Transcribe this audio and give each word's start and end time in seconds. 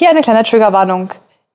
Hier 0.00 0.08
eine 0.08 0.22
kleine 0.22 0.44
Triggerwarnung. 0.44 1.10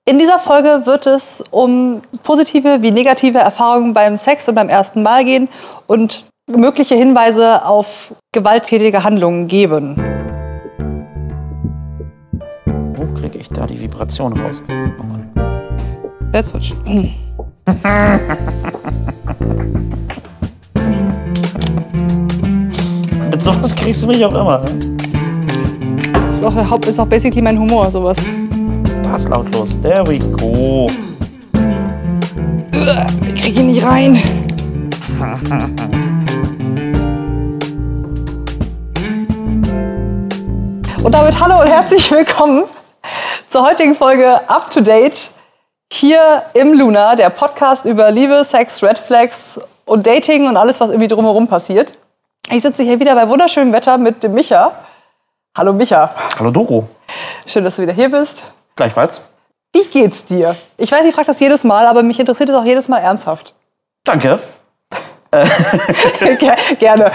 In 0.07 0.20
dieser 0.20 0.37
Folge 0.37 0.84
wird 0.86 1.07
es 1.07 1.44
um 1.49 2.04
positive 2.21 2.83
wie 2.83 2.91
negative 2.91 3.39
Erfahrungen 3.39 3.91
beim 3.95 4.17
Sex 4.17 4.47
und 4.47 4.53
beim 4.53 4.69
ersten 4.69 5.01
Mal 5.01 5.25
gehen 5.25 5.49
und 5.87 6.25
mögliche 6.47 6.93
Hinweise 6.93 7.66
auf 7.66 8.13
gewalttätige 8.34 9.04
Handlungen 9.04 9.47
geben. 9.47 9.96
Wo 12.94 13.12
kriege 13.20 13.39
ich 13.39 13.50
da 13.50 13.66
die 13.66 13.81
Vibration 13.81 14.40
raus? 14.40 14.62
Oh 14.70 15.04
what 16.54 16.64
she- 16.64 16.75
Mit 23.32 23.41
sowas 23.41 23.75
kriegst 23.75 24.04
du 24.04 24.07
mich 24.07 24.23
auch 24.23 24.36
immer. 24.36 24.64
Ist 26.46 26.71
auch, 26.71 26.80
ist 26.82 27.00
auch 27.00 27.07
basically 27.07 27.41
mein 27.41 27.57
Humor, 27.57 27.89
sowas. 27.89 28.18
Das 29.04 29.27
lautlos. 29.27 29.80
There 29.82 30.05
we 30.07 30.20
go. 30.20 30.88
Ich 33.34 33.41
krieg 33.41 33.58
ihn 33.58 33.67
nicht 33.67 33.84
rein. 33.84 34.22
Und 41.03 41.12
damit 41.12 41.39
hallo 41.39 41.62
und 41.62 41.67
herzlich 41.67 42.12
willkommen 42.12 42.66
zur 43.48 43.66
heutigen 43.66 43.95
Folge 43.95 44.48
Up 44.50 44.70
to 44.70 44.81
Date 44.81 45.31
hier 45.91 46.44
im 46.53 46.73
Luna, 46.73 47.16
der 47.16 47.30
Podcast 47.30 47.86
über 47.86 48.12
Liebe, 48.12 48.44
Sex, 48.44 48.84
Red 48.84 49.00
Flags 49.00 49.59
und 49.86 50.05
Dating 50.05 50.48
und 50.48 50.58
alles, 50.58 50.80
was 50.80 50.89
irgendwie 50.89 51.08
drumherum 51.08 51.48
passiert. 51.48 51.94
Ich 52.52 52.62
sitze 52.62 52.84
hier 52.84 53.00
wieder 53.00 53.16
bei 53.16 53.27
wunderschönem 53.27 53.73
Wetter 53.73 53.98
mit 53.98 54.22
dem 54.22 54.34
Micha. 54.34 54.73
Hallo 55.55 55.73
Micha, 55.73 56.14
Hallo 56.38 56.52
Doro. 56.52 56.88
schön, 57.48 57.64
dass 57.64 57.76
du 57.77 57.82
wieder 57.84 57.94
hier 57.94 58.09
bist. 58.09 58.44
Gleichfalls. 58.76 59.22
Wie 59.73 59.86
geht's 59.86 60.26
dir? 60.26 60.55
Ich 60.78 60.91
weiß, 60.91 61.05
ich 61.05 61.14
frage 61.14 61.28
das 61.28 61.40
jedes 61.40 61.64
Mal, 61.64 61.86
aber 61.88 62.04
mich 62.04 62.20
interessiert 62.20 62.50
es 62.50 62.56
auch 62.56 62.66
jedes 62.66 62.88
Mal 62.88 63.00
ernsthaft. 63.00 63.53
Danke. 64.03 64.39
Ger- 65.31 66.75
Gerne. 66.80 67.12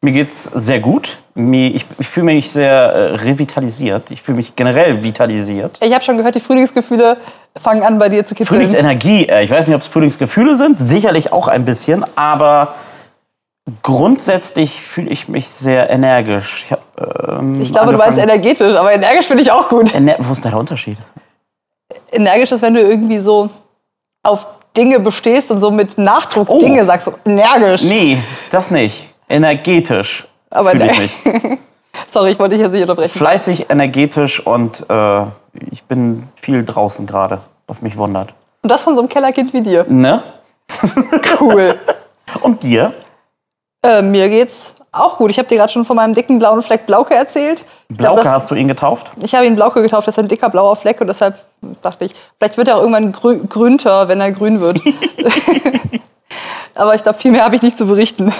Mir 0.00 0.12
geht's 0.12 0.44
sehr 0.54 0.78
gut. 0.80 1.18
Ich 1.34 1.84
fühle 2.08 2.26
mich 2.26 2.50
sehr 2.50 2.70
äh, 2.72 3.14
revitalisiert. 3.16 4.10
Ich 4.10 4.22
fühle 4.22 4.36
mich 4.36 4.54
generell 4.56 5.02
vitalisiert. 5.02 5.76
Ich 5.82 5.92
habe 5.92 6.02
schon 6.04 6.16
gehört, 6.16 6.34
die 6.34 6.40
Frühlingsgefühle 6.40 7.16
fangen 7.56 7.82
an 7.82 7.98
bei 7.98 8.08
dir 8.08 8.24
zu 8.24 8.34
kitzeln. 8.34 8.58
Frühlingsenergie, 8.60 9.26
äh, 9.28 9.44
ich 9.44 9.50
weiß 9.50 9.66
nicht, 9.66 9.74
ob 9.76 9.82
es 9.82 9.88
Frühlingsgefühle 9.88 10.56
sind, 10.56 10.78
sicherlich 10.80 11.32
auch 11.32 11.48
ein 11.48 11.64
bisschen, 11.64 12.04
aber 12.16 12.74
grundsätzlich 13.82 14.80
fühle 14.80 15.10
ich 15.10 15.28
mich 15.28 15.48
sehr 15.48 15.90
energisch. 15.90 16.64
Ich, 16.66 16.72
hab, 16.72 16.80
ähm, 17.40 17.60
Ich 17.60 17.72
glaube, 17.72 17.92
du 17.92 17.98
meinst 17.98 18.18
energetisch, 18.18 18.74
aber 18.76 18.92
energisch 18.92 19.26
finde 19.26 19.42
ich 19.42 19.50
auch 19.50 19.68
gut. 19.68 19.94
Ener 19.94 20.16
Wo 20.18 20.32
ist 20.32 20.44
da 20.44 20.50
der 20.50 20.58
Unterschied? 20.58 20.98
Energisch 22.12 22.52
ist, 22.52 22.62
wenn 22.62 22.74
du 22.74 22.80
irgendwie 22.80 23.18
so 23.18 23.50
auf 24.22 24.46
Dinge 24.76 25.00
bestehst 25.00 25.50
und 25.50 25.60
so 25.60 25.70
mit 25.70 25.98
Nachdruck 25.98 26.48
Oh. 26.50 26.58
Dinge 26.58 26.84
sagst. 26.84 27.06
So 27.06 27.14
energisch. 27.24 27.84
Nee, 27.84 28.18
das 28.50 28.70
nicht. 28.70 29.08
Energetisch 29.28 30.26
Aber 30.50 30.70
fühle 30.70 30.90
ich 30.92 31.24
ne- 31.24 31.32
mich. 31.32 31.58
Sorry, 32.08 32.30
ich 32.32 32.38
wollte 32.38 32.54
dich 32.56 32.62
jetzt 32.62 32.72
nicht 32.72 32.82
unterbrechen. 32.82 33.18
Fleißig, 33.18 33.70
energetisch 33.70 34.44
und 34.46 34.84
äh, 34.88 35.22
ich 35.70 35.82
bin 35.84 36.28
viel 36.36 36.64
draußen 36.64 37.06
gerade, 37.06 37.40
was 37.66 37.80
mich 37.82 37.96
wundert. 37.96 38.34
Und 38.62 38.70
das 38.70 38.82
von 38.82 38.94
so 38.94 39.00
einem 39.00 39.08
Kellerkind 39.08 39.52
wie 39.52 39.60
dir. 39.62 39.84
Ne? 39.88 40.22
Cool. 41.40 41.74
Und 42.40 42.62
dir? 42.64 42.92
Äh, 43.86 44.02
mir 44.02 44.28
geht's 44.28 44.74
auch 44.92 45.18
gut. 45.18 45.30
Ich 45.30 45.38
habe 45.38 45.48
dir 45.48 45.56
gerade 45.56 45.70
schon 45.72 45.84
von 45.84 45.96
meinem 45.96 46.14
dicken 46.14 46.38
blauen 46.38 46.62
Fleck 46.62 46.86
Blauke 46.86 47.14
erzählt. 47.14 47.64
Ich 47.88 47.98
glaub, 47.98 48.14
Blauke, 48.14 48.24
das- 48.24 48.32
hast 48.32 48.50
du 48.50 48.54
ihn 48.54 48.68
getauft? 48.68 49.10
Ich 49.22 49.34
habe 49.34 49.46
ihn 49.46 49.54
Blauke 49.54 49.82
getauft, 49.82 50.06
das 50.08 50.16
ist 50.16 50.22
ein 50.22 50.28
dicker 50.28 50.48
blauer 50.48 50.74
Fleck 50.76 51.00
und 51.00 51.06
deshalb 51.06 51.38
dachte 51.82 52.06
ich, 52.06 52.14
vielleicht 52.38 52.56
wird 52.56 52.68
er 52.68 52.76
auch 52.76 52.80
irgendwann 52.80 53.12
grü 53.12 53.46
grünter, 53.46 54.08
wenn 54.08 54.20
er 54.20 54.32
grün 54.32 54.60
wird. 54.60 54.80
Aber 56.74 56.94
ich 56.94 57.02
glaube, 57.02 57.18
viel 57.18 57.30
mehr 57.32 57.44
habe 57.44 57.56
ich 57.56 57.62
nicht 57.62 57.78
zu 57.78 57.86
berichten. 57.86 58.32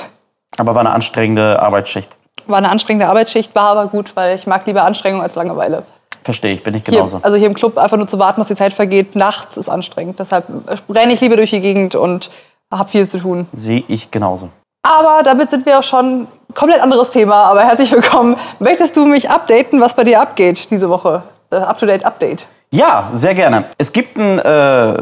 Aber 0.56 0.74
war 0.74 0.80
eine 0.80 0.90
anstrengende 0.90 1.60
Arbeitsschicht. 1.60 2.10
War 2.46 2.58
eine 2.58 2.70
anstrengende 2.70 3.08
Arbeitsschicht, 3.08 3.54
war 3.54 3.70
aber 3.70 3.88
gut, 3.88 4.14
weil 4.14 4.36
ich 4.36 4.46
mag 4.46 4.66
lieber 4.66 4.84
Anstrengung 4.84 5.20
als 5.20 5.34
Langeweile. 5.34 5.82
Verstehe 6.22 6.52
ich, 6.52 6.62
bin 6.62 6.74
ich 6.74 6.84
Hier, 6.84 6.98
genauso. 6.98 7.18
also 7.22 7.36
hier 7.36 7.46
im 7.48 7.54
Club 7.54 7.76
einfach 7.78 7.96
nur 7.96 8.06
zu 8.06 8.18
warten, 8.18 8.40
dass 8.40 8.48
die 8.48 8.54
Zeit 8.54 8.72
vergeht, 8.72 9.16
nachts 9.16 9.56
ist 9.56 9.68
anstrengend. 9.68 10.18
Deshalb 10.18 10.46
renne 10.88 11.12
ich 11.12 11.20
lieber 11.20 11.36
durch 11.36 11.50
die 11.50 11.60
Gegend 11.60 11.94
und 11.94 12.30
habe 12.70 12.88
viel 12.88 13.08
zu 13.08 13.18
tun. 13.18 13.48
Sehe 13.52 13.84
ich 13.88 14.10
genauso. 14.10 14.48
Aber 14.86 15.24
damit 15.24 15.50
sind 15.50 15.66
wir 15.66 15.80
auch 15.80 15.82
schon 15.82 16.28
komplett 16.54 16.80
anderes 16.80 17.10
Thema. 17.10 17.44
Aber 17.44 17.64
herzlich 17.64 17.90
willkommen. 17.90 18.36
Möchtest 18.60 18.96
du 18.96 19.04
mich 19.04 19.28
updaten, 19.28 19.80
was 19.80 19.94
bei 19.94 20.04
dir 20.04 20.20
abgeht 20.20 20.70
diese 20.70 20.88
Woche? 20.88 21.24
Das 21.50 21.66
Up-to-Date-Update. 21.66 22.46
Ja, 22.70 23.10
sehr 23.14 23.34
gerne. 23.34 23.64
Es 23.78 23.92
gibt 23.92 24.16
eine 24.18 24.44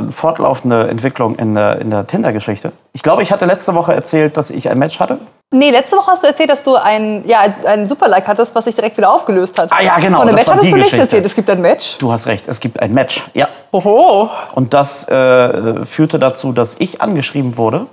äh, 0.09 0.13
fortlaufende 0.13 0.89
Entwicklung 0.89 1.37
in 1.37 1.55
der, 1.55 1.81
in 1.81 1.91
der 1.91 2.07
Tinder-Geschichte. 2.07 2.73
Ich 2.93 3.03
glaube, 3.03 3.23
ich 3.23 3.31
hatte 3.31 3.45
letzte 3.45 3.75
Woche 3.75 3.95
erzählt, 3.95 4.37
dass 4.39 4.51
ich 4.51 4.71
ein 4.71 4.79
Match 4.79 5.01
hatte. 5.01 5.19
Nee, 5.51 5.71
letzte 5.71 5.97
Woche 5.97 6.13
hast 6.13 6.23
du 6.23 6.29
erzählt, 6.29 6.51
dass 6.51 6.63
du 6.63 6.77
ein, 6.77 7.23
ja, 7.27 7.41
ein 7.67 7.87
Super-Like 7.87 8.27
hattest, 8.27 8.55
was 8.55 8.65
sich 8.65 8.75
direkt 8.75 8.97
wieder 8.97 9.13
aufgelöst 9.13 9.59
hat. 9.59 9.71
Ah 9.71 9.83
ja, 9.83 9.99
genau, 9.99 10.19
Von 10.19 10.29
einem 10.29 10.37
Match 10.37 10.51
hattest 10.51 10.73
du 10.73 10.77
nichts 10.77 10.93
erzählt. 10.95 11.25
Es 11.27 11.35
gibt 11.35 11.49
ein 11.51 11.61
Match. 11.61 11.99
Du 11.99 12.11
hast 12.11 12.27
recht, 12.27 12.49
es 12.49 12.61
gibt 12.61 12.81
ein 12.81 12.93
Match. 12.93 13.23
Ja. 13.35 13.49
Oho. 13.73 14.31
Und 14.55 14.73
das 14.73 15.09
äh, 15.09 15.85
führte 15.85 16.19
dazu, 16.19 16.53
dass 16.53 16.77
ich 16.79 17.01
angeschrieben 17.01 17.57
wurde. 17.57 17.87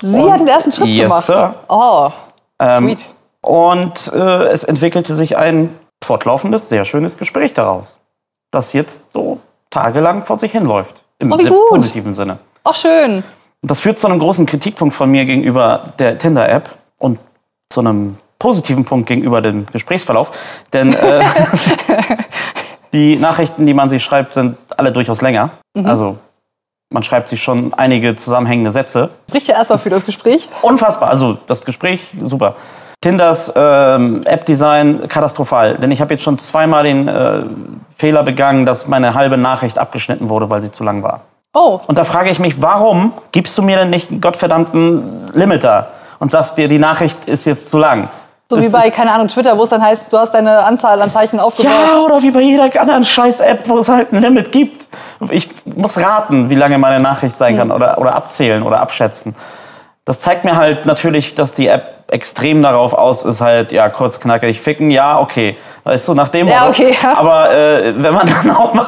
Sie 0.00 0.14
Und- 0.14 0.32
hat 0.32 0.40
den 0.40 0.48
ersten 0.48 0.72
Schritt 0.72 0.86
Yes, 0.88 1.02
gemacht. 1.04 1.26
Sir. 1.26 1.54
Oh, 1.68 2.10
Ähm, 2.60 2.84
sweet. 2.88 2.98
Und 3.40 4.12
äh, 4.12 4.46
es 4.48 4.64
entwickelte 4.64 5.14
sich 5.14 5.36
ein 5.36 5.74
fortlaufendes, 6.02 6.68
sehr 6.68 6.84
schönes 6.84 7.16
Gespräch 7.18 7.54
daraus. 7.54 7.96
Das 8.50 8.72
jetzt 8.72 9.02
so 9.12 9.38
tagelang 9.70 10.24
vor 10.26 10.38
sich 10.38 10.52
hinläuft. 10.52 11.02
Im 11.18 11.32
Oh, 11.32 11.38
wie 11.38 11.42
sehr 11.42 11.52
gut. 11.52 11.68
positiven 11.68 12.14
Sinne. 12.14 12.38
Oh, 12.64 12.72
schön. 12.72 13.22
Und 13.62 13.70
das 13.70 13.80
führt 13.80 13.98
zu 13.98 14.06
einem 14.06 14.18
großen 14.20 14.46
Kritikpunkt 14.46 14.94
von 14.94 15.10
mir 15.10 15.24
gegenüber 15.24 15.92
der 15.98 16.18
Tinder-App 16.18 16.70
und 16.98 17.18
zu 17.70 17.80
einem 17.80 18.18
positiven 18.38 18.84
Punkt 18.84 19.08
gegenüber 19.08 19.42
dem 19.42 19.66
Gesprächsverlauf. 19.66 20.30
Denn 20.72 20.92
äh, 20.94 21.20
die 22.92 23.16
Nachrichten, 23.16 23.66
die 23.66 23.74
man 23.74 23.90
sich 23.90 24.02
schreibt, 24.04 24.34
sind 24.34 24.56
alle 24.76 24.92
durchaus 24.92 25.20
länger. 25.22 25.50
Mhm. 25.74 25.86
Also 25.86 26.16
man 26.90 27.02
schreibt 27.02 27.28
sich 27.28 27.42
schon 27.42 27.74
einige 27.74 28.16
zusammenhängende 28.16 28.72
Sätze. 28.72 29.10
Spricht 29.28 29.48
ja 29.48 29.56
erstmal 29.56 29.78
für 29.78 29.90
das 29.90 30.06
Gespräch. 30.06 30.48
Unfassbar. 30.62 31.10
Also 31.10 31.38
das 31.46 31.64
Gespräch, 31.64 32.00
super. 32.22 32.56
Tinders 33.00 33.52
ähm, 33.54 34.22
App-Design 34.24 35.06
katastrophal. 35.06 35.76
Denn 35.76 35.90
ich 35.90 36.00
habe 36.00 36.14
jetzt 36.14 36.24
schon 36.24 36.38
zweimal 36.38 36.84
den 36.84 37.06
äh, 37.06 37.42
Fehler 37.96 38.22
begangen, 38.24 38.66
dass 38.66 38.88
meine 38.88 39.14
halbe 39.14 39.36
Nachricht 39.36 39.78
abgeschnitten 39.78 40.28
wurde, 40.28 40.50
weil 40.50 40.62
sie 40.62 40.72
zu 40.72 40.82
lang 40.82 41.02
war. 41.02 41.20
Oh, 41.54 41.80
Und 41.86 41.96
da 41.98 42.04
frage 42.04 42.30
ich 42.30 42.38
mich, 42.38 42.60
warum 42.60 43.12
gibst 43.32 43.56
du 43.56 43.62
mir 43.62 43.76
denn 43.76 43.90
nicht 43.90 44.10
einen 44.10 44.20
gottverdammten 44.20 45.30
Limiter 45.32 45.90
und 46.18 46.30
sagst 46.30 46.58
dir, 46.58 46.68
die 46.68 46.78
Nachricht 46.78 47.24
ist 47.26 47.44
jetzt 47.44 47.70
zu 47.70 47.78
lang? 47.78 48.08
So 48.50 48.60
wie 48.60 48.68
bei, 48.68 48.90
keine 48.92 49.12
Ahnung, 49.12 49.28
Twitter, 49.28 49.56
wo 49.58 49.62
es 49.62 49.70
dann 49.70 49.82
heißt, 49.82 50.12
du 50.12 50.18
hast 50.18 50.32
deine 50.32 50.64
Anzahl 50.64 51.00
an 51.00 51.10
Zeichen 51.10 51.40
aufgebaut. 51.40 51.72
Ja, 51.72 51.98
oder 51.98 52.22
wie 52.22 52.30
bei 52.30 52.40
jeder 52.40 52.64
anderen 52.80 53.04
scheiß 53.04 53.40
App, 53.40 53.68
wo 53.68 53.78
es 53.78 53.88
halt 53.88 54.12
ein 54.12 54.22
Limit 54.22 54.52
gibt. 54.52 54.88
Ich 55.30 55.50
muss 55.64 55.98
raten, 55.98 56.50
wie 56.50 56.54
lange 56.54 56.78
meine 56.78 57.00
Nachricht 57.00 57.36
sein 57.36 57.56
kann 57.56 57.70
oder, 57.70 57.98
oder 57.98 58.14
abzählen 58.14 58.62
oder 58.62 58.80
abschätzen. 58.80 59.34
Das 60.04 60.20
zeigt 60.20 60.44
mir 60.44 60.56
halt 60.56 60.86
natürlich, 60.86 61.34
dass 61.34 61.54
die 61.54 61.68
App 61.68 61.98
extrem 62.08 62.62
darauf 62.62 62.94
aus 62.94 63.24
ist, 63.24 63.40
halt, 63.40 63.70
ja, 63.72 63.88
kurz 63.90 64.20
knackig 64.20 64.60
ficken, 64.60 64.90
ja, 64.90 65.20
okay. 65.20 65.56
Weißt 65.84 66.08
du, 66.08 66.14
nach 66.14 66.28
dem 66.28 66.48
Ja, 66.48 66.68
okay, 66.68 66.94
ja. 67.02 67.18
Aber 67.18 67.50
äh, 67.50 67.92
wenn 67.96 68.14
man 68.14 68.26
dann 68.42 68.56
auch 68.56 68.72
mal 68.72 68.86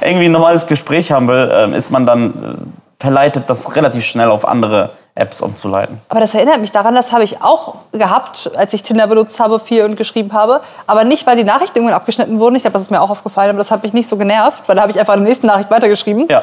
irgendwie 0.00 0.26
ein 0.26 0.32
normales 0.32 0.66
Gespräch 0.66 1.10
haben 1.10 1.28
will, 1.28 1.50
ähm, 1.52 1.74
ist 1.74 1.90
man 1.90 2.06
dann 2.06 2.30
äh, 2.30 3.02
verleitet, 3.02 3.44
das 3.48 3.74
relativ 3.74 4.04
schnell 4.04 4.30
auf 4.30 4.46
andere 4.46 4.90
Apps 5.14 5.40
umzuleiten. 5.40 6.00
Aber 6.08 6.20
das 6.20 6.34
erinnert 6.34 6.60
mich 6.60 6.72
daran, 6.72 6.94
das 6.94 7.12
habe 7.12 7.24
ich 7.24 7.42
auch 7.42 7.74
gehabt, 7.92 8.50
als 8.56 8.72
ich 8.72 8.82
Tinder 8.82 9.06
benutzt 9.06 9.38
habe, 9.40 9.58
viel 9.58 9.84
und 9.84 9.96
geschrieben 9.96 10.32
habe. 10.32 10.60
Aber 10.86 11.04
nicht, 11.04 11.26
weil 11.26 11.36
die 11.36 11.44
Nachrichten 11.44 11.78
irgendwann 11.78 11.96
abgeschnitten 11.96 12.38
wurden. 12.38 12.54
Ich 12.56 12.62
glaube, 12.62 12.74
das 12.74 12.82
ist 12.82 12.90
mir 12.90 13.00
auch 13.00 13.10
aufgefallen, 13.10 13.50
aber 13.50 13.58
das 13.58 13.70
hat 13.70 13.82
mich 13.82 13.92
nicht 13.92 14.08
so 14.08 14.16
genervt, 14.16 14.68
weil 14.68 14.76
da 14.76 14.82
habe 14.82 14.92
ich 14.92 14.98
einfach 14.98 15.14
die 15.14 15.20
nächste 15.20 15.46
Nachricht 15.46 15.70
weitergeschrieben. 15.70 16.26
Ja. 16.30 16.42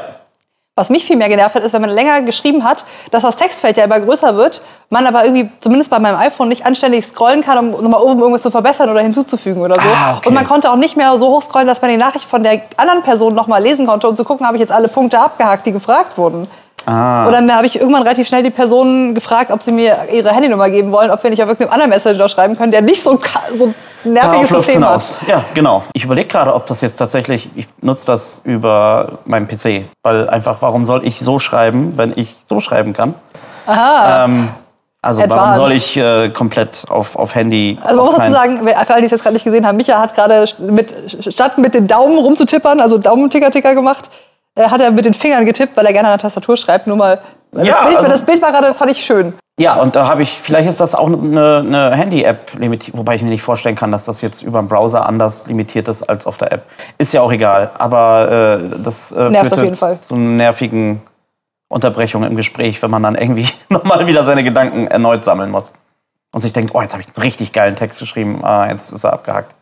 Was 0.77 0.91
mich 0.91 1.05
viel 1.05 1.15
mehr 1.17 1.27
genervt 1.27 1.55
hat, 1.55 1.63
ist, 1.63 1.73
wenn 1.73 1.81
man 1.81 1.89
länger 1.89 2.21
geschrieben 2.21 2.63
hat, 2.63 2.85
dass 3.09 3.23
das 3.23 3.35
Textfeld 3.35 3.77
ja 3.77 3.85
immer 3.85 3.99
größer 3.99 4.35
wird, 4.35 4.61
man 4.91 5.07
aber 5.07 5.25
irgendwie, 5.25 5.49
zumindest 5.59 5.89
bei 5.89 5.97
meinem 5.97 6.17
iPhone, 6.17 6.49
nicht 6.49 6.67
anständig 6.67 7.03
scrollen 7.03 7.41
kann, 7.41 7.57
um 7.57 7.81
nochmal 7.81 7.99
oben 8.03 8.19
irgendwas 8.19 8.43
zu 8.43 8.51
verbessern 8.51 8.87
oder 8.91 8.99
hinzuzufügen 8.99 9.63
oder 9.63 9.73
so. 9.73 9.81
Ah, 9.89 10.17
okay. 10.17 10.29
Und 10.29 10.35
man 10.35 10.45
konnte 10.45 10.69
auch 10.71 10.75
nicht 10.75 10.95
mehr 10.95 11.17
so 11.17 11.29
hoch 11.29 11.41
scrollen, 11.41 11.65
dass 11.65 11.81
man 11.81 11.89
die 11.89 11.97
Nachricht 11.97 12.25
von 12.25 12.43
der 12.43 12.61
anderen 12.77 13.01
Person 13.01 13.33
nochmal 13.33 13.63
lesen 13.63 13.87
konnte, 13.87 14.07
um 14.07 14.15
zu 14.15 14.23
gucken, 14.23 14.45
habe 14.45 14.57
ich 14.57 14.61
jetzt 14.61 14.71
alle 14.71 14.87
Punkte 14.87 15.19
abgehakt, 15.19 15.65
die 15.65 15.71
gefragt 15.71 16.15
wurden. 16.15 16.47
Ah. 16.87 17.27
Oder 17.27 17.41
dann 17.41 17.53
habe 17.53 17.65
ich 17.65 17.77
irgendwann 17.77 18.03
relativ 18.03 18.29
schnell 18.29 18.43
die 18.43 18.49
Person 18.49 19.13
gefragt, 19.13 19.51
ob 19.51 19.61
sie 19.61 19.73
mir 19.73 20.07
ihre 20.09 20.31
Handynummer 20.31 20.69
geben 20.69 20.93
wollen, 20.93 21.11
ob 21.11 21.21
wir 21.21 21.29
nicht 21.29 21.43
auf 21.43 21.49
irgendeinem 21.49 21.73
anderen 21.73 21.89
Messenger 21.89 22.29
schreiben 22.29 22.55
können, 22.55 22.71
der 22.71 22.81
nicht 22.81 23.03
so, 23.03 23.19
so 23.53 23.73
ein 24.05 24.13
nerviges 24.13 24.49
System 24.49 24.87
hat. 24.87 25.03
Ja, 25.27 25.43
genau. 25.53 25.83
Ich 25.91 26.05
überlege 26.05 26.29
gerade, 26.29 26.53
ob 26.53 26.65
das 26.67 26.79
jetzt 26.79 26.95
tatsächlich, 26.95 27.49
ich 27.55 27.67
nutze 27.81 28.05
das 28.05 28.39
über 28.45 29.19
meinen 29.25 29.49
PC. 29.49 29.83
Weil 30.01 30.29
einfach, 30.29 30.61
warum 30.61 30.85
soll 30.85 31.05
ich 31.05 31.19
so 31.19 31.39
schreiben, 31.39 31.97
wenn 31.97 32.13
ich 32.15 32.37
so 32.47 32.61
schreiben 32.61 32.93
kann? 32.93 33.15
Aha. 33.65 34.23
Ähm, 34.23 34.47
Also 35.01 35.19
warum 35.19 35.33
Advanced. 35.33 35.55
soll 35.57 35.71
ich 35.73 35.97
äh, 35.97 36.29
komplett 36.29 36.85
auf, 36.89 37.17
auf 37.17 37.35
Handy... 37.35 37.77
Also 37.83 37.97
man 37.97 38.05
muss 38.05 38.15
dazu 38.15 38.31
sagen, 38.31 38.65
für 38.65 38.75
alle, 38.75 38.99
die 39.01 39.05
es 39.05 39.11
jetzt 39.11 39.23
gerade 39.23 39.33
nicht 39.33 39.45
gesehen 39.45 39.67
haben, 39.67 39.75
Micha 39.75 39.99
hat 39.99 40.15
gerade 40.15 40.45
mit, 40.57 40.95
statt 41.19 41.57
mit 41.57 41.73
den 41.73 41.85
Daumen 41.85 42.17
rumzutippern, 42.17 42.79
also 42.79 42.97
Daumenticker-Ticker 42.97 43.75
gemacht, 43.75 44.09
hat 44.57 44.81
er 44.81 44.91
mit 44.91 45.05
den 45.05 45.13
Fingern 45.13 45.45
getippt, 45.45 45.75
weil 45.77 45.85
er 45.85 45.93
gerne 45.93 46.07
an 46.09 46.13
der 46.13 46.21
Tastatur 46.21 46.57
schreibt. 46.57 46.87
Nur 46.87 46.97
mal, 46.97 47.21
das, 47.51 47.67
Ja, 47.67 47.85
Bild, 47.85 47.97
also- 47.97 48.09
das 48.09 48.25
Bild 48.25 48.41
war 48.41 48.51
gerade, 48.51 48.73
fand 48.73 48.91
ich 48.91 49.03
schön. 49.03 49.33
Ja, 49.59 49.75
und 49.77 49.95
da 49.95 50.07
habe 50.07 50.21
ich, 50.21 50.37
vielleicht 50.39 50.69
ist 50.69 50.79
das 50.79 50.93
auch 50.93 51.07
eine, 51.07 51.57
eine 51.65 51.95
Handy-App 51.95 52.53
limitiert, 52.59 52.95
wobei 52.95 53.15
ich 53.15 53.23
mir 53.23 53.29
nicht 53.29 53.41
vorstellen 53.41 53.75
kann, 53.75 53.91
dass 53.91 54.05
das 54.05 54.21
jetzt 54.21 54.43
über 54.43 54.61
den 54.61 54.67
Browser 54.67 55.03
anders 55.07 55.47
limitiert 55.47 55.87
ist 55.87 56.03
als 56.03 56.27
auf 56.27 56.37
der 56.37 56.51
App. 56.51 56.65
Ist 56.99 57.11
ja 57.11 57.21
auch 57.21 57.31
egal, 57.31 57.71
aber 57.79 58.59
äh, 58.75 58.79
das 58.83 59.11
äh, 59.11 59.29
Nervt 59.29 59.47
führt 59.47 59.53
auf 59.53 59.57
jeden 59.59 59.67
jetzt 59.69 59.79
Fall. 59.79 59.99
zu 60.01 60.15
nervigen 60.15 61.01
Unterbrechung 61.69 62.23
im 62.23 62.35
Gespräch, 62.35 62.83
wenn 62.83 62.91
man 62.91 63.01
dann 63.01 63.15
irgendwie 63.15 63.49
nochmal 63.69 64.05
wieder 64.05 64.23
seine 64.25 64.43
Gedanken 64.43 64.85
erneut 64.87 65.25
sammeln 65.25 65.49
muss. 65.49 65.71
Und 66.31 66.41
sich 66.41 66.53
denkt, 66.53 66.75
oh, 66.75 66.81
jetzt 66.83 66.93
habe 66.93 67.01
ich 67.01 67.07
einen 67.07 67.23
richtig 67.23 67.51
geilen 67.51 67.75
Text 67.75 67.97
geschrieben, 67.99 68.45
ah, 68.45 68.67
jetzt 68.69 68.91
ist 68.91 69.03
er 69.03 69.13
abgehakt. 69.13 69.55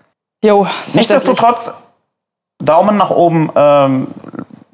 Jo. 0.44 0.68
Nichtsdestotrotz, 0.94 1.74
Daumen 2.62 2.98
nach 2.98 3.12
oben, 3.12 3.50
ähm, 3.56 4.08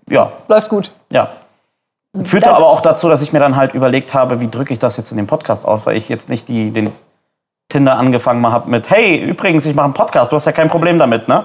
ja, 0.10 0.32
Läuft 0.48 0.70
gut. 0.70 0.92
ja. 1.12 1.30
Führte 2.26 2.48
Dann- 2.48 2.56
aber 2.56 2.68
auch 2.68 2.82
dazu, 2.82 3.08
dass 3.08 3.22
ich 3.22 3.32
mir 3.32 3.40
dann 3.40 3.56
halt 3.56 3.74
überlegt 3.74 4.14
habe, 4.14 4.42
wie 4.42 4.50
drücke 4.50 4.74
ich 4.74 4.80
das 4.80 4.98
jetzt 4.98 5.12
in 5.12 5.18
dem 5.18 5.28
Podcast 5.28 5.64
aus, 5.64 5.86
weil 5.86 5.96
ich 5.96 6.10
jetzt 6.10 6.28
nicht 6.28 6.48
die, 6.50 6.72
den 6.72 6.92
Tinder 7.70 7.98
angefangen 7.98 8.46
habe 8.52 8.70
mit, 8.70 8.90
hey, 8.90 9.16
übrigens, 9.18 9.66
ich 9.66 9.74
mache 9.74 9.86
einen 9.86 9.94
Podcast, 9.94 10.30
du 10.30 10.36
hast 10.36 10.44
ja 10.46 10.52
kein 10.52 10.68
Problem 10.68 11.00
damit, 11.00 11.30
ne? 11.30 11.44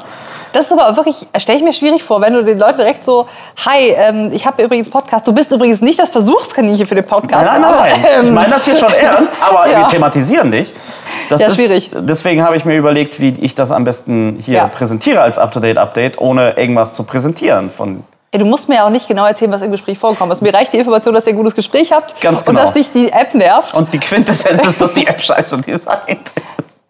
Das 0.51 0.67
ist 0.67 0.73
aber 0.73 0.97
wirklich, 0.97 1.25
stelle 1.39 1.59
ich 1.59 1.65
mir 1.65 1.73
schwierig 1.73 2.03
vor, 2.03 2.21
wenn 2.21 2.33
du 2.33 2.43
den 2.43 2.59
Leuten 2.59 2.79
direkt 2.79 3.05
so, 3.05 3.29
hi, 3.65 3.91
ähm, 3.97 4.31
ich 4.33 4.45
habe 4.45 4.61
übrigens 4.65 4.91
Podcast, 4.91 5.25
du 5.29 5.33
bist 5.33 5.53
übrigens 5.53 5.81
nicht 5.83 6.01
das 6.01 6.09
Versuchskaninchen 6.09 6.85
für 6.89 6.97
den 6.97 7.07
Podcast. 7.07 7.45
Nein, 7.47 7.61
nein, 7.61 7.73
aber, 7.73 7.83
nein. 7.83 8.05
ähm, 8.19 8.27
Ich 8.27 8.33
meine 8.33 8.49
das 8.51 8.65
hier 8.65 8.77
schon 8.77 8.93
ernst, 9.01 9.35
aber 9.41 9.71
Ja. 9.71 9.79
wir 9.81 9.89
thematisieren 9.89 10.51
dich. 10.51 10.75
Das 11.29 11.41
Ja, 11.41 11.47
ist, 11.47 11.55
schwierig. 11.55 11.91
Deswegen 11.95 12.43
habe 12.43 12.57
ich 12.57 12.65
mir 12.65 12.77
überlegt, 12.77 13.21
wie 13.21 13.29
ich 13.41 13.55
das 13.55 13.71
am 13.71 13.85
besten 13.85 14.43
hier 14.45 14.55
Ja. 14.57 14.67
präsentiere 14.67 15.21
als 15.21 15.39
Up-to-Date-Update, 15.39 16.19
ohne 16.19 16.57
irgendwas 16.59 16.93
zu 16.93 17.05
präsentieren. 17.05 17.71
Von 17.71 18.03
Ey, 18.37 18.41
du 18.41 18.45
musst 18.45 18.69
mir 18.69 18.75
ja 18.75 18.85
auch 18.85 18.91
nicht 18.91 19.09
genau 19.09 19.25
erzählen, 19.25 19.51
was 19.51 19.63
im 19.63 19.71
Gespräch 19.71 19.99
vorgekommen 19.99 20.31
ist. 20.31 20.43
Mir 20.43 20.53
reicht 20.53 20.71
die 20.71 20.77
Information, 20.77 21.15
dass 21.15 21.27
ihr 21.27 21.33
ein 21.33 21.37
gutes 21.37 21.55
Gespräch 21.55 21.91
habt 21.91 22.21
Ganz 22.21 22.41
und 22.41 22.45
genau. 22.45 22.61
dass 22.61 22.75
dich 22.75 22.93
die 22.93 23.11
App 23.11 23.33
nervt. 23.35 23.73
und 23.73 23.95
die 23.95 23.99
Quintessenz 23.99 24.63
ist, 24.67 24.79
dass 24.79 24.93
die 24.93 25.07
App 25.07 25.19
scheiße 25.23 25.57
designt 25.63 26.33
ist. 26.69 26.85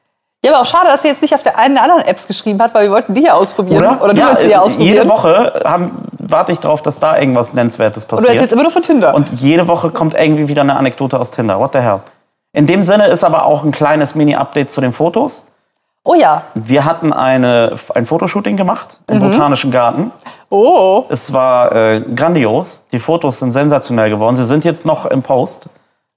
ja, 0.45 0.51
aber 0.51 0.63
auch 0.63 0.67
schade, 0.67 0.89
dass 0.89 1.03
sie 1.03 1.09
jetzt 1.09 1.23
nicht 1.23 1.33
auf 1.37 1.45
der 1.45 1.57
einen 1.57 1.77
der 1.77 1.85
anderen 1.85 2.03
Apps 2.03 2.27
geschrieben 2.27 2.61
hat, 2.61 2.75
weil 2.75 2.87
wir 2.87 2.91
wollten 2.91 3.15
die 3.15 3.23
ja 3.23 3.35
ausprobieren. 3.35 3.79
Oder? 3.79 4.03
Oder 4.03 4.15
du 4.15 4.23
willst 4.27 4.43
sie 4.43 4.51
ja 4.51 4.61
ausprobieren. 4.61 4.95
Jede 4.97 5.09
Woche 5.09 5.63
haben, 5.65 6.09
warte 6.19 6.51
ich 6.51 6.59
darauf, 6.59 6.83
dass 6.83 6.99
da 6.99 7.17
irgendwas 7.17 7.53
Nennenswertes 7.53 8.03
Und 8.03 8.11
du 8.11 8.17
passiert. 8.17 8.33
erzählst 8.33 8.53
immer 8.53 8.63
nur 8.65 8.73
von 8.73 8.83
Tinder. 8.83 9.15
Und 9.15 9.29
jede 9.41 9.69
Woche 9.69 9.91
kommt 9.91 10.15
irgendwie 10.15 10.49
wieder 10.49 10.63
eine 10.63 10.75
Anekdote 10.77 11.17
aus 11.21 11.31
Tinder. 11.31 11.61
What 11.61 11.75
the 11.75 11.79
hell? 11.79 12.01
In 12.55 12.67
dem 12.67 12.83
Sinne 12.83 13.07
ist 13.07 13.23
aber 13.23 13.45
auch 13.47 13.63
ein 13.63 13.71
kleines 13.71 14.17
Mini-Update 14.17 14.73
zu 14.73 14.81
den 14.81 14.93
Fotos. 14.93 15.45
Oh 16.07 16.15
ja. 16.15 16.43
Wir 16.55 16.85
hatten 16.85 17.13
eine, 17.13 17.77
ein 17.95 18.07
Fotoshooting 18.07 18.57
gemacht 18.57 18.99
im 19.09 19.19
Mhm. 19.19 19.31
Botanischen 19.33 19.71
Garten. 19.71 20.13
Oh. 20.49 21.05
Es 21.09 21.33
war 21.33 21.73
äh, 21.75 22.01
grandios. 22.15 22.85
Die 22.93 22.99
Fotos 23.01 23.39
sind 23.41 23.53
sensationell 23.53 24.11
geworden. 24.11 24.37
Sie 24.37 24.47
sind 24.47 24.65
jetzt 24.65 24.85
noch 24.87 25.07
im 25.07 25.23
Post. 25.23 25.67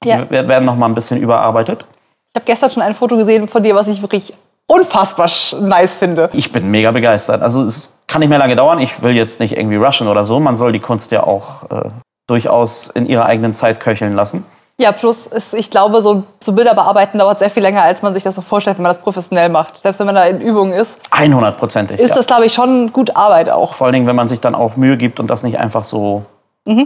Sie 0.04 0.10
Ja. 0.10 0.26
wer- 0.30 0.48
werden 0.48 0.66
noch 0.66 0.76
mal 0.76 0.86
ein 0.86 0.96
bisschen 0.96 1.18
überarbeitet. 1.20 1.86
Ich 2.34 2.40
habe 2.40 2.46
gestern 2.46 2.70
schon 2.72 2.84
ein 2.84 2.94
Foto 2.94 3.18
gesehen 3.18 3.48
von 3.48 3.64
dir, 3.64 3.74
was 3.76 3.88
ich 3.88 4.02
wirklich 4.02 4.34
unfassbar 4.68 5.28
nice 5.62 5.98
finde. 5.98 6.30
Ich 6.34 6.52
bin 6.52 6.70
mega 6.70 6.92
begeistert. 6.92 7.42
Also 7.42 7.64
es 7.64 7.98
kann 8.08 8.20
nicht 8.20 8.30
mehr 8.30 8.38
lange 8.38 8.56
dauern. 8.56 8.80
Ich 8.80 9.02
will 9.02 9.12
jetzt 9.16 9.40
nicht 9.40 9.58
irgendwie 9.58 9.78
rushen 9.78 10.08
oder 10.08 10.26
so. 10.26 10.40
Man 10.40 10.56
soll 10.56 10.72
die 10.72 10.80
Kunst 10.80 11.12
ja 11.12 11.24
auch 11.24 11.64
äh, 11.72 11.90
durchaus 12.28 12.88
in 12.90 13.08
ihrer 13.08 13.26
eigenen 13.26 13.54
Zeit 13.56 13.80
köcheln 13.80 14.14
lassen. 14.14 14.46
Ja, 14.80 14.94
plus 14.94 15.28
ist, 15.28 15.54
ich 15.54 15.70
glaube, 15.70 16.02
so, 16.02 16.24
so 16.40 16.54
Bilder 16.54 16.74
bearbeiten 16.74 17.20
dauert 17.20 17.40
sehr 17.40 17.50
viel 17.50 17.62
länger, 17.62 17.82
als 17.82 18.02
man 18.02 18.14
sich 18.14 18.24
das 18.24 18.36
so 18.36 18.42
vorstellt, 18.42 18.78
wenn 18.78 18.84
man 18.84 18.92
das 18.92 19.02
professionell 19.02 19.50
macht. 19.50 19.78
Selbst 19.78 20.00
wenn 20.00 20.06
man 20.06 20.16
da 20.16 20.24
in 20.24 20.40
Übung 20.40 20.72
ist, 20.72 20.98
100%ig. 21.12 22.00
ist 22.00 22.10
ja. 22.10 22.16
das, 22.16 22.26
glaube 22.26 22.46
ich, 22.46 22.54
schon 22.54 22.94
gut 22.94 23.16
Arbeit 23.16 23.50
auch. 23.50 23.76
Vor 23.76 23.88
allen 23.88 23.94
Dingen, 23.94 24.08
wenn 24.08 24.16
man 24.16 24.30
sich 24.30 24.40
dann 24.40 24.56
auch 24.56 24.78
Mühe 24.78 24.96
gibt 24.96 25.20
und 25.20 25.28
das 25.28 25.44
nicht 25.44 25.60
einfach 25.60 25.84
so 25.84 26.24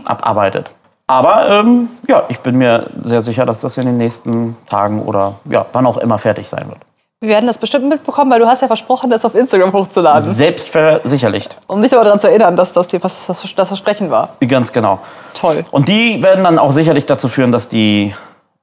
abarbeitet. 0.05 0.71
Aber 1.07 1.49
ähm, 1.49 1.89
ja, 2.07 2.23
ich 2.29 2.39
bin 2.39 2.57
mir 2.57 2.89
sehr 3.03 3.21
sicher, 3.21 3.45
dass 3.45 3.61
das 3.61 3.77
in 3.77 3.85
den 3.85 3.97
nächsten 3.97 4.57
Tagen 4.69 5.03
oder 5.03 5.35
ja, 5.49 5.65
wann 5.73 5.85
auch 5.85 5.97
immer 5.97 6.17
fertig 6.17 6.47
sein 6.47 6.67
wird. 6.69 6.79
Wir 7.23 7.29
werden 7.29 7.47
das 7.47 7.57
bestimmt 7.57 7.87
mitbekommen, 7.87 8.29
weil 8.29 8.39
du 8.41 8.47
hast 8.47 8.61
ja 8.61 8.67
versprochen, 8.67 9.09
das 9.09 9.23
auf 9.23 9.33
Instagram 9.33 9.71
hochzuladen. 9.71 10.29
Selbstversicherlicht. 10.29 11.57
Um 11.67 11.81
dich 11.81 11.93
aber 11.93 12.03
daran 12.03 12.19
zu 12.19 12.27
erinnern, 12.27 12.57
dass 12.57 12.73
das 12.73 12.89
dir 12.89 13.01
was, 13.01 13.29
was 13.29 13.55
das 13.55 13.67
Versprechen 13.69 14.11
war. 14.11 14.31
Ganz 14.45 14.73
genau. 14.73 14.99
Toll. 15.33 15.63
Und 15.71 15.87
die 15.87 16.21
werden 16.21 16.43
dann 16.43 16.59
auch 16.59 16.73
sicherlich 16.73 17.05
dazu 17.05 17.29
führen, 17.29 17.53
dass 17.53 17.69
die 17.69 18.13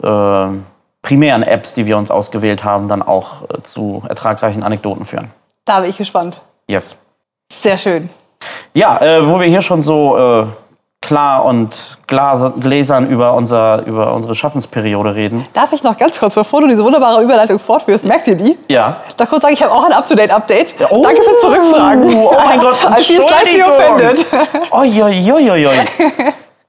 äh, 0.03 0.47
primären 1.01 1.43
Apps, 1.43 1.73
die 1.73 1.87
wir 1.87 1.97
uns 1.97 2.11
ausgewählt 2.11 2.62
haben, 2.62 2.87
dann 2.89 3.03
auch 3.03 3.45
äh, 3.49 3.62
zu 3.62 4.03
ertragreichen 4.07 4.62
Anekdoten 4.62 5.07
führen. 5.07 5.31
Da 5.65 5.81
bin 5.81 5.89
ich 5.89 5.97
gespannt. 5.97 6.43
Yes. 6.67 6.99
Sehr 7.51 7.79
schön. 7.79 8.11
Ja, 8.75 9.01
äh, 9.01 9.27
wo 9.27 9.41
wir 9.41 9.47
hier 9.47 9.62
schon 9.62 9.81
so 9.81 10.19
äh, 10.19 10.47
klar 11.00 11.44
und 11.47 11.99
gläsern 12.06 13.08
über, 13.08 13.35
unser, 13.35 13.85
über 13.87 14.12
unsere 14.12 14.35
Schaffensperiode 14.35 15.14
reden. 15.14 15.47
Darf 15.55 15.73
ich 15.73 15.82
noch 15.82 15.97
ganz 15.97 16.20
kurz, 16.20 16.35
bevor 16.35 16.61
du 16.61 16.69
diese 16.69 16.85
wunderbare 16.85 17.23
Überleitung 17.23 17.58
fortführst, 17.58 18.05
merkt 18.05 18.29
ihr 18.29 18.35
die? 18.35 18.58
Ja. 18.69 18.99
Da 19.17 19.26
kurz 19.26 19.43
sagen, 19.43 19.55
ich 19.55 19.62
habe 19.62 19.73
auch 19.73 19.85
ein 19.85 19.93
Up-to-Date-Update. 19.93 20.75
Oh, 20.91 21.02
Danke 21.02 21.23
fürs 21.23 21.41
Zurückfragen. 21.41 22.14
Oh 22.14 22.35
mein 22.44 22.61
Gott, 22.61 22.76
I 22.99 23.02
feel 23.02 23.23
slightly 23.23 23.62
offended. 23.62 24.26
Uiuiuiui. 24.70 25.70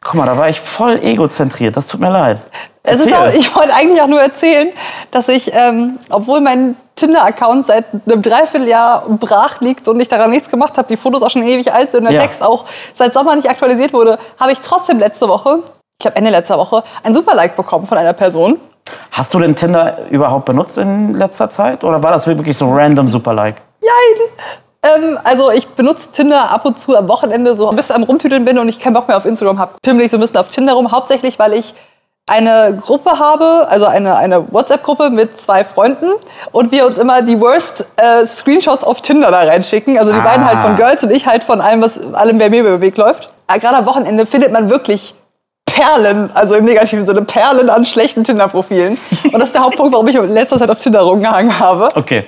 Guck 0.03 0.15
mal, 0.15 0.25
da 0.25 0.37
war 0.37 0.49
ich 0.49 0.59
voll 0.59 0.99
egozentriert. 1.03 1.77
Das 1.77 1.87
tut 1.87 1.99
mir 1.99 2.09
leid. 2.09 2.39
Es 2.83 2.99
ist 2.99 3.13
auch, 3.13 3.31
ich 3.31 3.55
wollte 3.55 3.73
eigentlich 3.75 4.01
auch 4.01 4.07
nur 4.07 4.21
erzählen, 4.21 4.69
dass 5.11 5.27
ich, 5.27 5.51
ähm, 5.53 5.99
obwohl 6.09 6.41
mein 6.41 6.75
Tinder-Account 7.01 7.65
seit 7.65 7.85
einem 8.05 8.21
Dreivierteljahr 8.21 9.05
brach 9.19 9.59
liegt 9.59 9.87
und 9.87 9.99
ich 9.99 10.07
daran 10.07 10.29
nichts 10.29 10.49
gemacht 10.49 10.77
habe, 10.77 10.87
die 10.87 10.97
Fotos 10.97 11.23
auch 11.23 11.29
schon 11.31 11.43
ewig 11.43 11.73
alt 11.73 11.91
sind, 11.91 12.03
der 12.03 12.13
Ja. 12.13 12.21
Text 12.21 12.43
auch 12.43 12.65
seit 12.93 13.13
Sommer 13.13 13.35
nicht 13.35 13.49
aktualisiert 13.49 13.91
wurde, 13.91 14.17
habe 14.39 14.51
ich 14.51 14.59
trotzdem 14.59 14.99
letzte 14.99 15.27
Woche, 15.27 15.59
ich 15.99 16.03
glaube 16.03 16.17
Ende 16.17 16.29
letzter 16.31 16.57
Woche, 16.57 16.83
ein 17.03 17.13
Super-Like 17.13 17.55
bekommen 17.55 17.87
von 17.87 17.97
einer 17.97 18.13
Person. 18.13 18.59
Hast 19.11 19.33
du 19.33 19.39
denn 19.39 19.55
Tinder 19.55 19.97
überhaupt 20.09 20.45
benutzt 20.45 20.77
in 20.77 21.13
letzter 21.15 21.49
Zeit? 21.49 21.83
Oder 21.83 22.01
war 22.03 22.11
das 22.11 22.27
wirklich 22.27 22.57
so 22.57 22.69
random 22.71 23.07
Super-Like? 23.09 23.55
Jein. 23.81 24.27
Ähm, 24.83 25.19
also 25.23 25.51
ich 25.51 25.67
benutze 25.69 26.11
Tinder 26.11 26.51
ab 26.51 26.65
und 26.65 26.77
zu 26.77 26.97
am 26.97 27.07
Wochenende 27.07 27.55
so 27.55 27.69
ein 27.69 27.75
bisschen 27.75 27.95
am 27.95 28.03
Rumtüdeln 28.03 28.45
bin 28.45 28.57
und 28.57 28.67
ich 28.69 28.79
keinen 28.79 28.93
Bock 28.93 29.07
mehr 29.07 29.17
auf 29.17 29.25
Instagram 29.25 29.59
habe. 29.59 29.73
Pimmel 29.83 30.05
ich 30.05 30.11
so 30.11 30.17
ein 30.17 30.21
bisschen 30.21 30.37
auf 30.37 30.49
Tinder 30.49 30.73
rum, 30.73 30.91
hauptsächlich 30.91 31.37
weil 31.39 31.53
ich 31.53 31.73
eine 32.27 32.77
Gruppe 32.79 33.19
habe, 33.19 33.67
also 33.69 33.85
eine, 33.85 34.15
eine 34.15 34.51
WhatsApp-Gruppe 34.53 35.09
mit 35.09 35.37
zwei 35.37 35.63
Freunden 35.65 36.11
und 36.51 36.71
wir 36.71 36.85
uns 36.85 36.97
immer 36.97 37.21
die 37.21 37.39
worst 37.39 37.85
äh, 37.97 38.25
Screenshots 38.25 38.83
auf 38.83 39.01
Tinder 39.01 39.31
da 39.31 39.39
reinschicken. 39.39 39.97
Also 39.97 40.13
die 40.13 40.19
Ah. 40.19 40.23
beiden 40.23 40.45
halt 40.45 40.59
von 40.59 40.75
Girls 40.77 41.03
und 41.03 41.11
ich 41.11 41.25
halt 41.27 41.43
von 41.43 41.59
allem, 41.59 41.81
was 41.81 41.99
allem, 42.13 42.39
wer 42.39 42.49
mir 42.49 42.61
über 42.61 42.69
den 42.71 42.81
Weg 42.81 42.95
läuft. 42.97 43.29
Aber 43.47 43.59
gerade 43.59 43.77
am 43.77 43.85
Wochenende 43.85 44.25
findet 44.25 44.51
man 44.51 44.69
wirklich 44.69 45.13
Perlen, 45.65 46.29
also 46.33 46.55
im 46.55 46.65
negativen 46.65 47.05
Sinne 47.05 47.21
Perlen 47.23 47.69
an 47.69 47.85
schlechten 47.85 48.23
Tinder-Profilen. 48.23 48.97
Und 49.25 49.33
das 49.39 49.49
ist 49.49 49.55
der 49.55 49.63
Hauptpunkt, 49.63 49.93
warum 49.93 50.07
ich 50.07 50.15
in 50.15 50.33
letzter 50.33 50.57
Zeit 50.57 50.69
auf 50.69 50.77
Tinder 50.79 51.01
rumgehangen 51.01 51.59
habe. 51.59 51.89
Okay. 51.95 52.25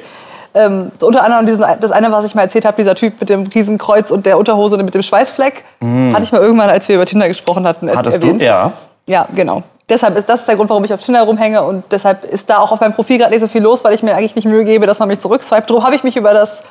Ähm, 0.55 0.91
so 0.99 1.07
unter 1.07 1.23
anderem 1.23 1.45
diesen, 1.45 1.63
das 1.81 1.91
eine, 1.91 2.11
was 2.11 2.25
ich 2.25 2.35
mal 2.35 2.43
erzählt 2.43 2.65
habe, 2.65 2.77
dieser 2.77 2.95
Typ 2.95 3.19
mit 3.19 3.29
dem 3.29 3.43
Riesenkreuz 3.47 4.11
und 4.11 4.25
der 4.25 4.37
Unterhose 4.37 4.77
mit 4.77 4.93
dem 4.93 5.01
Schweißfleck, 5.01 5.63
hatte 5.81 6.23
ich 6.23 6.31
mal 6.31 6.41
irgendwann, 6.41 6.69
als 6.69 6.87
wir 6.89 6.95
über 6.95 7.05
Tinder 7.05 7.27
gesprochen 7.27 7.67
hatten. 7.67 7.89
Hattest 7.89 8.17
erwähnt. 8.17 8.41
du? 8.41 8.45
Ja. 8.45 8.73
Ja, 9.07 9.27
genau. 9.33 9.63
Deshalb 9.89 10.17
ist 10.17 10.29
das 10.29 10.45
der 10.45 10.55
Grund, 10.55 10.69
warum 10.69 10.83
ich 10.85 10.93
auf 10.93 11.03
Tinder 11.03 11.23
rumhänge 11.23 11.61
und 11.63 11.83
deshalb 11.91 12.23
ist 12.23 12.49
da 12.49 12.59
auch 12.59 12.71
auf 12.71 12.79
meinem 12.79 12.93
Profil 12.93 13.17
gerade 13.17 13.31
nicht 13.31 13.41
so 13.41 13.47
viel 13.47 13.61
los, 13.61 13.83
weil 13.83 13.93
ich 13.93 14.01
mir 14.01 14.15
eigentlich 14.15 14.35
nicht 14.35 14.45
Mühe 14.45 14.63
gebe, 14.63 14.85
dass 14.85 14.99
man 14.99 15.09
mich 15.09 15.19
zurückswipet. 15.19 15.69
Darum 15.69 15.83
habe 15.83 15.95
ich 15.95 16.03
mich 16.03 16.15
über 16.15 16.33
das 16.33 16.63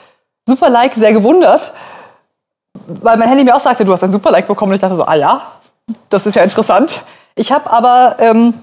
Super-Like 0.49 0.95
sehr 0.95 1.13
gewundert, 1.13 1.73
weil 2.87 3.19
mein 3.19 3.29
Handy 3.29 3.45
mir 3.45 3.55
auch 3.55 3.61
sagte, 3.61 3.85
du 3.85 3.93
hast 3.93 4.03
ein 4.03 4.13
Super-Like 4.13 4.47
bekommen 4.47 4.73
und 4.73 4.77
ich 4.77 4.81
dachte 4.81 4.97
so, 4.97 5.05
ah 5.05 5.15
ja, 5.15 5.43
das 6.09 6.25
ist 6.27 6.37
ja 6.37 6.43
interessant. 6.43 7.03
Ich 7.35 7.53
habe 7.53 7.71
aber, 7.71 8.17
ähm, 8.19 8.55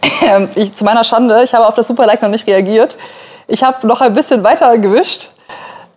ich, 0.54 0.72
zu 0.74 0.84
meiner 0.84 1.02
Schande, 1.02 1.42
ich 1.42 1.52
habe 1.52 1.66
auf 1.66 1.74
das 1.74 1.88
Super-Like 1.88 2.22
noch 2.22 2.28
nicht 2.28 2.46
reagiert. 2.46 2.96
Ich 3.48 3.64
habe 3.64 3.86
noch 3.86 4.00
ein 4.00 4.14
bisschen 4.14 4.44
weiter 4.44 4.78
gewischt 4.78 5.30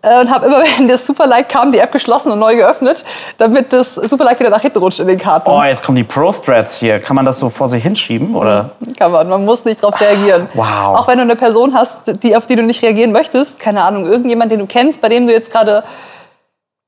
und 0.02 0.30
habe 0.30 0.46
immer, 0.46 0.62
wenn 0.78 0.88
das 0.88 1.06
Super-Like 1.06 1.50
kam, 1.50 1.72
die 1.72 1.80
App 1.80 1.92
geschlossen 1.92 2.32
und 2.32 2.40
neu 2.40 2.56
geöffnet, 2.56 3.04
damit 3.38 3.74
das 3.74 3.96
Super-Like 3.96 4.40
wieder 4.40 4.50
nach 4.50 4.62
hinten 4.62 4.80
rutscht 4.80 5.00
in 5.00 5.08
den 5.08 5.18
Karten. 5.18 5.50
Oh, 5.50 5.62
jetzt 5.64 5.84
kommen 5.84 5.98
die 5.98 6.04
Pro-Strats 6.04 6.78
hier. 6.78 7.00
Kann 7.00 7.16
man 7.16 7.26
das 7.26 7.40
so 7.40 7.50
vor 7.50 7.68
sich 7.70 7.84
hinschieben? 7.84 8.36
Oder? 8.36 8.72
Kann 8.98 9.12
man, 9.12 9.28
man 9.28 9.46
muss 9.46 9.66
nicht 9.66 9.84
darauf 9.84 10.00
reagieren. 10.00 10.48
Wow. 10.54 10.98
Auch 10.98 11.08
wenn 11.08 11.18
du 11.18 11.24
eine 11.24 11.36
Person 11.36 11.74
hast, 11.74 12.00
die, 12.24 12.36
auf 12.36 12.48
die 12.48 12.56
du 12.56 12.64
nicht 12.64 12.82
reagieren 12.82 13.12
möchtest, 13.12 13.60
keine 13.60 13.84
Ahnung, 13.84 14.06
irgendjemand, 14.06 14.52
den 14.52 14.60
du 14.60 14.68
kennst, 14.68 15.02
bei 15.02 15.10
dem 15.10 15.28
du 15.28 15.34
jetzt 15.34 15.52
gerade 15.52 15.84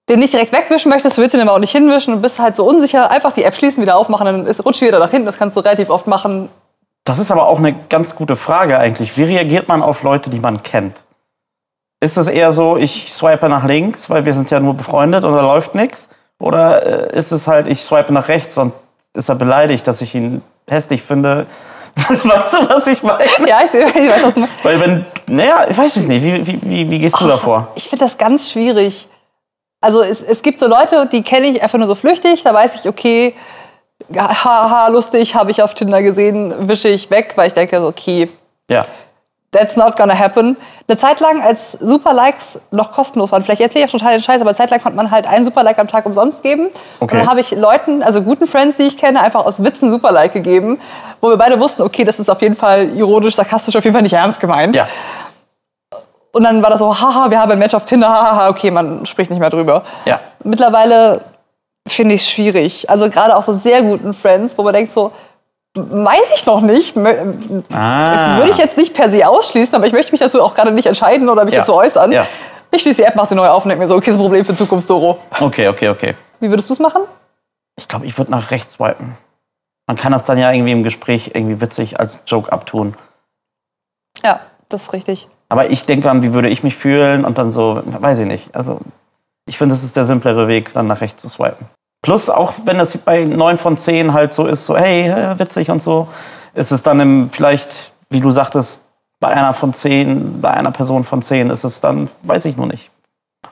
den 0.10 0.20
nicht 0.20 0.34
direkt 0.34 0.52
wegwischen 0.52 0.90
möchtest, 0.90 1.18
du 1.18 1.22
willst 1.22 1.36
ihn 1.36 1.42
aber 1.42 1.54
auch 1.54 1.60
nicht 1.60 1.72
hinwischen 1.72 2.14
und 2.14 2.22
bist 2.22 2.40
halt 2.40 2.56
so 2.56 2.66
unsicher, 2.66 3.12
einfach 3.12 3.32
die 3.32 3.44
App 3.44 3.56
schließen, 3.56 3.82
wieder 3.82 3.98
aufmachen, 3.98 4.26
dann 4.26 4.48
rutscht 4.48 4.82
die 4.82 4.88
wieder 4.88 5.00
nach 5.00 5.12
hinten. 5.12 5.26
Das 5.26 5.38
kannst 5.38 5.56
du 5.56 5.62
relativ 5.62 5.90
oft 5.90 6.08
machen. 6.08 6.50
Das 7.04 7.20
ist 7.20 7.32
aber 7.32 7.48
auch 7.48 7.58
eine 7.58 7.74
ganz 7.90 8.16
gute 8.16 8.36
Frage 8.36 8.78
eigentlich. 8.78 9.18
Wie 9.18 9.24
reagiert 9.24 9.68
man 9.68 9.82
auf 9.82 10.04
Leute, 10.04 10.30
die 10.30 10.40
man 10.40 10.64
kennt? 10.64 10.98
Ist 12.04 12.18
es 12.18 12.28
eher 12.28 12.52
so, 12.52 12.78
ich 12.78 13.14
swipe 13.14 13.48
nach 13.48 13.64
links, 13.64 14.10
weil 14.10 14.26
wir 14.26 14.34
sind 14.34 14.50
ja 14.50 14.60
nur 14.60 14.74
befreundet 14.74 15.24
und 15.24 15.34
da 15.34 15.42
läuft 15.42 15.76
nichts? 15.76 16.10
Oder 16.40 17.14
äh, 17.14 17.20
ist 17.20 17.32
es 17.32 17.48
halt, 17.48 17.68
ich 17.68 17.86
swipe 17.86 18.12
nach 18.12 18.28
rechts 18.28 18.58
und 18.58 18.74
ist 19.14 19.30
er 19.30 19.36
beleidigt, 19.36 19.88
dass 19.88 20.02
ich 20.02 20.16
ihn 20.16 20.42
hässlich 20.68 21.04
finde? 21.04 21.46
weißt 21.96 22.54
du, 22.54 22.70
was 22.70 22.88
ich 22.88 23.04
meine? 23.04 23.24
Ja, 23.48 23.60
ich, 23.64 23.74
ich 23.74 24.10
weiß, 24.10 24.24
was 24.24 24.34
du 24.34 24.40
meinst. 24.40 24.64
Weil 24.64 24.80
wenn, 24.80 25.06
naja, 25.28 25.68
ich 25.70 25.78
weiß 25.78 25.96
es 25.96 26.08
nicht, 26.08 26.24
wie, 26.24 26.48
wie, 26.48 26.60
wie, 26.64 26.90
wie 26.90 27.00
gehst 27.00 27.20
du 27.22 27.28
davor? 27.28 27.68
Ich 27.76 27.88
finde 27.88 28.06
das 28.06 28.18
ganz 28.18 28.50
schwierig. 28.50 29.08
Also 29.82 30.02
es, 30.02 30.22
es 30.22 30.42
gibt 30.42 30.60
so 30.60 30.68
Leute, 30.68 31.08
die 31.12 31.22
kenne 31.22 31.48
ich 31.48 31.62
einfach 31.62 31.78
nur 31.78 31.88
so 31.88 31.96
flüchtig. 31.96 32.42
Da 32.44 32.54
weiß 32.54 32.76
ich, 32.76 32.90
okay, 32.90 33.36
haha, 34.16 34.88
lustig, 34.88 35.36
habe 35.36 35.52
ich 35.52 35.62
auf 35.62 35.74
Tinder 35.74 36.02
gesehen, 36.02 36.68
wische 36.68 36.88
ich 36.88 37.10
weg, 37.12 37.34
weil 37.36 37.48
ich 37.48 37.54
denke, 37.54 37.80
so, 37.80 37.88
okay, 37.88 38.30
Ja. 38.70 38.86
That's 39.52 39.76
not 39.76 39.98
gonna 39.98 40.18
happen. 40.18 40.58
Eine 40.88 40.98
Zeit 40.98 41.20
lang, 41.20 41.42
als 41.42 41.74
Superlikes 41.74 42.60
noch 42.72 42.92
kostenlos 42.92 43.32
waren, 43.32 43.44
vielleicht 43.44 43.62
erzähle 43.62 43.86
ich 43.86 43.90
auch 43.90 44.00
total 44.00 44.14
den 44.14 44.24
Scheiß, 44.24 44.42
aber 44.42 44.50
eine 44.50 44.58
Zeit 44.58 44.72
lang 44.72 44.82
konnte 44.82 44.96
man 44.96 45.12
halt 45.12 45.28
einen 45.28 45.46
Superlike 45.46 45.80
am 45.80 45.88
Tag 45.88 46.06
umsonst 46.06 46.42
geben. 46.42 46.70
Okay. 47.00 47.16
Und 47.16 47.22
dann 47.22 47.30
habe 47.30 47.42
ich 47.42 47.52
Leuten, 47.52 48.02
also 48.02 48.22
guten 48.22 48.48
Friends, 48.48 48.78
die 48.78 48.84
ich 48.84 48.98
kenne, 48.98 49.22
einfach 49.22 49.46
aus 49.46 49.62
Witzen 49.62 49.90
Superlike 49.90 50.34
gegeben, 50.34 50.80
wo 51.20 51.30
wir 51.30 51.38
beide 51.38 51.60
wussten, 51.60 51.82
okay, 51.82 52.04
das 52.04 52.20
ist 52.20 52.30
auf 52.30 52.42
jeden 52.42 52.56
Fall 52.56 52.90
ironisch, 52.90 53.36
sarkastisch, 53.36 53.76
auf 53.76 53.84
jeden 53.84 53.94
Fall 53.94 54.04
nicht 54.04 54.14
ernst 54.14 54.40
gemeint. 54.40 54.76
Ja. 54.76 54.88
Und 56.34 56.44
dann 56.44 56.64
war 56.64 56.70
das 56.70 56.80
so, 56.80 56.98
haha, 56.98 57.30
wir 57.30 57.40
haben 57.40 57.52
ein 57.52 57.60
Match 57.60 57.74
auf 57.74 57.84
Tinder, 57.84 58.08
haha, 58.08 58.50
okay, 58.50 58.72
man 58.72 59.06
spricht 59.06 59.30
nicht 59.30 59.40
mehr 59.40 59.50
drüber. 59.50 59.84
Ja. 60.06 60.22
Mittlerweile 60.44 61.22
finde 61.88 62.16
ich 62.16 62.22
es 62.22 62.30
schwierig. 62.30 62.90
Also 62.90 63.10
gerade 63.10 63.36
auch 63.36 63.44
so 63.44 63.54
sehr 63.54 63.82
guten 63.82 64.14
Friends, 64.14 64.58
wo 64.58 64.64
man 64.64 64.74
denkt 64.74 64.94
so, 64.94 65.12
weiß 65.76 66.32
ich 66.36 66.46
noch 66.46 66.62
nicht, 66.62 66.96
mö- 66.98 67.64
Ah. 67.74 68.38
würde 68.38 68.50
ich 68.52 68.58
jetzt 68.58 68.78
nicht 68.78 68.94
per 68.94 69.10
se 69.10 69.28
ausschließen, 69.28 69.74
aber 69.76 69.86
ich 69.88 69.94
möchte 69.94 70.12
mich 70.12 70.20
dazu 70.20 70.42
auch 70.42 70.54
gerade 70.54 70.72
nicht 70.72 70.86
entscheiden 70.86 71.30
oder 71.30 71.46
mich 71.46 71.54
Ja. 71.54 71.62
dazu 71.62 71.74
äußern. 71.76 72.12
Ja. 72.12 72.28
Ich 72.72 72.82
schließe 72.82 73.02
die 73.02 73.08
App, 73.08 73.16
mach 73.16 73.26
sie 73.26 73.36
neu 73.36 73.48
auf 73.48 73.64
und 73.66 73.70
denke 73.70 73.84
mir 73.84 73.88
so, 73.90 73.96
okay, 73.96 74.12
ist 74.12 74.18
ein 74.18 74.22
Problem 74.22 74.46
für 74.46 74.56
Zukunft, 74.56 74.90
Doro. 74.90 75.20
Okay, 75.40 75.68
okay, 75.68 75.90
okay. 75.90 76.16
Wie 76.40 76.50
würdest 76.50 76.70
du 76.70 76.74
es 76.74 76.80
machen? 76.80 77.04
Ich 77.78 77.88
glaube, 77.88 78.06
ich 78.06 78.18
würde 78.18 78.32
nach 78.32 78.52
rechts 78.52 78.74
swipen. 78.74 79.18
Man 79.88 79.98
kann 79.98 80.12
das 80.12 80.26
dann 80.26 80.38
ja 80.38 80.52
irgendwie 80.52 80.72
im 80.72 80.84
Gespräch 80.84 81.32
irgendwie 81.34 81.60
witzig 81.60 82.00
als 82.00 82.20
Joke 82.28 82.52
abtun. 82.52 82.96
Ja, 84.24 84.40
das 84.70 84.84
ist 84.84 84.94
richtig. 84.94 85.28
Aber 85.50 85.70
ich 85.70 85.86
denke 85.86 86.10
an, 86.10 86.22
wie 86.24 86.34
würde 86.34 86.48
ich 86.50 86.64
mich 86.64 86.76
fühlen 86.78 87.26
und 87.26 87.38
dann 87.38 87.52
so, 87.52 87.82
weiß 87.86 88.20
ich 88.20 88.26
nicht. 88.26 88.56
Also 88.56 88.80
ich 89.46 89.58
finde, 89.58 89.76
das 89.76 89.84
ist 89.84 89.96
der 89.96 90.06
simplere 90.06 90.48
Weg, 90.48 90.72
dann 90.74 90.88
nach 90.88 91.02
rechts 91.02 91.22
zu 91.22 91.28
swipen. 91.30 91.68
Plus, 92.02 92.30
auch 92.30 92.54
wenn 92.66 92.80
es 92.80 92.98
bei 92.98 93.26
9 93.26 93.58
von 93.58 93.78
10 93.78 94.14
halt 94.14 94.34
so 94.34 94.48
ist, 94.48 94.66
so, 94.66 94.76
hey, 94.76 95.08
äh, 95.08 95.38
witzig 95.38 95.70
und 95.70 95.84
so, 95.84 96.08
ist 96.54 96.72
es 96.72 96.82
dann 96.82 97.00
im, 97.00 97.30
vielleicht, 97.32 97.92
wie 98.10 98.20
du 98.20 98.32
sagtest, 98.32 98.80
bei 99.20 99.30
einer 99.30 99.54
von 99.54 99.74
10, 99.74 100.42
bei 100.42 100.50
einer 100.50 100.72
Person 100.72 101.04
von 101.04 101.22
10 101.22 101.52
ist 101.52 101.64
es 101.64 101.80
dann, 101.80 102.10
weiß 102.24 102.46
ich 102.46 102.58
nur 102.58 102.66
nicht. 102.66 102.90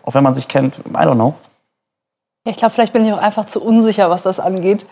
Auch 0.03 0.15
wenn 0.15 0.23
man 0.23 0.33
sich 0.33 0.47
kennt, 0.47 0.79
I 0.79 1.03
don't 1.03 1.13
know. 1.13 1.35
Ich 2.43 2.57
glaube, 2.57 2.73
vielleicht 2.73 2.93
bin 2.93 3.05
ich 3.05 3.13
auch 3.13 3.21
einfach 3.21 3.45
zu 3.45 3.61
unsicher, 3.63 4.09
was 4.09 4.23
das 4.23 4.39
angeht. 4.39 4.87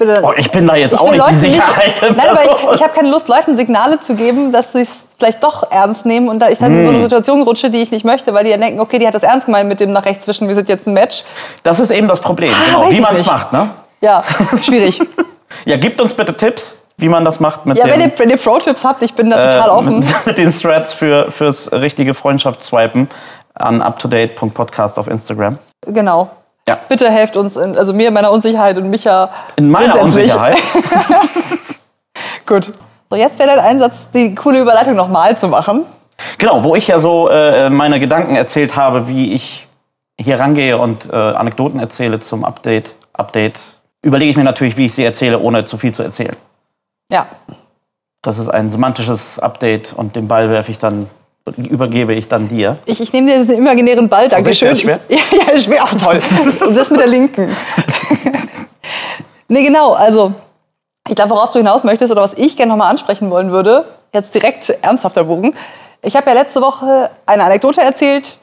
Ich 0.00 0.06
bin, 0.06 0.24
Oh, 0.24 0.32
ich 0.36 0.50
bin 0.50 0.66
da 0.66 0.76
jetzt 0.76 0.94
ich 0.94 1.00
auch 1.00 1.10
nicht 1.10 1.30
die 1.30 1.34
Sicherheit. 1.34 2.00
Nicht, 2.02 2.16
nein, 2.16 2.28
aber 2.30 2.44
ich, 2.44 2.50
ich 2.76 2.82
habe 2.82 2.92
keine 2.94 3.10
Lust, 3.10 3.28
Leuten 3.28 3.56
Signale 3.56 3.98
zu 3.98 4.14
geben, 4.14 4.50
dass 4.52 4.72
sie 4.72 4.80
es 4.80 5.08
vielleicht 5.18 5.42
doch 5.44 5.70
ernst 5.70 6.06
nehmen 6.06 6.28
und 6.28 6.38
da 6.40 6.48
ich 6.48 6.58
dann 6.58 6.72
in 6.72 6.78
Hm. 6.78 6.84
so 6.84 6.90
eine 6.90 7.02
Situation 7.02 7.42
rutsche, 7.42 7.68
die 7.70 7.82
ich 7.82 7.90
nicht 7.90 8.04
möchte, 8.04 8.32
weil 8.32 8.44
die 8.44 8.50
dann 8.50 8.60
denken, 8.60 8.80
okay, 8.80 8.98
die 8.98 9.06
hat 9.06 9.14
das 9.14 9.22
ernst 9.22 9.46
gemeint 9.46 9.68
mit 9.68 9.80
dem 9.80 9.90
nach 9.90 10.04
rechts 10.06 10.24
zwischen, 10.24 10.48
wir 10.48 10.54
sind 10.54 10.68
jetzt 10.68 10.86
ein 10.86 10.94
Match. 10.94 11.22
Das 11.62 11.78
ist 11.78 11.90
eben 11.90 12.08
das 12.08 12.20
Problem, 12.20 12.52
Ah, 12.52 12.78
genau, 12.78 12.90
wie 12.90 13.00
man 13.00 13.14
es 13.14 13.26
macht. 13.26 13.52
Ne? 13.52 13.68
Ja, 14.00 14.22
schwierig. 14.62 14.98
Ja, 15.66 15.76
gebt 15.76 16.00
uns 16.00 16.14
bitte 16.14 16.34
Tipps, 16.34 16.80
wie 16.96 17.08
man 17.08 17.24
das 17.24 17.38
macht 17.40 17.66
mit 17.66 17.76
ja, 17.76 17.84
dem, 17.84 17.92
wenn 17.92 18.00
ihr, 18.00 18.12
wenn 18.16 18.30
ihr 18.30 18.38
Pro-Tipps 18.38 18.84
habt, 18.84 19.02
ich 19.02 19.12
bin 19.14 19.28
da 19.28 19.36
total 19.36 19.68
äh, 19.68 19.72
offen. 19.72 19.98
Mit, 20.00 20.08
mit 20.26 20.38
den 20.38 20.56
Threads 20.56 20.94
für, 20.94 21.30
fürs 21.30 21.70
richtige 21.72 22.14
Freundschaftsswipen 22.14 23.08
an 23.54 23.82
uptodate.podcast 23.82 24.98
auf 24.98 25.06
Instagram. 25.08 25.58
Genau. 25.86 26.30
Ja. 26.70 26.78
Bitte 26.88 27.10
helft 27.10 27.36
uns, 27.36 27.56
in, 27.56 27.76
also 27.76 27.92
mir 27.92 28.08
in 28.08 28.14
meiner 28.14 28.30
Unsicherheit 28.30 28.76
und 28.76 28.88
Micha 28.90 29.30
In 29.56 29.68
meiner. 29.70 30.00
Unsicherheit. 30.00 30.56
Gut. 32.46 32.70
So, 33.10 33.16
jetzt 33.16 33.40
wäre 33.40 33.48
dein 33.48 33.58
Einsatz, 33.58 34.08
die 34.12 34.36
coole 34.36 34.60
Überleitung 34.60 34.94
nochmal 34.94 35.36
zu 35.36 35.48
machen. 35.48 35.84
Genau, 36.38 36.62
wo 36.62 36.76
ich 36.76 36.86
ja 36.86 37.00
so 37.00 37.28
äh, 37.28 37.70
meine 37.70 37.98
Gedanken 37.98 38.36
erzählt 38.36 38.76
habe, 38.76 39.08
wie 39.08 39.32
ich 39.32 39.66
hier 40.16 40.38
rangehe 40.38 40.78
und 40.78 41.12
äh, 41.12 41.16
Anekdoten 41.16 41.80
erzähle 41.80 42.20
zum 42.20 42.44
Update, 42.44 42.94
Update, 43.14 43.58
überlege 44.02 44.30
ich 44.30 44.36
mir 44.36 44.44
natürlich, 44.44 44.76
wie 44.76 44.86
ich 44.86 44.94
sie 44.94 45.02
erzähle, 45.04 45.40
ohne 45.40 45.64
zu 45.64 45.76
viel 45.76 45.92
zu 45.92 46.04
erzählen. 46.04 46.36
Ja. 47.10 47.26
Das 48.22 48.38
ist 48.38 48.48
ein 48.48 48.70
semantisches 48.70 49.40
Update 49.40 49.92
und 49.92 50.14
den 50.14 50.28
Ball 50.28 50.50
werfe 50.50 50.70
ich 50.70 50.78
dann, 50.78 51.08
übergebe 51.56 52.14
ich 52.14 52.28
dann 52.28 52.48
dir. 52.48 52.78
Ich, 52.86 53.00
ich 53.00 53.12
nehme 53.12 53.30
dir 53.30 53.38
diesen 53.38 53.54
imaginären 53.54 54.08
Ball, 54.08 54.28
Dankeschön. 54.28 54.72
ist 54.72 54.82
schwer? 54.82 55.00
Ich, 55.08 55.18
ja, 55.32 55.38
ja, 55.46 55.52
ist 55.52 55.64
schwer, 55.64 55.80
ach 55.82 55.94
toll. 55.98 56.20
Und 56.66 56.76
das 56.76 56.90
mit 56.90 57.00
der 57.00 57.06
linken. 57.06 57.54
nee, 59.48 59.62
genau, 59.62 59.92
also 59.92 60.32
ich 61.08 61.14
glaube, 61.14 61.30
worauf 61.30 61.50
du 61.50 61.58
hinaus 61.58 61.84
möchtest 61.84 62.12
oder 62.12 62.22
was 62.22 62.34
ich 62.34 62.56
gerne 62.56 62.70
nochmal 62.70 62.90
ansprechen 62.90 63.30
wollen 63.30 63.50
würde, 63.50 63.84
jetzt 64.12 64.34
direkt 64.34 64.68
ernsthafter 64.82 65.24
Bogen. 65.24 65.54
Ich 66.02 66.16
habe 66.16 66.28
ja 66.30 66.34
letzte 66.34 66.60
Woche 66.60 67.10
eine 67.26 67.44
Anekdote 67.44 67.80
erzählt 67.80 68.38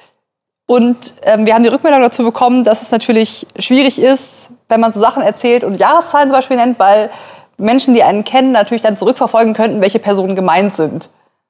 und 0.67 1.13
ähm, 1.23 1.45
wir 1.45 1.53
haben 1.53 1.63
die 1.63 1.69
Rückmeldung 1.69 2.01
dazu 2.01 2.23
bekommen, 2.23 2.63
dass 2.63 2.81
es 2.81 2.91
natürlich 2.91 3.47
schwierig 3.57 3.99
ist, 3.99 4.49
wenn 4.67 4.81
man 4.81 4.91
so 4.91 4.99
Sachen 4.99 5.23
erzählt 5.23 5.63
und 5.63 5.75
Jahreszahlen 5.75 6.27
zum 6.27 6.35
Beispiel 6.35 6.57
nennt, 6.57 6.77
weil 6.77 7.09
Menschen, 7.57 7.93
die 7.95 8.03
einen 8.03 8.23
kennen, 8.23 8.51
natürlich 8.51 8.81
dann 8.81 8.97
zurückverfolgen 8.97 9.53
könnten, 9.53 9.81
welche 9.81 9.99
Personen 9.99 10.35
gemeint 10.35 10.73
sind 10.73 11.09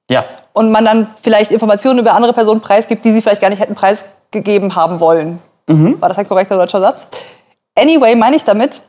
Ja, 0.10 0.26
und 0.54 0.72
man 0.72 0.86
dann 0.86 1.10
vielleicht 1.22 1.52
Informationen 1.52 2.00
über 2.00 2.14
andere 2.14 2.34
Personen 2.34 2.62
preisgibt, 2.62 3.06
die 3.06 3.12
sie 3.12 3.22
vielleicht 3.22 3.42
gar 3.42 3.50
nicht 3.50 3.60
hätten 3.60 3.76
preisgegeben 3.76 4.76
haben 4.76 5.00
wollen. 5.00 5.40
War 5.68 6.10
das 6.10 6.18
ein 6.18 6.28
korrekter 6.28 6.56
deutscher 6.56 6.80
Satz? 6.80 7.08
Anyway, 7.78 8.16
meine 8.16 8.38
ich 8.38 8.44
damit, 8.44 8.82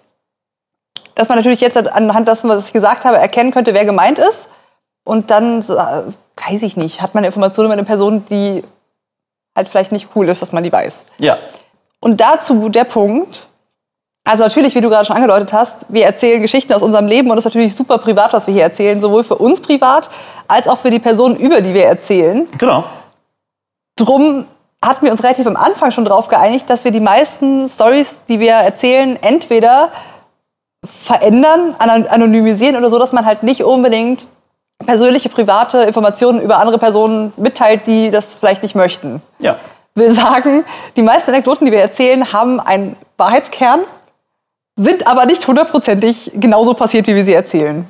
dass 1.17 1.29
man 1.29 1.37
natürlich 1.37 1.61
jetzt 1.61 1.77
anhand 1.77 2.29
dessen, 2.29 2.49
was 2.49 2.69
ich 2.69 2.73
gesagt 2.73 3.05
habe, 3.05 3.19
erkennen 3.19 3.51
könnte, 3.51 3.75
wer 3.75 3.85
gemeint 3.85 4.19
ist. 4.19 4.49
Und 5.05 5.31
dann, 5.31 5.61
äh, 5.61 6.03
weiß 6.49 6.63
ich 6.63 6.77
nicht, 6.77 7.03
hat 7.03 7.15
man 7.15 7.25
Informationen 7.25 7.67
über 7.67 7.73
eine 7.73 7.85
Person, 7.85 8.25
die 8.31 8.63
halt 9.57 9.69
vielleicht 9.69 9.91
nicht 9.91 10.11
cool 10.15 10.29
ist, 10.29 10.41
dass 10.41 10.53
man 10.53 10.63
die 10.63 10.73
weiß. 10.73 11.05
ja, 11.19 11.39
Und 12.01 12.21
dazu 12.21 12.69
der 12.69 12.85
Punkt, 12.85 13.48
also 14.29 14.45
natürlich, 14.45 14.75
wie 14.75 14.81
du 14.81 14.89
gerade 14.89 15.07
schon 15.07 15.17
angedeutet 15.17 15.53
hast, 15.53 15.87
wir 15.89 16.05
erzählen 16.05 16.41
Geschichten 16.43 16.73
aus 16.73 16.83
unserem 16.83 17.07
Leben 17.07 17.31
und 17.31 17.39
es 17.39 17.47
ist 17.47 17.55
natürlich 17.55 17.75
super 17.75 17.99
privat, 17.99 18.33
was 18.33 18.47
wir 18.47 18.55
hier 18.55 18.63
erzählen, 18.65 19.01
sowohl 19.01 19.25
für 19.25 19.37
uns 19.37 19.61
privat 19.61 20.11
als 20.47 20.69
auch 20.69 20.79
für 20.79 20.91
die 20.91 20.99
Personen, 20.99 21.37
über 21.37 21.61
die 21.61 21.75
wir 21.75 21.87
erzählen. 21.87 22.47
genau. 22.59 22.85
Drum 23.97 24.45
hatten 24.85 25.05
wir 25.05 25.11
uns 25.11 25.25
relativ 25.25 25.47
am 25.47 25.57
Anfang 25.57 25.91
schon 25.91 26.05
darauf 26.05 26.29
geeinigt, 26.29 26.71
dass 26.71 26.85
wir 26.85 26.93
die 26.93 27.01
meisten 27.01 27.69
Stories, 27.69 28.21
die 28.29 28.39
wir 28.39 28.53
erzählen, 28.53 29.19
entweder 29.23 29.91
verändern, 30.85 31.75
anon- 31.79 32.07
anonymisieren 32.07 32.77
oder 32.77 32.91
so, 32.91 32.99
dass 32.99 33.13
man 33.13 33.25
halt 33.25 33.43
nicht 33.43 33.65
unbedingt 33.65 34.29
persönliche, 34.87 35.29
private 35.29 35.79
Informationen 35.83 36.41
über 36.41 36.59
andere 36.59 36.79
Personen 36.79 37.33
mitteilt, 37.37 37.87
die 37.87 38.11
das 38.11 38.37
vielleicht 38.37 38.63
nicht 38.63 38.77
möchten 38.77 39.21
Ja, 39.41 39.57
will 39.95 40.13
sagen, 40.13 40.65
die 40.97 41.03
meisten 41.03 41.31
Anekdoten, 41.31 41.67
die 41.67 41.73
wir 41.73 41.81
erzählen, 41.81 42.33
haben 42.33 42.61
einen 42.61 42.97
Wahrheitskern, 43.17 43.81
sind 44.79 45.07
aber 45.07 45.27
nicht 45.27 45.47
hundertprozentig 45.47 46.31
genauso 46.35 46.73
passiert, 46.73 47.07
wie 47.09 47.15
wir 47.17 47.25
sie 47.25 47.35
erzählen. 47.35 47.87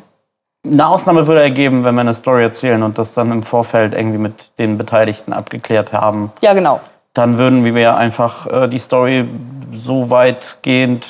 Eine 0.66 0.88
Ausnahme 0.88 1.26
würde 1.26 1.42
ergeben, 1.42 1.84
wenn 1.84 1.94
wir 1.94 2.00
eine 2.00 2.14
Story 2.14 2.42
erzählen 2.42 2.82
und 2.82 2.98
das 2.98 3.14
dann 3.14 3.30
im 3.30 3.42
Vorfeld 3.42 3.94
irgendwie 3.94 4.18
mit 4.18 4.50
den 4.58 4.76
Beteiligten 4.78 5.32
abgeklärt 5.32 5.92
haben. 5.92 6.32
Ja, 6.42 6.54
genau. 6.54 6.80
Dann 7.14 7.38
würden 7.38 7.64
wir 7.64 7.96
einfach 7.96 8.46
äh, 8.46 8.68
die 8.68 8.78
Story 8.78 9.28
so 9.72 10.10
weitgehend, 10.10 11.06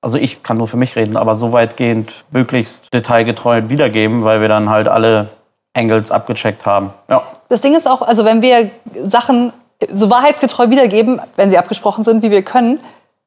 also 0.00 0.16
ich 0.16 0.42
kann 0.42 0.56
nur 0.56 0.66
für 0.66 0.76
mich 0.78 0.96
reden, 0.96 1.16
aber 1.16 1.36
so 1.36 1.52
weitgehend 1.52 2.24
möglichst 2.30 2.92
detailgetreu 2.92 3.62
wiedergeben, 3.68 4.24
weil 4.24 4.40
wir 4.40 4.48
dann 4.48 4.70
halt 4.70 4.88
alle 4.88 5.28
Angles 5.74 6.10
abgecheckt 6.10 6.64
haben. 6.64 6.90
Ja, 7.08 7.22
Das 7.50 7.60
Ding 7.60 7.74
ist 7.74 7.86
auch, 7.86 8.02
also 8.02 8.24
wenn 8.24 8.40
wir 8.40 8.70
Sachen 9.04 9.52
so 9.92 10.10
wahrheitsgetreu 10.10 10.70
wiedergeben, 10.70 11.20
wenn 11.36 11.50
sie 11.50 11.58
abgesprochen 11.58 12.02
sind, 12.02 12.22
wie 12.22 12.30
wir 12.30 12.42
können, 12.42 12.80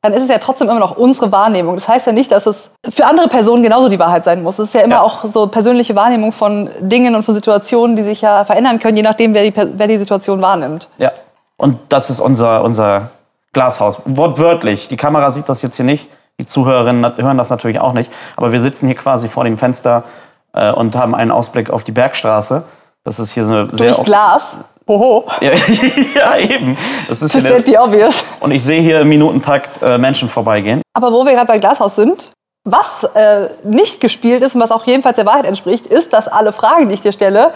dann 0.06 0.14
ist 0.14 0.24
es 0.24 0.30
ja 0.30 0.38
trotzdem 0.38 0.70
immer 0.70 0.80
noch 0.80 0.96
unsere 0.98 1.32
Wahrnehmung. 1.32 1.76
Das 1.76 1.88
heißt 1.88 2.06
ja 2.08 2.14
nicht, 2.14 2.32
dass 2.32 2.46
es 2.46 2.70
für 2.88 3.06
andere 3.06 3.28
Personen 3.28 3.64
genauso 3.64 3.90
die 3.90 4.00
Wahrheit 4.00 4.24
sein 4.24 4.44
muss. 4.44 4.60
Es 4.60 4.70
ist 4.70 4.74
ja 4.76 4.82
immer 4.82 4.96
Ja. 4.96 5.02
auch 5.02 5.26
so 5.26 5.48
persönliche 5.48 5.96
Wahrnehmung 5.96 6.32
von 6.32 6.70
Dingen 6.80 7.16
und 7.16 7.24
von 7.24 7.34
Situationen, 7.36 7.96
die 7.96 8.04
sich 8.04 8.22
ja 8.22 8.46
verändern 8.46 8.80
können, 8.80 8.98
je 8.98 9.04
nachdem, 9.04 9.34
wer 9.34 9.44
die, 9.44 9.54
wer 9.56 9.88
die 9.88 9.98
Situation 9.98 10.42
wahrnimmt. 10.42 10.88
ja. 10.98 11.12
Und 11.58 11.78
das 11.88 12.10
ist 12.10 12.20
unser, 12.20 12.64
unser 12.66 13.12
Glashaus. 13.54 14.02
Wortwörtlich. 14.04 14.90
Die 14.90 14.98
Kamera 14.98 15.32
sieht 15.32 15.48
das 15.48 15.62
jetzt 15.62 15.78
hier 15.78 15.86
nicht. 15.86 16.10
Die 16.38 16.46
Zuhörerinnen 16.46 17.16
hören 17.18 17.38
das 17.38 17.50
natürlich 17.50 17.80
auch 17.80 17.94
nicht. 17.94 18.12
Aber 18.36 18.52
wir 18.52 18.62
sitzen 18.62 18.88
hier 18.88 18.96
quasi 18.98 19.30
vor 19.30 19.46
dem 19.46 19.58
Fenster 19.58 20.04
äh, 20.52 20.70
und 20.74 20.98
haben 20.98 21.16
einen 21.16 21.32
Ausblick 21.32 21.70
auf 21.70 21.86
die 21.86 21.94
Bergstraße. 21.94 22.64
Das 23.06 23.20
ist 23.20 23.32
hier 23.32 23.46
so 23.46 23.52
eine 23.54 23.70
sehr 23.78 23.94
Durch 23.94 24.04
Glas. 24.04 24.58
Hoho. 24.88 25.26
Ja, 25.42 25.52
ja, 26.16 26.38
eben. 26.38 26.78
Das 27.10 27.22
ist 27.22 27.34
Just 27.34 27.46
ja 27.46 27.60
der, 27.60 27.64
the 27.64 27.78
obvious. 27.78 28.24
und 28.40 28.52
ich 28.52 28.64
sehe 28.64 28.82
hier 28.82 29.02
im 29.02 29.10
Minutentakt 29.10 29.82
äh, 29.82 29.98
Menschen 29.98 30.30
vorbeigehen. 30.30 30.82
Aber 30.94 31.12
wo 31.12 31.26
wir 31.26 31.34
gerade 31.34 31.48
bei 31.48 31.58
Glashaus 31.58 31.96
sind, 31.96 32.32
was 32.64 33.04
äh, 33.16 33.50
nicht 33.64 34.00
gespielt 34.00 34.42
ist 34.42 34.56
und 34.56 34.62
was 34.62 34.72
auch 34.72 34.86
jedenfalls 34.86 35.16
der 35.16 35.26
Wahrheit 35.26 35.46
entspricht, 35.46 35.88
ist, 35.88 36.14
dass 36.14 36.28
alle 36.28 36.52
Fragen, 36.52 36.90
die 36.90 36.96
ich 36.96 37.02
dir 37.02 37.12
stelle, 37.12 37.54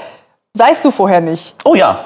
weißt 0.57 0.83
du 0.85 0.91
vorher 0.91 1.21
nicht. 1.21 1.55
Oh 1.65 1.75
ja, 1.75 1.99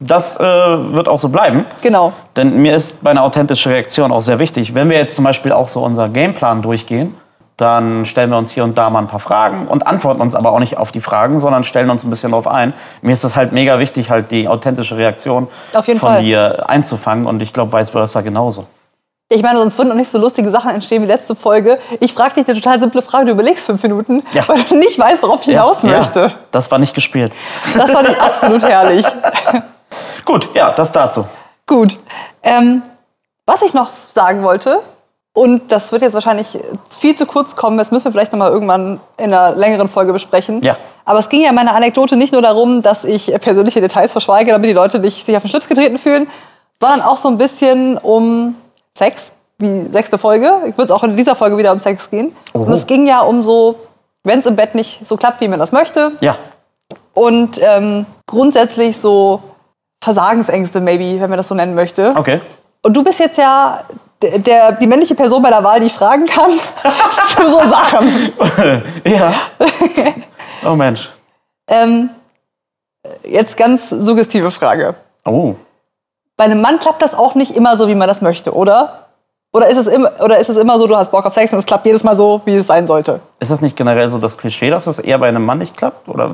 das 0.00 0.36
äh, 0.36 0.40
wird 0.40 1.08
auch 1.08 1.18
so 1.18 1.28
bleiben. 1.28 1.66
Genau. 1.82 2.12
Denn 2.36 2.56
mir 2.60 2.76
ist 2.76 3.02
meine 3.02 3.22
authentische 3.22 3.70
Reaktion 3.70 4.12
auch 4.12 4.22
sehr 4.22 4.38
wichtig. 4.38 4.74
Wenn 4.74 4.90
wir 4.90 4.98
jetzt 4.98 5.14
zum 5.16 5.24
Beispiel 5.24 5.52
auch 5.52 5.68
so 5.68 5.82
unser 5.82 6.08
Gameplan 6.08 6.62
durchgehen, 6.62 7.16
dann 7.56 8.04
stellen 8.06 8.30
wir 8.30 8.38
uns 8.38 8.50
hier 8.50 8.64
und 8.64 8.76
da 8.76 8.90
mal 8.90 8.98
ein 8.98 9.06
paar 9.06 9.20
Fragen 9.20 9.68
und 9.68 9.86
antworten 9.86 10.20
uns 10.20 10.34
aber 10.34 10.52
auch 10.52 10.58
nicht 10.58 10.76
auf 10.76 10.90
die 10.90 11.00
Fragen, 11.00 11.38
sondern 11.38 11.62
stellen 11.64 11.88
uns 11.90 12.02
ein 12.02 12.10
bisschen 12.10 12.32
darauf 12.32 12.48
ein. 12.48 12.72
Mir 13.00 13.12
ist 13.12 13.22
es 13.24 13.36
halt 13.36 13.52
mega 13.52 13.78
wichtig, 13.78 14.10
halt 14.10 14.30
die 14.32 14.48
authentische 14.48 14.96
Reaktion 14.96 15.48
Auf 15.74 15.86
jeden 15.86 16.00
von 16.00 16.10
Fall. 16.14 16.22
dir 16.22 16.68
einzufangen 16.68 17.26
und 17.26 17.40
ich 17.42 17.52
glaube, 17.52 17.76
vice 17.78 17.90
versa 17.90 18.22
genauso. 18.22 18.66
Ich 19.30 19.42
meine, 19.42 19.58
sonst 19.58 19.78
würden 19.78 19.90
auch 19.90 19.96
nicht 19.96 20.10
so 20.10 20.18
lustige 20.18 20.50
Sachen 20.50 20.70
entstehen 20.70 21.02
wie 21.02 21.06
letzte 21.06 21.34
Folge. 21.34 21.78
Ich 22.00 22.12
frage 22.12 22.34
dich 22.34 22.46
eine 22.46 22.60
total 22.60 22.78
simple 22.78 23.02
Frage, 23.02 23.26
du 23.26 23.32
überlegst 23.32 23.64
fünf 23.66 23.82
Minuten, 23.82 24.22
Ja. 24.32 24.46
weil 24.48 24.62
du 24.64 24.76
nicht 24.76 24.98
weißt, 24.98 25.22
worauf 25.22 25.40
ich 25.40 25.46
hinaus 25.46 25.82
möchte. 25.82 26.20
Ja, 26.20 26.32
das 26.50 26.70
war 26.70 26.78
nicht 26.78 26.94
gespielt. 26.94 27.32
Das 27.76 27.90
fand 27.90 28.08
ich 28.08 28.20
absolut 28.20 28.62
herrlich. 28.62 29.06
Gut, 30.24 30.50
ja, 30.54 30.72
das 30.72 30.92
dazu. 30.92 31.24
Gut. 31.66 31.96
Ähm, 32.42 32.82
was 33.46 33.62
ich 33.62 33.72
noch 33.74 33.90
sagen 34.06 34.42
wollte, 34.42 34.80
und 35.34 35.70
das 35.70 35.92
wird 35.92 36.00
jetzt 36.02 36.14
wahrscheinlich 36.14 36.58
viel 36.88 37.14
zu 37.16 37.26
kurz 37.26 37.54
kommen, 37.56 37.76
das 37.76 37.90
müssen 37.90 38.04
wir 38.06 38.12
vielleicht 38.12 38.32
noch 38.32 38.38
mal 38.38 38.50
irgendwann 38.50 39.00
in 39.18 39.34
einer 39.34 39.54
längeren 39.54 39.88
Folge 39.88 40.12
besprechen. 40.12 40.62
Ja. 40.62 40.76
Aber 41.04 41.18
es 41.18 41.28
ging 41.28 41.42
ja 41.42 41.50
in 41.50 41.54
meiner 41.54 41.74
Anekdote 41.74 42.16
nicht 42.16 42.32
nur 42.32 42.40
darum, 42.40 42.80
dass 42.80 43.04
ich 43.04 43.26
persönliche 43.40 43.80
Details 43.80 44.12
verschweige, 44.12 44.52
damit 44.52 44.70
die 44.70 44.74
Leute 44.74 44.98
nicht 44.98 45.26
sich 45.26 45.36
auf 45.36 45.42
den 45.42 45.50
Schlips 45.50 45.68
getreten 45.68 45.98
fühlen, 45.98 46.28
sondern 46.80 47.02
auch 47.02 47.18
so 47.18 47.28
ein 47.28 47.36
bisschen 47.36 47.98
um 47.98 48.54
Sex, 48.96 49.32
wie 49.58 49.88
sechste 49.90 50.16
Folge. 50.18 50.52
Ich 50.66 50.72
würde 50.78 50.84
es 50.84 50.90
auch 50.90 51.02
in 51.04 51.16
dieser 51.16 51.34
Folge 51.34 51.58
wieder 51.58 51.72
um 51.72 51.78
Sex 51.78 52.08
gehen. 52.08 52.34
Und 52.52 52.72
es 52.72 52.86
ging 52.86 53.06
ja 53.06 53.20
um 53.20 53.42
so, 53.42 53.74
wenn 54.22 54.38
es 54.38 54.46
im 54.46 54.56
Bett 54.56 54.74
nicht 54.74 55.06
so 55.06 55.16
klappt, 55.16 55.40
wie 55.40 55.48
man 55.48 55.58
das 55.58 55.72
möchte, 55.72 56.12
Ja, 56.20 56.36
und 57.14 57.60
ähm, 57.62 58.06
grundsätzlich 58.26 58.98
so 58.98 59.40
Versagensängste, 60.02 60.80
maybe, 60.80 61.20
wenn 61.20 61.30
man 61.30 61.36
das 61.36 61.48
so 61.48 61.54
nennen 61.54 61.74
möchte. 61.74 62.12
okay. 62.16 62.40
Und 62.82 62.94
du 62.94 63.02
bist 63.02 63.18
jetzt 63.18 63.38
ja 63.38 63.80
der, 64.38 64.72
die 64.72 64.86
männliche 64.86 65.14
Person 65.14 65.42
bei 65.42 65.50
der 65.50 65.62
Wahl, 65.64 65.80
die 65.80 65.86
ich 65.86 65.92
fragen 65.92 66.26
kann 66.26 66.50
zu 67.28 67.48
so 67.48 67.58
Sachen. 67.64 68.32
ja. 69.04 69.32
Oh 70.64 70.74
Mensch. 70.74 71.10
Ähm, 71.68 72.10
jetzt 73.24 73.56
ganz 73.56 73.90
suggestive 73.90 74.50
Frage. 74.50 74.94
Oh. 75.24 75.54
Bei 76.36 76.44
einem 76.44 76.60
Mann 76.60 76.78
klappt 76.78 77.02
das 77.02 77.14
auch 77.14 77.34
nicht 77.34 77.54
immer 77.54 77.76
so, 77.76 77.88
wie 77.88 77.94
man 77.94 78.08
das 78.08 78.20
möchte, 78.20 78.54
oder? 78.54 79.00
Oder 79.52 79.68
ist, 79.68 79.78
es 79.78 79.86
immer, 79.86 80.10
oder 80.20 80.38
ist 80.38 80.50
es 80.50 80.56
immer 80.56 80.78
so, 80.80 80.88
du 80.88 80.96
hast 80.96 81.12
Bock 81.12 81.24
auf 81.24 81.32
Sex 81.32 81.52
und 81.52 81.60
es 81.60 81.66
klappt 81.66 81.86
jedes 81.86 82.02
Mal 82.02 82.16
so, 82.16 82.40
wie 82.44 82.56
es 82.56 82.66
sein 82.66 82.88
sollte? 82.88 83.20
Ist 83.38 83.52
das 83.52 83.60
nicht 83.60 83.76
generell 83.76 84.08
so 84.10 84.18
das 84.18 84.36
Klischee, 84.36 84.68
dass 84.68 84.88
es 84.88 84.98
eher 84.98 85.18
bei 85.18 85.28
einem 85.28 85.44
Mann 85.46 85.58
nicht 85.58 85.76
klappt? 85.76 86.08
Oder? 86.08 86.32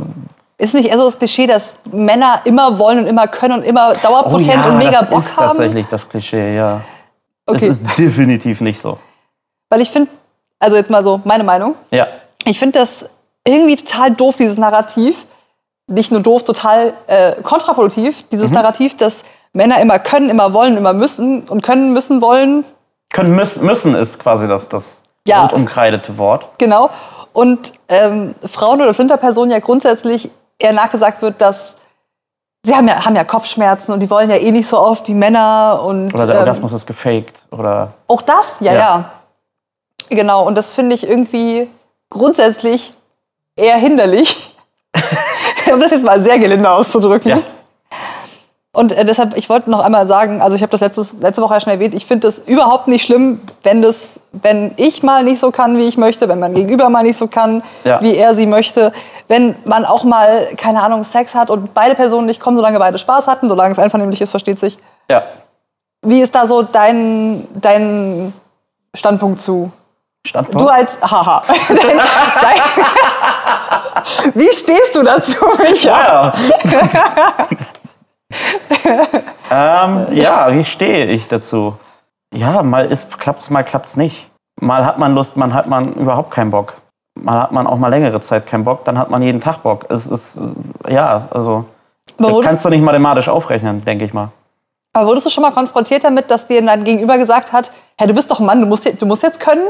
Ist 0.56 0.74
nicht 0.74 0.88
eher 0.88 0.96
so 0.96 1.04
das 1.04 1.18
Klischee, 1.18 1.46
dass 1.46 1.76
Männer 1.84 2.40
immer 2.44 2.78
wollen 2.78 3.00
und 3.00 3.06
immer 3.06 3.28
können 3.28 3.58
und 3.58 3.62
immer 3.64 3.92
dauerpotent 3.94 4.64
und 4.64 4.78
mega 4.78 5.00
Oh 5.00 5.00
das 5.00 5.10
Bock 5.10 5.18
ist 5.18 5.36
haben? 5.36 5.46
tatsächlich 5.48 5.86
das 5.88 6.08
Klischee, 6.08 6.56
ja. 6.56 6.80
Okay. 7.56 7.66
Es 7.68 7.78
ist 7.78 7.98
definitiv 7.98 8.60
nicht 8.60 8.80
so. 8.80 8.98
Weil 9.68 9.80
ich 9.80 9.90
finde, 9.90 10.10
also 10.58 10.76
jetzt 10.76 10.90
mal 10.90 11.02
so 11.04 11.20
meine 11.24 11.44
Meinung, 11.44 11.74
Ja. 11.90 12.06
ich 12.44 12.58
finde 12.58 12.78
das 12.78 13.08
irgendwie 13.46 13.76
total 13.76 14.10
doof, 14.12 14.36
dieses 14.36 14.58
Narrativ. 14.58 15.26
Nicht 15.86 16.12
nur 16.12 16.20
doof, 16.20 16.44
total 16.44 16.92
äh, 17.08 17.32
kontraproduktiv. 17.42 18.24
Dieses 18.30 18.50
Narrativ, 18.52 18.96
dass 18.96 19.24
Männer 19.52 19.80
immer 19.80 19.98
können, 19.98 20.30
immer 20.30 20.52
wollen, 20.52 20.76
immer 20.76 20.92
müssen 20.92 21.42
und 21.48 21.62
können, 21.62 21.92
müssen, 21.92 22.22
wollen. 22.22 22.64
Können 23.12 23.34
müssen, 23.34 23.66
müssen 23.66 23.94
ist 23.96 24.18
quasi 24.20 24.46
das, 24.46 24.68
das 24.68 25.02
Ja. 25.26 25.40
rund 25.42 25.52
umkreidete 25.52 26.16
Wort. 26.18 26.46
Genau. 26.58 26.90
Und 27.32 27.72
ähm, 27.88 28.34
Frauen 28.46 28.80
oder 28.80 28.94
Flinterpersonen 28.94 29.50
ja 29.50 29.58
grundsätzlich 29.58 30.30
eher 30.58 30.72
nachgesagt 30.72 31.22
wird, 31.22 31.40
dass 31.40 31.74
sie 32.64 32.74
haben 32.74 32.88
ja, 32.88 33.04
haben 33.04 33.16
ja 33.16 33.24
Kopfschmerzen 33.24 33.92
und 33.92 34.00
die 34.00 34.10
wollen 34.10 34.30
ja 34.30 34.36
eh 34.36 34.50
nicht 34.50 34.68
so 34.68 34.78
oft 34.78 35.08
wie 35.08 35.14
Männer. 35.14 35.82
Und, 35.84 36.12
Oder 36.14 36.26
der 36.26 36.34
ähm, 36.36 36.40
Orgasmus 36.40 36.72
ist 36.72 36.86
gefaked. 36.86 37.42
Oder 37.50 37.94
Auch 38.06 38.22
das? 38.22 38.56
Ja, 38.60 38.72
Ja. 38.72 38.78
ja. 38.78 39.12
Genau, 40.08 40.44
und 40.46 40.56
das 40.56 40.74
finde 40.74 40.96
ich 40.96 41.08
irgendwie 41.08 41.70
grundsätzlich 42.10 42.92
eher 43.54 43.76
hinderlich. 43.76 44.56
um 45.72 45.78
das 45.78 45.92
jetzt 45.92 46.04
mal 46.04 46.20
sehr 46.20 46.38
gelinde 46.38 46.68
auszudrücken. 46.68 47.30
Ja. 47.30 47.38
Und 48.80 48.92
äh, 48.92 49.04
deshalb, 49.04 49.36
ich 49.36 49.50
wollte 49.50 49.70
noch 49.70 49.80
einmal 49.80 50.06
sagen, 50.06 50.40
also 50.40 50.56
ich 50.56 50.62
habe 50.62 50.70
das 50.70 50.80
letztes, 50.80 51.12
letzte 51.20 51.42
Woche 51.42 51.52
ja 51.52 51.60
schon 51.60 51.72
erwähnt, 51.72 51.92
ich 51.92 52.06
finde 52.06 52.28
es 52.28 52.38
überhaupt 52.38 52.88
nicht 52.88 53.04
schlimm, 53.04 53.42
wenn, 53.62 53.82
das, 53.82 54.18
wenn 54.32 54.72
ich 54.76 55.02
mal 55.02 55.22
nicht 55.22 55.38
so 55.38 55.50
kann, 55.50 55.76
wie 55.76 55.86
ich 55.86 55.98
möchte, 55.98 56.30
wenn 56.30 56.40
mein 56.40 56.54
Gegenüber 56.54 56.88
mal 56.88 57.02
nicht 57.02 57.18
so 57.18 57.26
kann, 57.26 57.62
Ja. 57.84 58.00
wie 58.00 58.16
er 58.16 58.34
sie 58.34 58.46
möchte, 58.46 58.92
wenn 59.28 59.54
man 59.66 59.84
auch 59.84 60.04
mal, 60.04 60.48
keine 60.56 60.80
Ahnung, 60.82 61.04
Sex 61.04 61.34
hat 61.34 61.50
und 61.50 61.74
beide 61.74 61.94
Personen 61.94 62.26
nicht 62.26 62.40
kommen, 62.40 62.56
solange 62.56 62.78
beide 62.78 62.96
Spaß 62.96 63.26
hatten, 63.26 63.50
solange 63.50 63.72
es 63.72 63.78
einvernehmlich 63.78 64.22
ist, 64.22 64.30
versteht 64.30 64.58
sich. 64.58 64.78
ja. 65.10 65.24
Wie 66.02 66.22
ist 66.22 66.34
da 66.34 66.46
so 66.46 66.62
dein, 66.62 67.46
dein 67.60 68.32
Standpunkt 68.94 69.42
zu? 69.42 69.70
Standpunkt. 70.26 70.58
Du 70.62 70.68
als 70.72 70.96
Haha. 71.02 71.42
Dein, 71.68 71.76
dein, 71.76 72.60
wie 74.34 74.50
stehst 74.50 74.94
du 74.94 75.02
dazu, 75.02 75.36
Micha? 75.58 75.90
Ja. 75.90 76.32
ähm, 79.50 80.06
ja, 80.12 80.48
wie 80.52 80.64
stehe 80.64 81.06
ich 81.06 81.28
dazu? 81.28 81.76
Ja, 82.32 82.62
mal 82.62 82.86
ist, 82.86 83.18
klappt's, 83.18 83.50
mal 83.50 83.64
klappt's 83.64 83.96
nicht. 83.96 84.30
Mal 84.60 84.84
hat 84.84 84.98
man 84.98 85.14
Lust, 85.14 85.36
mal 85.36 85.52
hat 85.52 85.66
man 85.66 85.92
überhaupt 85.94 86.30
keinen 86.30 86.50
Bock. 86.50 86.74
Mal 87.14 87.42
hat 87.42 87.52
man 87.52 87.66
auch 87.66 87.76
mal 87.76 87.88
längere 87.88 88.20
Zeit 88.20 88.46
keinen 88.46 88.64
Bock, 88.64 88.84
dann 88.84 88.98
hat 88.98 89.10
man 89.10 89.22
jeden 89.22 89.40
Tag 89.40 89.62
Bock. 89.62 89.86
Es 89.88 90.06
ist, 90.06 90.36
ja, 90.88 91.28
also, 91.30 91.64
Aber 92.18 92.42
das 92.42 92.46
kannst 92.46 92.64
du 92.64 92.68
nicht 92.68 92.82
mathematisch 92.82 93.28
aufrechnen, 93.28 93.84
denke 93.84 94.04
ich 94.04 94.12
mal. 94.12 94.28
aber 94.92 95.08
wurdest 95.08 95.26
du 95.26 95.30
schon 95.30 95.42
mal 95.42 95.50
konfrontiert 95.52 96.04
damit, 96.04 96.30
dass 96.30 96.46
dir 96.46 96.64
dein 96.64 96.84
Gegenüber 96.84 97.18
gesagt 97.18 97.52
hat, 97.52 97.72
hey, 97.98 98.06
du 98.06 98.14
bist 98.14 98.30
doch 98.30 98.38
ein 98.40 98.46
Mann, 98.46 98.60
du 98.60 98.66
musst, 98.66 98.88
du 99.00 99.06
musst 99.06 99.22
jetzt 99.22 99.40
können? 99.40 99.66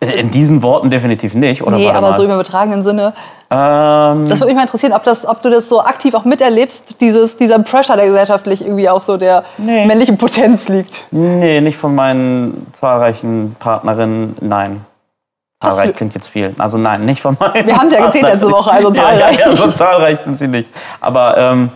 In 0.00 0.30
diesen 0.30 0.62
Worten 0.62 0.90
definitiv 0.90 1.32
nicht, 1.34 1.62
oder? 1.62 1.76
nee, 1.76 1.88
aber 1.90 2.10
mal. 2.10 2.16
so 2.16 2.22
im 2.22 2.30
übertragenen 2.30 2.82
Sinne. 2.82 3.14
ähm, 3.50 4.28
Das 4.28 4.40
würde 4.40 4.46
mich 4.46 4.54
mal 4.56 4.62
interessieren, 4.62 4.92
ob, 4.92 5.04
das, 5.04 5.26
ob 5.26 5.40
du 5.40 5.48
das 5.50 5.70
so 5.70 5.80
aktiv 5.80 6.12
auch 6.14 6.24
miterlebst, 6.26 7.00
dieses, 7.00 7.38
dieser 7.38 7.58
Pressure, 7.60 7.96
der 7.96 8.06
gesellschaftlich 8.06 8.60
irgendwie 8.60 8.88
auf 8.90 9.04
so 9.04 9.16
der 9.16 9.44
Nee. 9.56 9.86
männlichen 9.86 10.18
Potenz 10.18 10.68
liegt. 10.68 11.04
Nee, 11.12 11.62
nicht 11.62 11.78
von 11.78 11.94
meinen 11.94 12.66
zahlreichen 12.74 13.56
Partnerinnen, 13.58 14.36
nein. 14.42 14.84
Zahlreich 15.62 15.94
klingt 15.96 16.14
jetzt 16.14 16.28
viel. 16.28 16.54
Also 16.58 16.76
nein, 16.76 17.06
nicht 17.06 17.22
von 17.22 17.34
meinen 17.40 17.66
Wir 17.66 17.78
haben 17.78 17.88
sie 17.88 17.94
ja 17.94 18.04
gezählt 18.06 18.24
letzte 18.24 18.50
Woche, 18.50 18.72
also 18.72 18.92
Ja, 18.92 19.02
ja, 19.12 19.18
zahlreich. 19.18 19.38
ja, 19.38 19.56
so 19.56 19.68
zahlreich 19.70 20.20
sind 20.20 20.34
sie 20.36 20.48
nicht. 20.48 20.68
Aber 21.00 21.38
ähm, 21.38 21.70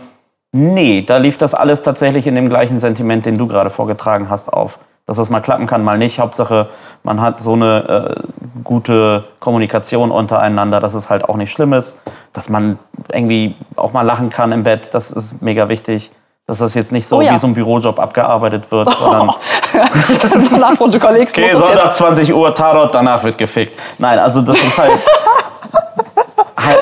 nee, 0.51 1.01
da 1.01 1.17
lief 1.17 1.39
das 1.39 1.55
alles 1.55 1.81
tatsächlich 1.81 2.27
in 2.27 2.35
dem 2.35 2.49
gleichen 2.49 2.79
Sentiment, 2.79 3.25
den 3.25 3.39
du 3.39 3.47
gerade 3.47 3.71
vorgetragen 3.71 4.29
hast, 4.29 4.53
auf. 4.53 4.77
Dass 5.07 5.17
es 5.17 5.29
mal 5.29 5.41
klappen 5.41 5.67
kann, 5.67 5.83
mal 5.83 5.97
nicht. 5.97 6.19
Hauptsache, 6.19 6.69
man 7.03 7.19
hat 7.21 7.41
so 7.41 7.53
eine 7.53 8.15
äh, 8.17 8.61
gute 8.63 9.25
Kommunikation 9.39 10.11
untereinander, 10.11 10.79
dass 10.79 10.93
es 10.93 11.09
halt 11.09 11.25
auch 11.27 11.35
nicht 11.35 11.51
schlimm 11.51 11.73
ist. 11.73 11.97
Dass 12.33 12.47
man 12.49 12.79
irgendwie 13.11 13.55
auch 13.75 13.91
mal 13.93 14.03
lachen 14.03 14.29
kann 14.29 14.51
im 14.51 14.63
Bett, 14.63 14.89
das 14.93 15.11
ist 15.11 15.41
mega 15.41 15.67
wichtig. 15.69 16.11
Dass 16.47 16.57
das 16.59 16.73
jetzt 16.73 16.91
nicht 16.91 17.07
so 17.07 17.17
Oh 17.17 17.21
ja. 17.21 17.33
wie 17.33 17.39
so 17.39 17.47
ein 17.47 17.53
Bürojob 17.53 17.99
abgearbeitet 17.99 18.71
wird, 18.71 18.91
sondern 18.93 19.29
so 20.43 20.57
nach 20.57 20.75
Protokoll 20.75 21.17
X 21.17 21.37
Okay, 21.37 21.49
das. 21.51 21.59
Sonntag 21.59 21.95
20 21.95 22.33
Uhr, 22.33 22.53
Tatort, 22.53 22.93
danach 22.93 23.23
wird 23.23 23.37
gefickt. 23.37 23.77
Nein, 23.97 24.19
also 24.19 24.41
das 24.41 24.57
ist 24.57 24.77
halt 24.77 24.91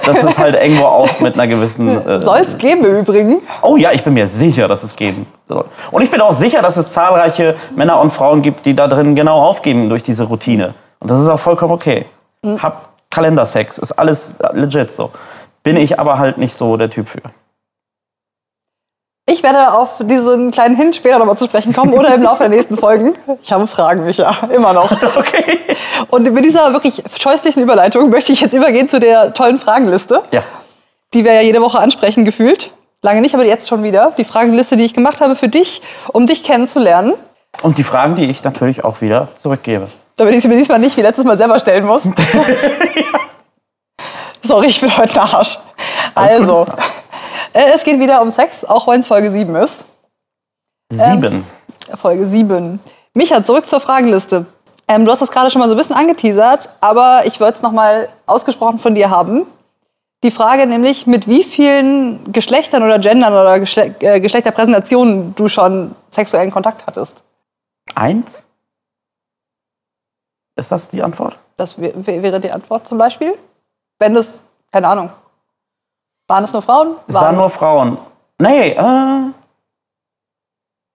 das 0.05 0.23
ist 0.23 0.37
halt 0.37 0.55
irgendwo 0.55 0.85
auch 0.85 1.19
mit 1.19 1.33
einer 1.35 1.47
gewissen. 1.47 1.89
Äh, 2.07 2.19
Soll 2.19 2.39
es 2.39 2.57
geben 2.57 2.85
im 2.85 2.99
Übrigen. 3.01 3.37
oh 3.61 3.75
ja, 3.77 3.91
ich 3.91 4.03
bin 4.03 4.13
mir 4.13 4.27
sicher, 4.27 4.67
dass 4.67 4.83
es 4.83 4.95
geben 4.95 5.27
soll. 5.47 5.65
Und 5.91 6.01
ich 6.01 6.09
bin 6.11 6.21
auch 6.21 6.33
sicher, 6.33 6.61
dass 6.61 6.77
es 6.77 6.91
zahlreiche 6.91 7.55
Männer 7.75 7.99
und 7.99 8.11
Frauen 8.11 8.41
gibt, 8.41 8.65
die 8.65 8.75
da 8.75 8.87
drin 8.87 9.15
genau 9.15 9.41
aufgeben 9.41 9.89
durch 9.89 10.03
diese 10.03 10.23
Routine. 10.23 10.73
Und 10.99 11.09
das 11.11 11.21
ist 11.21 11.27
auch 11.27 11.39
vollkommen 11.39 11.73
okay. 11.73 12.05
Mhm. 12.43 12.61
Hab 12.61 12.89
Kalendersex, 13.09 13.77
ist 13.77 13.91
alles 13.93 14.35
legit 14.53 14.91
so. 14.91 15.11
Bin 15.63 15.77
ich 15.77 15.99
aber 15.99 16.19
halt 16.19 16.37
nicht 16.37 16.55
so 16.55 16.77
der 16.77 16.89
Typ 16.89 17.09
für. 17.09 17.21
Ich 19.31 19.43
werde 19.43 19.73
auf 19.73 19.97
diesen 20.01 20.49
kleinen 20.49 20.75
Hint 20.75 20.95
später 20.95 21.19
nochmal 21.19 21.37
zu 21.37 21.45
sprechen 21.45 21.71
kommen 21.71 21.93
oder 21.93 22.15
im 22.15 22.23
Laufe 22.23 22.39
der 22.39 22.49
nächsten 22.49 22.77
Folgen. 22.77 23.15
Ich 23.43 23.51
habe 23.51 23.67
Fragen, 23.67 24.03
Micha, 24.03 24.35
immer 24.53 24.73
noch. 24.73 24.89
Okay. 25.15 25.59
Und 26.09 26.31
mit 26.31 26.45
dieser 26.45 26.73
wirklich 26.73 27.03
scheußlichen 27.19 27.61
Überleitung 27.61 28.09
möchte 28.09 28.31
ich 28.31 28.41
jetzt 28.41 28.53
übergehen 28.53 28.87
zu 28.89 28.99
der 28.99 29.33
tollen 29.33 29.59
Fragenliste, 29.59 30.23
Ja. 30.31 30.43
die 31.13 31.25
wir 31.25 31.33
ja 31.33 31.41
jede 31.41 31.61
Woche 31.61 31.79
ansprechen, 31.79 32.25
gefühlt. 32.25 32.73
Lange 33.01 33.21
nicht, 33.21 33.33
aber 33.33 33.45
jetzt 33.45 33.67
schon 33.67 33.83
wieder. 33.83 34.11
Die 34.17 34.23
Fragenliste, 34.25 34.75
die 34.77 34.83
ich 34.83 34.93
gemacht 34.93 35.21
habe 35.21 35.35
für 35.35 35.47
dich, 35.47 35.81
um 36.11 36.27
dich 36.27 36.43
kennenzulernen. 36.43 37.13
Und 37.61 37.77
die 37.77 37.83
Fragen, 37.83 38.15
die 38.15 38.25
ich 38.29 38.43
natürlich 38.43 38.83
auch 38.83 39.01
wieder 39.01 39.29
zurückgebe. 39.41 39.87
Damit 40.17 40.35
ich 40.35 40.41
sie 40.41 40.47
mir 40.49 40.57
diesmal 40.57 40.79
nicht 40.79 40.97
wie 40.97 41.01
letztes 41.01 41.23
Mal 41.25 41.37
selber 41.37 41.59
stellen 41.59 41.85
muss. 41.85 42.03
Sorry, 44.41 44.67
ich 44.67 44.81
bin 44.81 44.95
heute 44.97 45.21
ein 45.21 45.29
Arsch. 45.29 45.59
Also, 46.15 46.65
äh, 47.53 47.71
es 47.73 47.83
geht 47.83 47.99
wieder 47.99 48.21
um 48.21 48.31
Sex, 48.31 48.65
auch 48.65 48.87
wenn 48.87 48.99
es 48.99 49.07
Folge 49.07 49.31
7 49.31 49.55
ist. 49.55 49.83
Sieben. 50.91 51.45
Folge 51.95 52.25
7. 52.25 52.79
Micha, 53.13 53.43
zurück 53.43 53.65
zur 53.67 53.79
Fragenliste. 53.79 54.45
Ähm, 54.89 55.05
du 55.05 55.11
hast 55.11 55.21
das 55.21 55.31
gerade 55.31 55.51
schon 55.51 55.59
mal 55.59 55.67
so 55.69 55.75
ein 55.75 55.77
bisschen 55.77 55.95
angeteasert, 55.95 56.67
aber 56.81 57.21
ich 57.25 57.39
würde 57.39 57.53
es 57.53 57.61
nochmal 57.61 58.09
ausgesprochen 58.25 58.79
von 58.79 58.95
dir 58.95 59.09
haben. 59.09 59.45
Die 60.23 60.31
Frage 60.31 60.65
nämlich, 60.65 61.07
mit 61.07 61.27
wie 61.27 61.43
vielen 61.43 62.31
Geschlechtern 62.33 62.83
oder 62.83 62.99
Gendern 62.99 63.31
oder 63.33 63.59
Geschle 63.59 63.95
äh, 64.01 64.19
Geschlechterpräsentationen 64.19 65.33
du 65.35 65.47
schon 65.47 65.95
sexuellen 66.07 66.51
Kontakt 66.51 66.85
hattest. 66.87 67.23
Eins? 67.95 68.43
Ist 70.57 70.71
das 70.71 70.89
die 70.89 71.01
Antwort? 71.01 71.37
Das 71.55 71.79
wär- 71.79 71.93
wär- 72.05 72.21
wäre 72.23 72.39
die 72.41 72.51
Antwort 72.51 72.85
zum 72.87 72.97
Beispiel. 72.97 73.37
Wenn 73.99 74.15
es, 74.15 74.43
keine 74.71 74.87
Ahnung, 74.89 75.09
waren 76.27 76.43
es 76.43 76.51
nur 76.51 76.61
Frauen? 76.61 76.95
Es 77.07 77.13
waren 77.15 77.35
nur 77.37 77.49
Frauen. 77.49 77.97
Nee, 78.39 78.71
äh. 78.71 79.31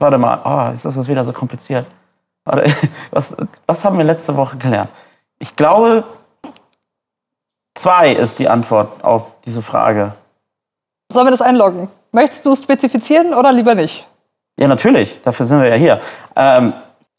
Warte 0.01 0.19
mal, 0.19 0.41
oh, 0.45 0.75
ist 0.75 0.85
das 0.85 1.07
wieder 1.09 1.25
so 1.25 1.33
kompliziert. 1.33 1.87
Was, 3.11 3.35
was 3.67 3.85
haben 3.85 3.97
wir 3.97 4.05
letzte 4.05 4.37
Woche 4.37 4.57
gelernt? 4.59 4.91
Ich 5.39 5.57
glaube, 5.57 6.05
zwei 7.75 8.13
ist 8.13 8.39
die 8.39 8.49
Antwort 8.49 9.03
auf 9.03 9.23
diese 9.47 9.63
Frage. 9.63 10.13
Sollen 11.11 11.27
wir 11.27 11.31
das 11.31 11.43
einloggen? 11.43 11.89
Möchtest 12.13 12.45
du 12.47 12.53
es 12.53 12.63
spezifizieren 12.63 13.35
oder 13.35 13.53
lieber 13.53 13.75
nicht? 13.75 14.07
Ja, 14.59 14.69
natürlich, 14.69 15.21
dafür 15.23 15.47
sind 15.47 15.63
wir 15.63 15.69
ja 15.69 15.75
hier. 15.77 16.01
Ähm, 16.37 16.75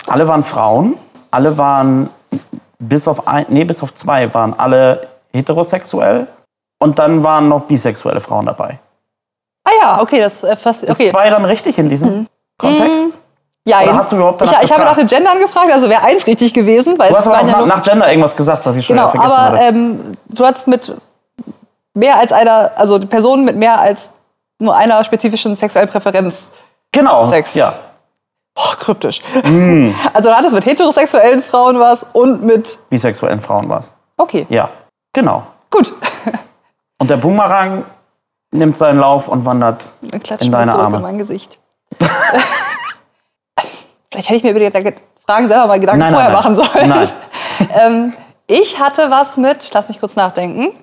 alle 0.07 0.27
waren 0.27 0.43
Frauen, 0.43 0.97
alle 1.31 1.57
waren 1.57 2.09
bis 2.79 3.07
auf 3.07 3.27
ein, 3.27 3.45
nee, 3.49 3.63
bis 3.65 3.81
auf 3.83 3.93
zwei 3.93 4.33
waren 4.33 4.53
alle 4.53 5.07
heterosexuell 5.33 6.27
und 6.79 6.99
dann 6.99 7.23
waren 7.23 7.49
noch 7.49 7.61
bisexuelle 7.65 8.21
Frauen 8.21 8.45
dabei. 8.45 8.79
Ah 9.63 9.71
ja, 9.81 10.01
okay, 10.01 10.19
das 10.19 10.43
äh, 10.43 10.55
fast. 10.55 10.83
Ist 10.83 10.91
Okay. 10.91 11.09
zwei 11.09 11.29
dann 11.29 11.43
richtig 11.45 11.77
in 11.77 11.89
diesem 11.89 12.27
Kontext? 12.57 13.19
Ja, 13.67 13.81
Oder 13.81 13.95
hast 13.97 14.11
du 14.11 14.17
überhaupt 14.17 14.41
ich, 14.43 14.49
danach 14.49 14.63
ich 14.63 14.71
habe 14.71 14.83
nach 14.83 14.95
den 14.95 15.07
Gendern 15.07 15.39
gefragt, 15.39 15.71
also 15.71 15.89
wäre 15.89 16.03
eins 16.03 16.27
richtig 16.27 16.53
gewesen, 16.53 16.99
weil 16.99 17.09
Du 17.09 17.15
es 17.15 17.19
hast 17.21 17.27
aber 17.27 17.39
auch 17.39 17.43
nach, 17.45 17.65
nach 17.65 17.83
Gender 17.83 18.07
irgendwas 18.07 18.35
gesagt, 18.35 18.63
was 18.65 18.75
ich 18.75 18.85
schon 18.85 18.95
Genau, 18.95 19.09
vergessen 19.09 19.31
aber 19.31 19.43
hatte. 19.43 19.63
ähm, 19.63 20.11
du 20.27 20.45
hattest 20.45 20.67
mit 20.67 20.93
mehr 21.95 22.17
als 22.19 22.31
einer, 22.31 22.71
also 22.75 22.99
Personen 22.99 23.43
mit 23.43 23.55
mehr 23.55 23.79
als 23.79 24.11
nur 24.59 24.75
einer 24.75 25.03
spezifischen 25.03 25.55
sexuellen 25.55 25.89
Präferenz. 25.89 26.51
genau, 26.91 27.23
Sex. 27.23 27.55
ja. 27.55 27.73
Oh, 28.57 28.75
kryptisch. 28.79 29.21
Mm. 29.43 29.89
Also 30.13 30.29
du 30.29 30.35
hattest 30.35 30.53
mit 30.53 30.65
heterosexuellen 30.65 31.41
Frauen 31.43 31.79
was 31.79 32.05
und 32.13 32.43
mit. 32.43 32.77
Bisexuellen 32.89 33.41
Frauen 33.41 33.67
war 33.67 33.79
es. 33.81 33.91
Okay, 34.17 34.45
Ja, 34.49 34.69
genau. 35.11 35.43
gut. 35.71 35.91
Und 36.99 37.09
der 37.09 37.17
Boomerang 37.17 37.83
nimmt 38.51 38.77
seinen 38.77 38.99
Lauf 38.99 39.27
und 39.27 39.43
wandert 39.43 39.83
in 40.39 40.49
deine 40.53 40.73
Arme. 40.73 40.95
in 40.97 41.01
mein 41.01 41.17
Gesicht. 41.17 41.57
Vielleicht 44.15 44.29
hätte 44.29 44.37
ich 44.37 44.43
mir 44.43 44.51
über 44.51 44.81
die 44.81 44.93
Fragen 45.25 45.49
selber 45.49 45.67
mal 45.67 45.79
Gedanken 45.79 45.99
Nein, 45.99 46.13
vorher 46.13 46.29
nein, 46.29 46.37
machen 46.37 46.55
sollen. 46.55 46.87
Nein. 46.87 47.11
ähm, 47.73 48.13
ich 48.47 48.79
hatte 48.79 49.11
was 49.11 49.35
mit, 49.35 49.69
lass 49.73 49.89
mich 49.89 49.99
kurz 49.99 50.15
nachdenken. 50.15 50.73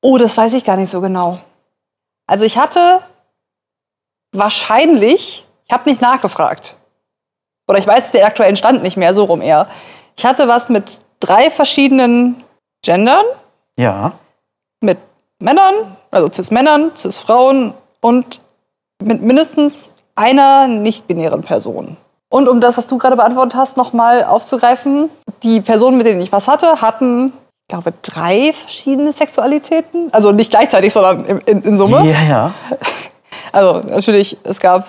Oh, 0.00 0.16
das 0.16 0.36
weiß 0.36 0.52
ich 0.52 0.62
gar 0.64 0.76
nicht 0.76 0.90
so 0.90 1.00
genau. 1.00 1.40
Also 2.28 2.44
ich 2.44 2.56
hatte 2.56 3.00
wahrscheinlich, 4.32 5.44
ich 5.66 5.72
habe 5.72 5.88
nicht 5.88 6.00
nachgefragt. 6.00 6.76
Oder 7.66 7.78
ich 7.78 7.86
weiß 7.86 8.12
den 8.12 8.22
aktuellen 8.24 8.56
Stand 8.56 8.82
nicht 8.84 8.96
mehr, 8.96 9.12
so 9.12 9.24
rum 9.24 9.42
eher. 9.42 9.68
Ich 10.16 10.24
hatte 10.24 10.46
was 10.46 10.68
mit 10.68 11.00
drei 11.18 11.50
verschiedenen 11.50 12.44
Gendern, 12.82 13.24
Ja. 13.76 14.12
mit 14.80 14.98
Männern, 15.40 15.96
also 16.12 16.30
Cis-Männern, 16.30 16.94
Cis-Frauen 16.94 17.74
und 18.00 18.40
mit 19.02 19.20
mindestens 19.20 19.90
einer 20.14 20.68
nicht-binären 20.68 21.42
Person. 21.42 21.96
Und 22.34 22.48
um 22.48 22.60
das, 22.60 22.76
was 22.76 22.88
du 22.88 22.98
gerade 22.98 23.14
beantwortet 23.14 23.54
hast, 23.54 23.76
nochmal 23.76 24.24
aufzugreifen, 24.24 25.08
die 25.44 25.60
Personen, 25.60 25.98
mit 25.98 26.04
denen 26.04 26.20
ich 26.20 26.32
was 26.32 26.48
hatte, 26.48 26.82
hatten, 26.82 27.26
ich 27.28 27.68
glaube, 27.68 27.92
drei 28.02 28.52
verschiedene 28.52 29.12
Sexualitäten. 29.12 30.08
Also 30.12 30.32
nicht 30.32 30.50
gleichzeitig, 30.50 30.92
sondern 30.92 31.24
in, 31.26 31.38
in, 31.46 31.60
in 31.62 31.78
Summe. 31.78 32.04
Ja, 32.10 32.22
ja. 32.24 32.54
Also 33.52 33.82
natürlich, 33.88 34.36
es 34.42 34.58
gab 34.58 34.88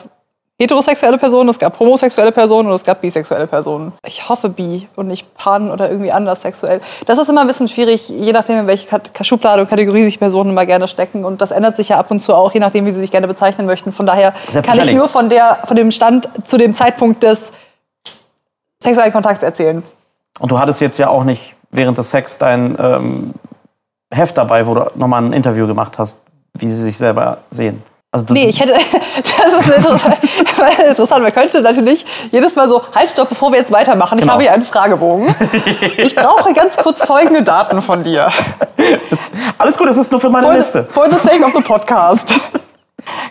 heterosexuelle 0.59 1.17
Personen, 1.17 1.49
es 1.49 1.59
gab 1.59 1.77
homosexuelle 1.79 2.31
Personen 2.31 2.69
und 2.69 2.75
es 2.75 2.83
gab 2.83 3.01
bisexuelle 3.01 3.45
Personen. 3.45 3.91
Ich 4.05 4.29
hoffe 4.29 4.49
bi 4.49 4.87
und 4.95 5.07
nicht 5.07 5.33
pan 5.35 5.69
oder 5.69 5.89
irgendwie 5.89 6.11
anders 6.11 6.41
sexuell. 6.41 6.81
Das 7.05 7.17
ist 7.17 7.29
immer 7.29 7.41
ein 7.41 7.47
bisschen 7.47 7.67
schwierig, 7.67 8.07
je 8.07 8.31
nachdem, 8.31 8.59
in 8.59 8.67
welche 8.67 8.87
Schublade 9.21 9.61
und 9.61 9.69
Kategorie 9.69 10.03
sich 10.03 10.17
Personen 10.17 10.51
immer 10.51 10.65
gerne 10.65 10.87
stecken. 10.87 11.25
Und 11.25 11.41
das 11.41 11.51
ändert 11.51 11.75
sich 11.75 11.89
ja 11.89 11.97
ab 11.99 12.09
und 12.09 12.19
zu 12.19 12.33
auch, 12.33 12.53
je 12.53 12.61
nachdem, 12.61 12.85
wie 12.85 12.91
sie 12.91 13.01
sich 13.01 13.11
gerne 13.11 13.27
bezeichnen 13.27 13.67
möchten. 13.67 13.91
Von 13.91 14.05
daher 14.05 14.33
kann 14.63 14.79
ich 14.79 14.93
nur 14.93 15.09
von, 15.09 15.29
der, 15.29 15.59
von 15.65 15.75
dem 15.75 15.91
Stand 15.91 16.29
zu 16.45 16.57
dem 16.57 16.73
Zeitpunkt 16.73 17.23
des 17.23 17.51
sexuellen 18.81 19.11
Kontakts 19.11 19.43
erzählen. 19.43 19.83
Und 20.39 20.51
du 20.51 20.59
hattest 20.59 20.79
jetzt 20.79 20.97
ja 20.97 21.09
auch 21.09 21.25
nicht 21.25 21.53
während 21.71 21.97
des 21.97 22.11
Sex 22.11 22.37
dein 22.37 22.77
ähm, 22.79 23.33
Heft 24.09 24.37
dabei, 24.37 24.65
wo 24.67 24.73
du 24.73 24.91
nochmal 24.95 25.21
ein 25.23 25.33
Interview 25.33 25.67
gemacht 25.67 25.97
hast, 25.97 26.19
wie 26.53 26.71
sie 26.71 26.81
sich 26.81 26.97
selber 26.97 27.39
sehen. 27.51 27.83
Also 28.15 28.33
Nee, 28.33 28.47
ich 28.47 28.61
hätte, 28.61 28.73
das 29.17 29.67
ist 29.67 30.05
interessant. 30.89 31.23
Man 31.23 31.31
könnte 31.33 31.61
natürlich 31.61 32.05
jedes 32.31 32.55
Mal 32.55 32.67
so, 32.69 32.81
halt, 32.93 33.09
stopp, 33.09 33.29
bevor 33.29 33.51
wir 33.51 33.59
jetzt 33.59 33.71
weitermachen. 33.71 34.17
Ich 34.17 34.23
Genau. 34.23 34.33
habe 34.33 34.43
hier 34.43 34.53
einen 34.53 34.63
Fragebogen. 34.63 35.33
Ich 35.97 36.15
brauche 36.15 36.53
ganz 36.53 36.77
kurz 36.77 37.03
folgende 37.03 37.43
Daten 37.43 37.81
von 37.81 38.03
dir. 38.03 38.29
Alles 39.57 39.77
gut, 39.77 39.87
das 39.89 39.97
ist 39.97 40.11
nur 40.11 40.21
für 40.21 40.29
meine 40.29 40.47
For 40.47 40.55
Liste. 40.55 40.83
the, 40.87 40.93
for 40.93 41.09
the 41.09 41.17
sake 41.17 41.43
of 41.45 41.53
the 41.53 41.61
podcast. 41.61 42.33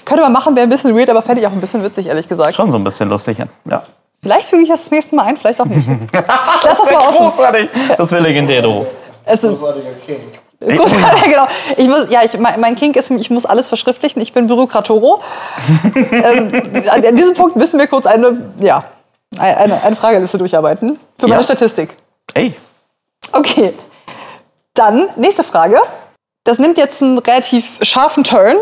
Könnte 0.05 0.23
man 0.23 0.33
machen, 0.33 0.55
wäre 0.55 0.67
ein 0.67 0.71
bisschen 0.71 0.97
weird, 0.97 1.11
aber 1.11 1.23
fände 1.23 1.41
ich 1.41 1.47
auch 1.47 1.53
ein 1.53 1.61
bisschen 1.61 1.83
witzig, 1.83 2.07
ehrlich 2.07 2.29
gesagt. 2.29 2.55
Schon 2.55 2.71
so 2.71 2.77
ein 2.79 2.85
bisschen 2.85 3.09
lustig. 3.09 3.39
Ja. 3.65 3.83
Vielleicht 4.23 4.49
füge 4.49 4.63
ich 4.63 4.69
das 4.69 4.83
das 4.83 4.91
nächste 4.91 5.15
Mal 5.17 5.25
ein, 5.25 5.37
vielleicht 5.37 5.61
auch 5.61 5.65
nicht. 5.67 5.87
Ich 5.87 6.13
lasse 6.13 6.83
das 6.83 6.91
mal 6.91 6.97
offen. 7.09 7.17
Großartig. 7.31 7.69
Das 7.99 8.11
wäre 8.13 8.23
legendär, 8.23 8.63
du. 8.63 8.87
Es 9.25 9.43
ist, 9.45 9.51
Großartiger 9.59 9.91
King. 10.07 10.21
Großartig, 10.67 11.25
genau. 11.25 11.47
Ich 11.77 11.89
muss, 11.89 12.07
ja, 12.11 12.23
ich, 12.25 12.39
mein, 12.39 12.61
mein 12.61 12.77
Kink 12.77 12.97
ist, 12.97 13.11
ich 13.11 13.31
muss 13.31 13.47
alles 13.47 13.69
verschriftlichen. 13.69 14.21
Ich 14.21 14.33
bin 14.33 14.47
Bürokratoro. 14.47 15.23
ähm, 15.95 16.51
an, 16.91 17.07
an 17.07 17.17
diesem 17.17 17.35
Punkt 17.35 17.57
müssen 17.57 17.79
wir 17.79 17.87
kurz 17.87 18.07
eine, 18.07 18.53
ja, 18.61 18.85
eine, 19.39 19.83
eine 19.83 19.97
Frageliste 19.97 20.39
durcharbeiten 20.39 20.99
für 21.19 21.27
meine 21.27 21.41
Ja. 21.41 21.45
Statistik. 21.45 21.97
Ey, 22.35 22.55
Okay. 23.33 23.73
Dann, 24.75 25.09
nächste 25.17 25.43
Frage. 25.45 25.81
Das 26.45 26.59
nimmt 26.59 26.77
jetzt 26.79 27.03
einen 27.03 27.19
relativ 27.19 27.79
scharfen 27.83 28.23
Turn. 28.25 28.57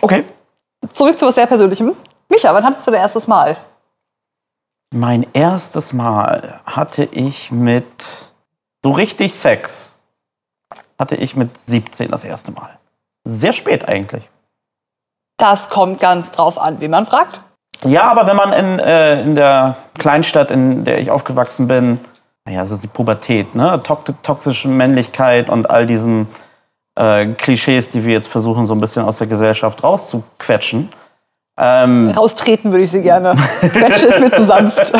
okay. 0.00 0.24
Zurück 0.92 1.18
zu 1.18 1.26
was 1.26 1.34
sehr 1.34 1.46
Persönlichem. 1.46 1.92
Micha, 2.28 2.52
wann 2.54 2.64
hattest 2.64 2.86
du 2.86 2.90
dein 2.90 3.00
erstes 3.00 3.26
Mal? 3.26 3.56
Mein 4.94 5.26
erstes 5.32 5.92
Mal 5.92 6.60
hatte 6.64 7.04
ich 7.04 7.50
mit 7.50 7.84
so 8.84 8.92
richtig 8.92 9.34
Sex. 9.34 9.85
Hatte 10.98 11.16
ich 11.16 11.36
mit 11.36 11.56
17 11.58 12.10
das 12.10 12.24
erste 12.24 12.52
Mal. 12.52 12.78
Sehr 13.24 13.52
spät 13.52 13.88
eigentlich. 13.88 14.28
Das 15.36 15.68
kommt 15.68 16.00
ganz 16.00 16.30
drauf 16.30 16.58
an, 16.58 16.80
wie 16.80 16.88
man 16.88 17.06
fragt. 17.06 17.40
Ja, 17.84 18.04
aber 18.04 18.26
wenn 18.26 18.36
man 18.36 18.52
in, 18.52 18.78
äh, 18.78 19.20
in 19.22 19.36
der 19.36 19.76
Kleinstadt, 19.98 20.50
in 20.50 20.84
der 20.84 20.98
ich 20.98 21.10
aufgewachsen 21.10 21.68
bin, 21.68 22.00
naja, 22.46 22.62
das 22.62 22.72
ist 22.72 22.82
die 22.82 22.88
Pubertät, 22.88 23.54
ne? 23.54 23.82
Toxische 24.22 24.68
Männlichkeit 24.68 25.50
und 25.50 25.68
all 25.68 25.86
diesen 25.86 26.28
äh, 26.94 27.26
Klischees, 27.26 27.90
die 27.90 28.04
wir 28.04 28.12
jetzt 28.12 28.28
versuchen, 28.28 28.66
so 28.66 28.74
ein 28.74 28.80
bisschen 28.80 29.04
aus 29.04 29.18
der 29.18 29.26
Gesellschaft 29.26 29.82
rauszuquetschen. 29.82 30.90
Ähm, 31.58 32.12
Raustreten 32.16 32.70
würde 32.70 32.84
ich 32.84 32.90
sie 32.90 33.02
gerne. 33.02 33.34
Quetsche 33.60 34.06
ist 34.06 34.20
mir 34.20 34.32
zu 34.32 34.44
sanft. 34.44 34.92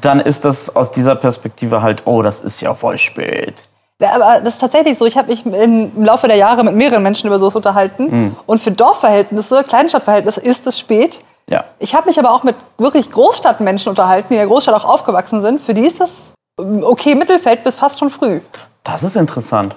dann 0.00 0.20
ist 0.20 0.44
das 0.44 0.74
aus 0.74 0.90
dieser 0.92 1.14
Perspektive 1.14 1.82
halt, 1.82 2.02
oh, 2.04 2.22
das 2.22 2.40
ist 2.40 2.60
ja 2.60 2.74
voll 2.74 2.98
spät. 2.98 3.68
Ja, 4.00 4.12
aber 4.12 4.40
das 4.40 4.54
ist 4.54 4.60
tatsächlich 4.60 4.98
so. 4.98 5.06
Ich 5.06 5.16
habe 5.16 5.28
mich 5.28 5.46
im 5.46 6.04
Laufe 6.04 6.28
der 6.28 6.36
Jahre 6.36 6.62
mit 6.64 6.74
mehreren 6.74 7.02
Menschen 7.02 7.26
über 7.26 7.38
sowas 7.38 7.56
unterhalten. 7.56 8.36
Und 8.44 8.58
für 8.58 8.70
Dorfverhältnisse, 8.70 9.64
Kleinstadtverhältnisse 9.64 10.40
ist 10.40 10.66
es 10.66 10.78
spät. 10.78 11.18
Ja. 11.48 11.64
Ich 11.78 11.94
habe 11.94 12.06
mich 12.06 12.18
aber 12.18 12.30
auch 12.32 12.42
mit 12.42 12.56
wirklich 12.76 13.10
Großstadtmenschen 13.10 13.88
unterhalten, 13.90 14.28
die 14.30 14.34
in 14.34 14.40
der 14.40 14.48
Großstadt 14.48 14.74
auch 14.74 14.84
aufgewachsen 14.84 15.40
sind. 15.42 15.60
Für 15.60 15.74
die 15.74 15.86
ist 15.86 16.00
das 16.00 16.34
ähm, 16.58 16.82
okay 16.84 17.14
Mittelfeld 17.14 17.62
bis 17.64 17.74
fast 17.74 17.98
schon 17.98 18.10
früh. 18.10 18.40
Das 18.82 19.02
ist 19.02 19.16
interessant. 19.16 19.76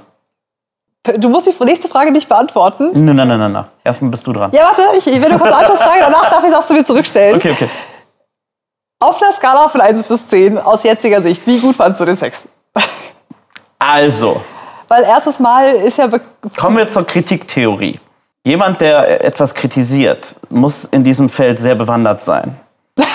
Du 1.18 1.30
musst 1.30 1.48
die 1.48 1.64
nächste 1.64 1.88
Frage 1.88 2.12
nicht 2.12 2.28
beantworten. 2.28 2.90
Nein, 2.94 3.16
nein, 3.16 3.28
nein, 3.28 3.40
nein, 3.40 3.52
nein. 3.52 3.66
Erstmal 3.84 4.12
bist 4.12 4.28
du 4.28 4.34
dran. 4.34 4.52
Ja, 4.52 4.66
warte, 4.66 4.84
ich, 4.98 5.08
ich 5.08 5.22
will 5.22 5.30
noch 5.30 5.40
kurz 5.40 5.56
Anschlussfrage, 5.56 6.00
danach 6.02 6.30
darf 6.30 6.44
ich 6.44 6.50
es 6.50 6.56
auch 6.56 6.64
zu 6.64 6.74
mir 6.74 6.84
zurückstellen. 6.84 7.38
Okay, 7.38 7.52
okay. 7.52 7.70
Auf 9.00 9.18
der 9.18 9.32
Skala 9.32 9.70
von 9.70 9.80
1 9.80 10.04
bis 10.04 10.28
10 10.28 10.58
aus 10.58 10.84
jetziger 10.84 11.22
Sicht, 11.22 11.48
wie 11.48 11.60
gut 11.60 11.76
fandst 11.78 12.02
du 12.02 12.06
den 12.06 12.18
Sex? 12.18 12.46
Also, 13.80 14.42
Weil 14.90 15.04
erstes 15.04 15.40
Mal 15.40 15.76
ist 15.76 15.98
ja 15.98 16.10
kommen 16.58 16.78
wir 16.78 16.88
zur 16.88 17.08
Kritiktheorie. 17.08 18.00
Jemand, 18.44 18.82
der 18.82 19.24
etwas 19.24 19.54
kritisiert, 19.54 20.36
muss 20.50 20.84
in 20.86 21.04
diesem 21.04 21.30
Feld 21.30 21.60
sehr 21.60 21.76
bewandert 21.76 22.22
sein. 22.22 22.60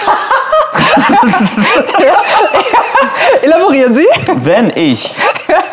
elaborieren 3.43 3.95
Sie. 3.95 4.07
Wenn 4.37 4.73
ich 4.75 5.13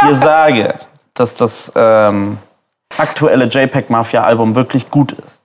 dir 0.03 0.17
sage, 0.17 0.73
dass 1.13 1.33
das 1.35 1.71
ähm, 1.75 2.37
aktuelle 2.97 3.45
JPEG-Mafia-Album 3.45 4.55
wirklich 4.55 4.89
gut 4.89 5.13
ist, 5.13 5.41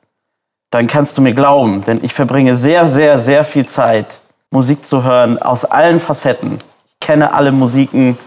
dann 0.71 0.87
kannst 0.87 1.17
du 1.17 1.23
mir 1.23 1.33
glauben, 1.33 1.85
denn 1.85 2.03
ich 2.03 2.13
verbringe 2.13 2.57
sehr, 2.57 2.89
sehr, 2.89 3.21
sehr 3.21 3.45
viel 3.45 3.67
Zeit, 3.67 4.07
Musik 4.51 4.85
zu 4.85 5.03
hören 5.03 5.41
aus 5.41 5.65
allen 5.65 6.01
Facetten. 6.01 6.59
Ich 7.01 7.07
kenne 7.07 7.33
alle 7.33 7.53
Musiken, 7.53 8.19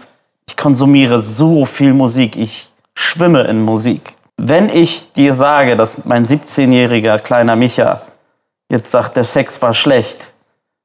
ich 0.50 0.56
konsumiere 0.56 1.22
so 1.22 1.64
viel 1.64 1.94
Musik, 1.94 2.36
ich 2.36 2.68
schwimme 2.94 3.42
in 3.42 3.62
Musik. 3.62 4.14
Wenn 4.36 4.68
ich 4.68 5.12
dir 5.12 5.36
sage, 5.36 5.76
dass 5.76 6.04
mein 6.04 6.26
17-jähriger 6.26 7.18
kleiner 7.20 7.54
Micha 7.54 8.00
jetzt 8.68 8.90
sagt, 8.90 9.16
der 9.16 9.24
Sex 9.24 9.62
war 9.62 9.74
schlecht, 9.74 10.18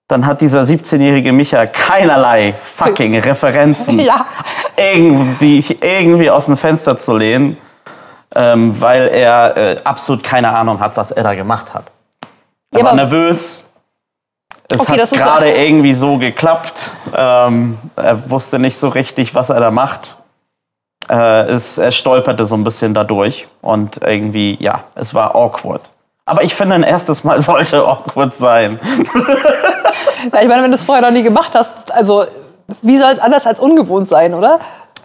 dann 0.08 0.28
hat 0.28 0.42
dieser 0.42 0.64
17-jährige 0.66 1.32
Micha 1.32 1.66
keinerlei 1.66 2.54
fucking 2.78 3.18
Referenzen, 3.30 3.98
Ja. 4.00 4.28
irgendwie, 4.78 5.66
irgendwie 5.82 6.30
aus 6.30 6.46
dem 6.46 6.58
Fenster 6.58 6.96
zu 6.96 7.18
lehnen, 7.18 7.58
ähm, 8.36 8.80
weil 8.80 9.08
er 9.08 9.58
äh, 9.58 9.78
absolut 9.84 10.22
keine 10.24 10.50
Ahnung 10.50 10.80
hat, 10.80 10.96
was 10.96 11.10
er 11.12 11.24
da 11.24 11.34
gemacht 11.34 11.74
hat. 11.74 11.86
Er 12.72 12.80
Ja, 12.80 12.86
war 12.86 12.94
nervös. 12.94 13.64
Es 14.70 14.80
Okay, 14.80 15.00
hat 15.00 15.12
gerade 15.12 15.52
irgendwie 15.52 15.94
so 15.94 16.18
geklappt. 16.18 16.82
Ähm, 17.16 17.78
er 17.96 18.30
wusste 18.30 18.58
nicht 18.58 18.80
so 18.80 18.90
richtig, 18.90 19.36
was 19.36 19.50
er 19.50 19.60
da 19.60 19.72
macht. 19.72 20.18
Äh, 21.08 21.52
es, 21.52 21.78
er 21.78 21.92
stolperte 21.92 22.48
so 22.48 22.56
ein 22.56 22.64
bisschen 22.64 22.94
dadurch 22.94 23.48
und 23.62 24.02
irgendwie, 24.02 24.58
ja, 24.60 24.86
es 24.96 25.14
war 25.14 25.36
awkward. 25.36 25.82
Aber 26.26 26.44
ich 26.44 26.56
finde, 26.56 26.76
ein 26.76 26.84
erstes 26.84 27.24
Mal 27.24 27.42
sollte 27.44 27.86
awkward 27.86 28.34
sein. 28.34 28.80
Ja, 30.34 30.42
ich 30.42 30.48
meine, 30.48 30.64
wenn 30.64 30.72
du 30.72 30.76
es 30.76 30.84
vorher 30.84 31.04
noch 31.04 31.12
nie 31.12 31.22
gemacht 31.22 31.54
hast, 31.54 31.94
also 31.94 32.26
wie 32.82 32.98
soll 32.98 33.12
es 33.12 33.20
anders 33.20 33.46
als 33.46 33.60
ungewohnt 33.60 34.10
sein, 34.10 34.34
oder? 34.34 34.60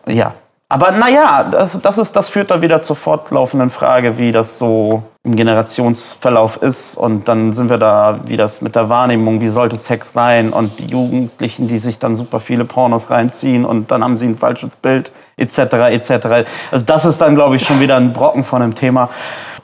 Ja. 0.06 0.32
Aber 0.70 0.92
naja, 0.92 1.44
das, 1.50 1.78
das, 1.82 1.98
ist, 1.98 2.16
das 2.16 2.28
führt 2.28 2.50
dann 2.50 2.62
wieder 2.62 2.80
zur 2.80 2.96
fortlaufenden 2.96 3.70
Frage, 3.70 4.16
wie 4.16 4.32
das 4.32 4.58
so 4.58 5.02
im 5.22 5.36
Generationsverlauf 5.36 6.56
ist. 6.62 6.96
Und 6.96 7.28
dann 7.28 7.52
sind 7.52 7.68
wir 7.68 7.78
da, 7.78 8.20
wie 8.24 8.36
das 8.36 8.62
mit 8.62 8.74
der 8.74 8.88
Wahrnehmung, 8.88 9.40
wie 9.40 9.50
sollte 9.50 9.76
Sex 9.76 10.12
sein? 10.12 10.50
Und 10.50 10.78
die 10.78 10.86
Jugendlichen, 10.86 11.68
die 11.68 11.78
sich 11.78 11.98
dann 11.98 12.16
super 12.16 12.40
viele 12.40 12.64
Pornos 12.64 13.10
reinziehen 13.10 13.64
und 13.64 13.90
dann 13.90 14.02
haben 14.02 14.16
sie 14.16 14.26
ein 14.26 14.38
falsches 14.38 14.76
Bild, 14.76 15.12
etc. 15.36 15.58
etc. 15.58 16.46
Also 16.70 16.86
das 16.86 17.04
ist 17.04 17.18
dann, 17.20 17.34
glaube 17.34 17.56
ich, 17.56 17.66
schon 17.66 17.80
wieder 17.80 17.96
ein 17.96 18.12
Brocken 18.12 18.44
von 18.44 18.62
dem 18.62 18.74
Thema. 18.74 19.10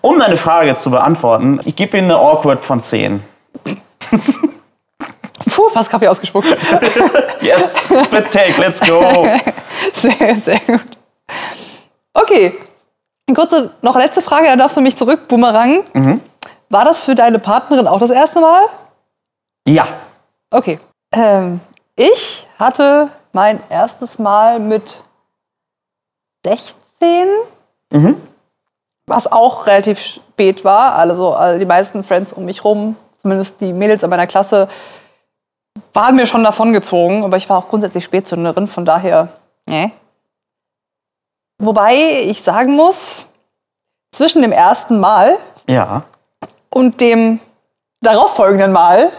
Um 0.03 0.19
deine 0.19 0.37
Frage 0.37 0.77
zu 0.77 0.91
beantworten, 0.91 1.61
ich 1.65 1.75
gebe 1.75 1.97
Ihnen 1.97 2.11
eine 2.11 2.21
Awkward 2.21 2.61
von 2.61 2.83
10. 2.83 3.23
Puh, 5.51 5.69
fast 5.71 5.91
Kaffee 5.91 6.09
ausgespuckt. 6.09 6.49
Yes, 7.41 7.77
spit 8.07 8.31
take, 8.31 8.61
let's 8.61 8.81
go. 8.81 9.27
Sehr, 9.93 10.35
sehr 10.35 10.59
gut. 10.67 10.85
Okay. 12.13 12.55
Eine 13.29 13.35
kurze, 13.35 13.71
noch 13.83 13.97
letzte 13.97 14.23
Frage, 14.23 14.47
dann 14.47 14.59
darfst 14.59 14.77
du 14.77 14.81
mich 14.81 14.97
zurück 14.97 15.27
boomerangen. 15.29 15.83
War 16.69 16.85
das 16.85 17.01
für 17.01 17.15
deine 17.15 17.39
Partnerin 17.39 17.87
auch 17.89 17.99
das 17.99 18.11
erste 18.11 18.41
Mal? 18.41 18.63
Ja, 19.67 19.87
Okay. 20.51 20.79
Ähm, 21.13 21.61
ich 21.97 22.47
hatte 22.59 23.11
mein 23.33 23.61
erstes 23.69 24.19
Mal 24.19 24.59
mit 24.59 24.97
16, 26.45 27.29
was 29.07 29.31
auch 29.31 29.67
relativ 29.67 29.99
spät 30.01 30.65
war. 30.65 30.95
Also, 30.95 31.35
also 31.35 31.59
die 31.59 31.67
meisten 31.67 32.05
Friends 32.05 32.33
um 32.33 32.45
mich 32.45 32.65
rum, 32.65 32.97
zumindest 33.21 33.61
die 33.61 33.73
Mädels 33.73 34.03
in 34.03 34.11
meiner 34.11 34.27
Klasse, 34.27 34.69
waren 35.93 36.17
mir 36.17 36.27
schon 36.27 36.45
davongezogen. 36.45 37.25
Aber 37.25 37.37
ich 37.37 37.49
war 37.49 37.59
auch 37.59 37.69
grundsätzlich 37.69 38.05
Spätzünderin, 38.05 38.67
von 38.69 38.85
daher, 38.85 39.29
ne. 39.69 39.93
Wobei 41.59 42.21
ich 42.23 42.43
sagen 42.43 42.77
muss, 42.77 43.27
zwischen 44.13 44.43
dem 44.43 44.53
ersten 44.53 45.01
Mal 45.01 45.39
ja. 45.67 46.03
und 46.71 47.01
dem 47.01 47.41
darauffolgenden 48.03 48.73
Mal 48.73 49.11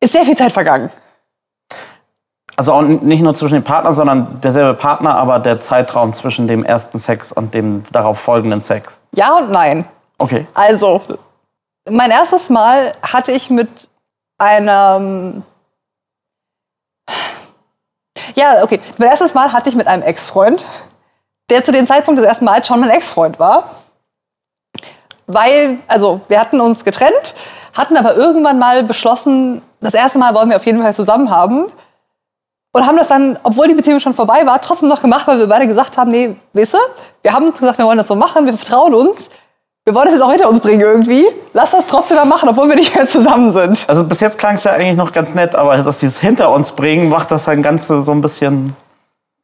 ist 0.00 0.12
sehr 0.12 0.24
viel 0.24 0.36
Zeit 0.36 0.52
vergangen. 0.52 0.90
Also 2.56 2.72
auch 2.72 2.82
nicht 2.82 3.20
nur 3.20 3.34
zwischen 3.34 3.54
den 3.54 3.64
Partnern, 3.64 3.92
sondern 3.92 4.40
derselbe 4.40 4.74
Partner, 4.74 5.14
aber 5.16 5.38
der 5.40 5.60
Zeitraum 5.60 6.14
zwischen 6.14 6.48
dem 6.48 6.64
ersten 6.64 6.98
Sex 6.98 7.30
und 7.30 7.52
dem 7.52 7.84
darauf 7.92 8.18
folgenden 8.18 8.62
Sex. 8.62 8.94
Ja 9.14 9.36
und 9.36 9.50
nein. 9.50 9.84
Okay. 10.18 10.46
Also, 10.54 11.02
mein 11.88 12.10
erstes 12.10 12.48
Mal 12.48 12.94
hatte 13.02 13.32
ich 13.32 13.50
mit 13.50 13.88
einem. 14.38 15.42
Ja, 18.34 18.62
okay. 18.62 18.80
Mein 18.96 19.10
erstes 19.10 19.34
Mal 19.34 19.52
hatte 19.52 19.68
ich 19.68 19.74
mit 19.74 19.86
einem 19.86 20.02
Ex-Freund, 20.02 20.64
der 21.50 21.64
zu 21.64 21.72
dem 21.72 21.86
Zeitpunkt 21.86 22.18
des 22.18 22.26
ersten 22.26 22.44
Mals 22.44 22.66
schon 22.66 22.80
mein 22.80 22.90
Ex-Freund 22.90 23.38
war. 23.38 23.70
Weil, 25.26 25.78
also, 25.88 26.20
wir 26.28 26.40
hatten 26.40 26.60
uns 26.60 26.84
getrennt, 26.84 27.34
hatten 27.74 27.96
aber 27.96 28.16
irgendwann 28.16 28.58
mal 28.58 28.84
beschlossen, 28.84 29.62
das 29.80 29.94
erste 29.94 30.18
Mal 30.18 30.34
wollen 30.34 30.48
wir 30.48 30.56
auf 30.56 30.66
jeden 30.66 30.82
Fall 30.82 30.94
zusammen 30.94 31.30
haben. 31.30 31.66
Und 32.72 32.86
haben 32.86 32.96
das 32.96 33.08
dann, 33.08 33.38
obwohl 33.42 33.68
die 33.68 33.74
Beziehung 33.74 34.00
schon 34.00 34.12
vorbei 34.12 34.44
war, 34.44 34.60
trotzdem 34.60 34.90
noch 34.90 35.00
gemacht, 35.00 35.26
weil 35.26 35.38
wir 35.38 35.46
beide 35.46 35.66
gesagt 35.66 35.96
haben, 35.96 36.10
nee, 36.10 36.36
weißt 36.52 36.74
du, 36.74 36.78
wir 37.22 37.32
haben 37.32 37.46
uns 37.46 37.58
gesagt, 37.58 37.78
wir 37.78 37.86
wollen 37.86 37.96
das 37.96 38.08
so 38.08 38.14
machen, 38.14 38.44
wir 38.44 38.52
vertrauen 38.52 38.94
uns. 38.94 39.30
Wir 39.86 39.94
wollen 39.94 40.06
das 40.06 40.14
jetzt 40.14 40.22
auch 40.22 40.30
hinter 40.30 40.48
uns 40.48 40.60
bringen 40.60 40.80
irgendwie. 40.80 41.26
Lass 41.52 41.70
das 41.70 41.86
trotzdem 41.86 42.16
mal 42.16 42.24
machen, 42.24 42.48
obwohl 42.48 42.68
wir 42.68 42.74
nicht 42.74 42.94
mehr 42.94 43.06
zusammen 43.06 43.52
sind. 43.52 43.84
Also 43.88 44.04
bis 44.04 44.20
jetzt 44.20 44.36
klang 44.36 44.56
es 44.56 44.64
ja 44.64 44.72
eigentlich 44.72 44.96
noch 44.96 45.12
ganz 45.12 45.32
nett, 45.32 45.54
aber 45.54 45.78
dass 45.78 46.00
sie 46.00 46.06
es 46.06 46.18
hinter 46.18 46.50
uns 46.50 46.72
bringen, 46.72 47.08
macht 47.08 47.30
das 47.30 47.44
dann 47.44 47.62
Ganze 47.62 48.02
so 48.02 48.10
ein 48.10 48.20
bisschen. 48.20 48.76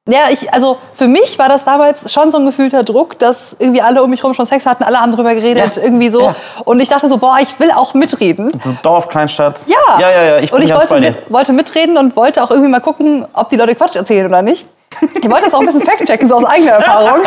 Ja, 0.08 0.22
ich, 0.30 0.52
also 0.52 0.78
für 0.94 1.06
mich 1.06 1.38
war 1.38 1.48
das 1.48 1.62
damals 1.62 2.12
schon 2.12 2.32
so 2.32 2.38
ein 2.38 2.44
gefühlter 2.44 2.82
Druck, 2.82 3.20
dass 3.20 3.54
irgendwie 3.60 3.80
alle 3.82 4.02
um 4.02 4.10
mich 4.10 4.20
herum 4.20 4.34
schon 4.34 4.46
Sex 4.46 4.66
hatten, 4.66 4.82
alle 4.82 5.00
haben 5.00 5.12
drüber 5.12 5.32
geredet, 5.32 5.76
Ja. 5.76 5.82
irgendwie 5.82 6.08
so. 6.08 6.22
Ja. 6.22 6.34
Und 6.64 6.80
ich 6.80 6.88
dachte 6.88 7.06
so, 7.06 7.18
boah, 7.18 7.38
ich 7.40 7.60
will 7.60 7.70
auch 7.70 7.94
mitreden. 7.94 8.50
So 8.64 8.74
Dorf, 8.82 9.08
Kleinstadt. 9.08 9.56
Ja. 9.66 9.76
Ja, 10.00 10.10
ja, 10.10 10.22
ja. 10.24 10.38
Ich 10.40 10.52
und 10.52 10.60
ich 10.60 10.74
wollte, 10.74 10.98
mit, 10.98 11.30
wollte 11.30 11.52
mitreden 11.52 11.96
und 11.96 12.16
wollte 12.16 12.42
auch 12.42 12.50
irgendwie 12.50 12.68
mal 12.70 12.80
gucken, 12.80 13.26
ob 13.32 13.48
die 13.48 13.56
Leute 13.56 13.76
Quatsch 13.76 13.94
erzählen 13.94 14.26
oder 14.26 14.42
nicht. 14.42 14.66
Ich 15.00 15.30
wollte 15.30 15.44
das 15.44 15.54
auch 15.54 15.60
ein 15.60 15.66
bisschen 15.66 15.82
fact-checken, 15.82 16.28
so 16.28 16.34
aus 16.36 16.44
eigener 16.44 16.72
Erfahrung. 16.72 17.20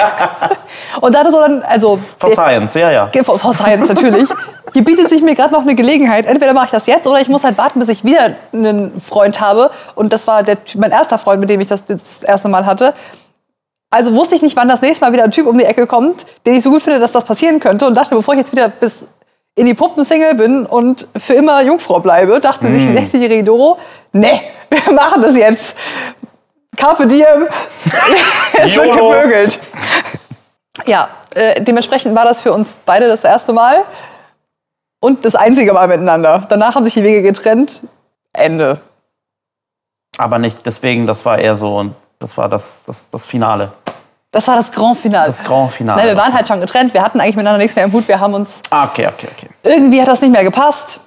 Und 1.02 1.16
dachte 1.16 1.32
so 1.32 1.40
dann, 1.40 1.64
also. 1.64 1.98
For 2.20 2.32
Science, 2.32 2.76
ja, 2.76 2.92
ja. 2.92 3.10
For, 3.24 3.40
for 3.40 3.54
Science 3.54 3.88
natürlich. 3.88 4.30
Hier 4.76 4.84
bietet 4.84 5.08
sich 5.08 5.22
mir 5.22 5.36
gerade 5.36 5.54
noch 5.54 5.62
eine 5.62 5.74
Gelegenheit. 5.74 6.26
Entweder 6.26 6.52
mache 6.52 6.66
ich 6.66 6.72
das 6.72 6.86
jetzt 6.86 7.08
oder 7.08 7.22
ich 7.22 7.30
muss 7.30 7.46
halt 7.46 7.58
warten, 7.58 7.80
bis 7.80 7.88
ich 7.88 8.04
wieder 8.04 8.36
einen 8.52 9.00
Freund 9.00 9.40
habe. 9.40 9.72
Und 9.96 10.12
das 10.12 10.28
war 10.28 10.44
der, 10.44 10.58
mein 10.76 10.92
erster 10.92 11.18
Freund, 11.18 11.40
mit 11.40 11.50
dem 11.50 11.62
ich 11.62 11.68
das 11.68 11.86
das 11.86 12.24
erste 12.24 12.50
Mal 12.50 12.66
hatte. 12.66 12.94
Also 13.90 14.14
wusste 14.14 14.36
ich 14.36 14.42
nicht, 14.42 14.58
wann 14.58 14.68
das 14.68 14.82
nächste 14.82 15.06
Mal 15.06 15.14
wieder 15.14 15.24
ein 15.24 15.32
Typ 15.32 15.48
um 15.48 15.58
die 15.58 15.64
Ecke 15.64 15.88
kommt, 15.88 16.26
den 16.46 16.56
ich 16.56 16.64
so 16.64 16.72
gut 16.72 16.84
finde, 16.84 17.00
dass 17.00 17.14
das 17.14 17.24
passieren 17.24 17.62
könnte. 17.62 17.88
Und 17.88 17.96
dachte, 17.96 18.16
bevor 18.16 18.34
ich 18.34 18.42
jetzt 18.42 18.52
wieder 18.52 18.68
bis 18.68 19.06
in 19.56 19.66
die 19.66 19.74
Puppen-Single 19.74 20.36
bin 20.36 20.66
und 20.66 21.08
für 21.18 21.36
immer 21.36 21.62
Jungfrau 21.62 22.02
bleibe, 22.02 22.42
dachte 22.42 22.70
sich 22.70 22.86
die 22.86 22.98
60-jährige 22.98 23.46
Doro, 23.46 23.78
ne, 24.12 24.42
wir 24.70 24.94
machen 24.94 25.22
das 25.22 25.38
jetzt. 25.38 25.74
Carpe 26.76 27.08
diem, 27.08 27.48
es 28.62 28.76
wird 28.76 28.92
gevögelt. 28.92 29.58
Ja, 30.86 31.08
äh, 31.34 31.62
dementsprechend 31.62 32.14
war 32.14 32.26
das 32.26 32.42
für 32.42 32.52
uns 32.52 32.76
beide 32.86 33.08
das 33.08 33.24
erste 33.24 33.54
Mal 33.54 33.86
und 35.00 35.26
das 35.26 35.36
einzige 35.36 35.74
Mal 35.74 35.88
miteinander. 35.88 36.46
Danach 36.50 36.76
haben 36.76 36.84
sich 36.84 36.94
die 36.94 37.04
Wege 37.04 37.22
getrennt. 37.22 37.82
Ende. 38.34 38.80
Aber 40.18 40.40
nicht 40.40 40.66
deswegen, 40.66 41.08
das 41.08 41.26
war 41.26 41.38
eher 41.38 41.58
so 41.58 41.78
und 41.78 41.96
das 42.20 42.38
war 42.38 42.50
das, 42.50 42.82
das, 42.86 43.10
das 43.10 43.26
Finale. 43.26 43.72
Das 44.32 44.48
war 44.48 44.58
das 44.58 44.72
Grand 44.72 44.98
Finale. 44.98 45.28
Das 45.28 45.44
Grand 45.44 45.72
Finale. 45.72 46.02
Nein, 46.02 46.10
wir 46.10 46.18
waren 46.22 46.34
halt 46.34 46.48
schon 46.48 46.60
getrennt. 46.60 46.94
Wir 46.94 47.02
hatten 47.02 47.22
eigentlich 47.22 47.36
miteinander 47.38 47.58
nichts 47.60 47.76
mehr 47.76 47.86
im 47.86 47.94
Hut. 47.94 48.08
Wir 48.08 48.20
haben 48.20 48.34
uns 48.34 48.60
Ah, 48.70 48.86
okay, 48.86 49.08
okay, 49.08 49.28
okay. 49.32 49.50
irgendwie 49.64 50.02
hat 50.02 50.08
das 50.08 50.22
nicht 50.22 50.32
mehr 50.32 50.44
gepasst. 50.44 51.00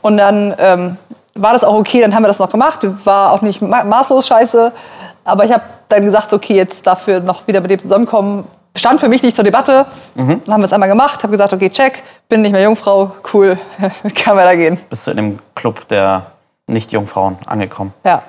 Und 0.00 0.16
dann 0.16 0.54
ähm, 0.58 0.96
war 1.34 1.52
das 1.52 1.64
auch 1.64 1.74
okay, 1.74 2.00
dann 2.00 2.14
haben 2.14 2.22
wir 2.22 2.28
das 2.28 2.38
noch 2.38 2.48
gemacht. 2.48 2.80
War 3.04 3.32
auch 3.32 3.42
nicht 3.42 3.60
ma 3.60 3.84
maßlos 3.84 4.26
scheiße. 4.26 4.72
Aber 5.24 5.44
ich 5.44 5.52
habe 5.52 5.64
dann 5.88 6.04
gesagt, 6.04 6.32
okay, 6.32 6.54
jetzt 6.54 6.86
dafür 6.86 7.20
noch 7.20 7.46
wieder 7.46 7.60
mit 7.60 7.70
dem 7.70 7.82
zusammenkommen. 7.82 8.46
Stand 8.76 9.00
für 9.00 9.08
mich 9.08 9.22
nicht 9.22 9.34
zur 9.34 9.44
Debatte. 9.44 9.86
Dann 10.14 10.42
haben 10.48 10.60
wir 10.60 10.66
es 10.66 10.72
einmal 10.72 10.88
gemacht, 10.88 11.22
habe 11.22 11.30
gesagt, 11.32 11.52
okay, 11.52 11.70
check, 11.70 12.02
bin 12.28 12.42
nicht 12.42 12.52
mehr 12.52 12.62
Jungfrau, 12.62 13.12
cool, 13.32 13.58
kann 14.14 14.36
weitergehen. 14.36 14.78
Bist 14.90 15.06
du 15.06 15.10
in 15.10 15.16
dem 15.16 15.38
Club 15.54 15.88
der 15.88 16.32
Nicht-Jungfrauen 16.66 17.38
angekommen? 17.46 17.92
Ja. 18.04 18.22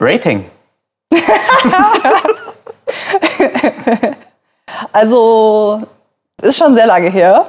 Rating. 0.00 0.44
Also, 4.92 5.82
ist 6.42 6.56
schon 6.58 6.74
sehr 6.74 6.86
lange 6.86 7.10
her. 7.10 7.46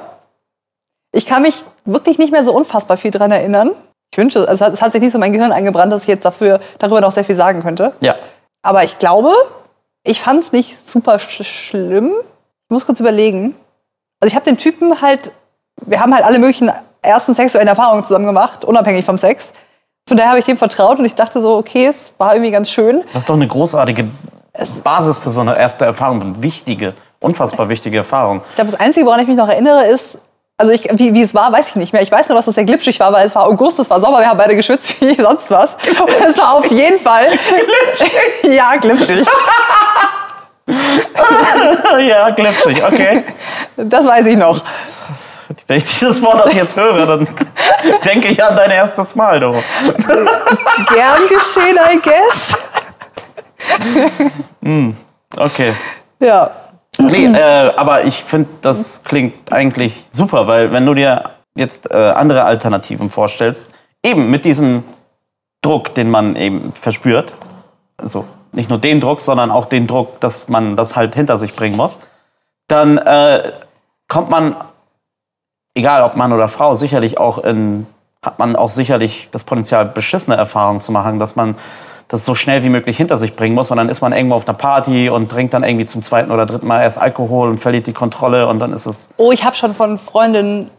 Ich 1.12 1.26
kann 1.26 1.42
mich 1.42 1.64
wirklich 1.84 2.18
nicht 2.18 2.32
mehr 2.32 2.44
so 2.44 2.52
unfassbar 2.52 2.96
viel 2.96 3.10
dran 3.10 3.30
erinnern. 3.30 3.70
Ich 4.10 4.18
wünsche, 4.18 4.46
also 4.48 4.64
es 4.66 4.82
hat 4.82 4.92
sich 4.92 5.00
nicht 5.00 5.12
so 5.12 5.18
in 5.18 5.20
mein 5.20 5.32
Gehirn 5.32 5.52
eingebrannt, 5.52 5.92
dass 5.92 6.02
ich 6.02 6.08
jetzt 6.08 6.24
dafür, 6.24 6.60
darüber 6.78 7.00
noch 7.00 7.12
sehr 7.12 7.24
viel 7.24 7.36
sagen 7.36 7.62
könnte. 7.62 7.92
Ja. 8.00 8.14
Aber 8.62 8.84
ich 8.84 8.98
glaube, 8.98 9.32
ich 10.02 10.20
fand 10.20 10.40
es 10.40 10.52
nicht 10.52 10.86
super 10.86 11.18
sch 11.18 11.42
schlimm. 11.42 12.12
Ich 12.68 12.70
muss 12.70 12.84
kurz 12.84 13.00
überlegen. 13.00 13.54
Also 14.20 14.30
ich 14.30 14.34
habe 14.34 14.44
den 14.44 14.58
Typen 14.58 15.00
halt, 15.00 15.30
wir 15.86 16.00
haben 16.00 16.12
halt 16.14 16.22
alle 16.24 16.38
möglichen 16.38 16.70
ersten 17.00 17.32
sexuellen 17.32 17.66
Erfahrungen 17.68 18.04
zusammen 18.04 18.26
gemacht, 18.26 18.62
unabhängig 18.64 19.06
vom 19.06 19.16
Sex. 19.16 19.52
Von 20.06 20.18
daher 20.18 20.30
habe 20.30 20.38
ich 20.38 20.44
dem 20.44 20.58
vertraut 20.58 20.98
und 20.98 21.04
ich 21.06 21.14
dachte 21.14 21.40
so, 21.40 21.56
okay, 21.56 21.86
es 21.86 22.12
war 22.18 22.34
irgendwie 22.34 22.50
ganz 22.50 22.70
schön. 22.70 23.02
Das 23.14 23.22
ist 23.22 23.28
doch 23.30 23.36
eine 23.36 23.48
großartige 23.48 24.10
Es- 24.52 24.80
Basis 24.80 25.18
für 25.18 25.30
so 25.30 25.40
eine 25.40 25.56
erste 25.58 25.86
Erfahrung. 25.86 26.20
Eine 26.20 26.42
wichtige, 26.42 26.92
unfassbar 27.20 27.70
wichtige 27.70 27.96
Erfahrung. 27.98 28.42
Ich 28.50 28.56
glaube, 28.56 28.70
das 28.70 28.78
Einzige, 28.80 29.06
woran 29.06 29.20
ich 29.20 29.28
mich 29.28 29.36
noch 29.38 29.48
erinnere, 29.48 29.86
ist, 29.86 30.18
also 30.58 30.70
ich, 30.72 30.84
wie, 30.92 31.14
wie 31.14 31.22
es 31.22 31.34
war, 31.34 31.50
weiß 31.52 31.68
ich 31.70 31.76
nicht 31.76 31.94
mehr. 31.94 32.02
Ich 32.02 32.12
weiß 32.12 32.28
nur, 32.28 32.36
dass 32.36 32.46
es 32.48 32.54
sehr 32.54 32.64
glitschig 32.64 33.00
war, 33.00 33.12
weil 33.14 33.26
es 33.26 33.34
war 33.34 33.46
August, 33.46 33.78
es 33.78 33.88
war 33.88 33.98
Sommer, 34.00 34.18
wir 34.20 34.28
haben 34.28 34.36
beide 34.36 34.56
geschwitzt 34.56 35.00
wie 35.00 35.14
sonst 35.22 35.50
was. 35.50 35.74
Und 35.74 36.10
es 36.28 36.36
war 36.36 36.56
auf 36.56 36.66
jeden 36.66 37.00
Fall. 37.00 37.28
ja, 38.42 38.76
glitschig. 38.78 39.26
ja, 42.06 42.30
glitschig, 42.30 42.82
okay. 42.84 43.24
Das 43.76 44.06
weiß 44.06 44.26
ich 44.26 44.36
noch. 44.36 44.62
Wenn 45.66 45.78
ich 45.78 45.84
dieses 45.84 46.20
Wort 46.22 46.52
jetzt 46.52 46.76
höre, 46.76 47.06
dann 47.06 47.28
denke 48.04 48.28
ich 48.28 48.42
an 48.42 48.54
dein 48.56 48.70
erstes 48.70 49.14
Mal, 49.14 49.40
du. 49.40 49.52
Gern 50.94 51.26
geschehen, 51.28 51.78
I 51.90 51.98
guess. 52.02 52.56
Okay. 55.36 55.74
Ja. 56.20 56.50
Nee, 57.00 57.26
äh, 57.26 57.72
aber 57.76 58.04
ich 58.04 58.24
finde, 58.24 58.50
das 58.60 59.02
klingt 59.04 59.52
eigentlich 59.52 60.04
super, 60.10 60.46
weil 60.46 60.72
wenn 60.72 60.84
du 60.84 60.94
dir 60.94 61.30
jetzt 61.54 61.90
äh, 61.90 61.96
andere 61.96 62.44
Alternativen 62.44 63.10
vorstellst, 63.10 63.68
eben 64.02 64.30
mit 64.30 64.44
diesem 64.44 64.84
Druck, 65.62 65.94
den 65.94 66.10
man 66.10 66.36
eben 66.36 66.72
verspürt, 66.80 67.36
also 67.96 68.24
nicht 68.52 68.70
nur 68.70 68.78
den 68.78 69.00
Druck, 69.00 69.20
sondern 69.20 69.50
auch 69.50 69.66
den 69.66 69.86
Druck, 69.86 70.20
dass 70.20 70.48
man 70.48 70.76
das 70.76 70.96
halt 70.96 71.14
hinter 71.14 71.38
sich 71.38 71.54
bringen 71.54 71.76
muss, 71.76 71.98
dann 72.66 72.98
äh, 72.98 73.52
kommt 74.08 74.30
man, 74.30 74.56
egal 75.74 76.02
ob 76.02 76.16
Mann 76.16 76.32
oder 76.32 76.48
Frau, 76.48 76.74
sicherlich 76.74 77.18
auch 77.18 77.38
in, 77.38 77.86
hat 78.22 78.38
man 78.38 78.56
auch 78.56 78.70
sicherlich 78.70 79.28
das 79.32 79.44
Potenzial, 79.44 79.86
beschissene 79.86 80.36
Erfahrungen 80.36 80.80
zu 80.80 80.92
machen, 80.92 81.18
dass 81.18 81.36
man 81.36 81.56
das 82.08 82.24
so 82.24 82.34
schnell 82.34 82.62
wie 82.62 82.70
möglich 82.70 82.96
hinter 82.96 83.18
sich 83.18 83.36
bringen 83.36 83.54
muss. 83.54 83.70
Und 83.70 83.76
dann 83.76 83.90
ist 83.90 84.00
man 84.00 84.12
irgendwo 84.12 84.36
auf 84.36 84.48
einer 84.48 84.56
Party 84.56 85.10
und 85.10 85.30
trinkt 85.30 85.52
dann 85.52 85.62
irgendwie 85.62 85.86
zum 85.86 86.02
zweiten 86.02 86.30
oder 86.30 86.46
dritten 86.46 86.66
Mal 86.66 86.82
erst 86.82 86.98
Alkohol 86.98 87.50
und 87.50 87.58
verliert 87.58 87.86
die 87.86 87.92
Kontrolle 87.92 88.48
und 88.48 88.60
dann 88.60 88.72
ist 88.72 88.86
es 88.86 89.10
Oh, 89.18 89.30
ich 89.30 89.44
habe 89.44 89.54
schon 89.54 89.74
von 89.74 89.98
Freundinnen 89.98 90.70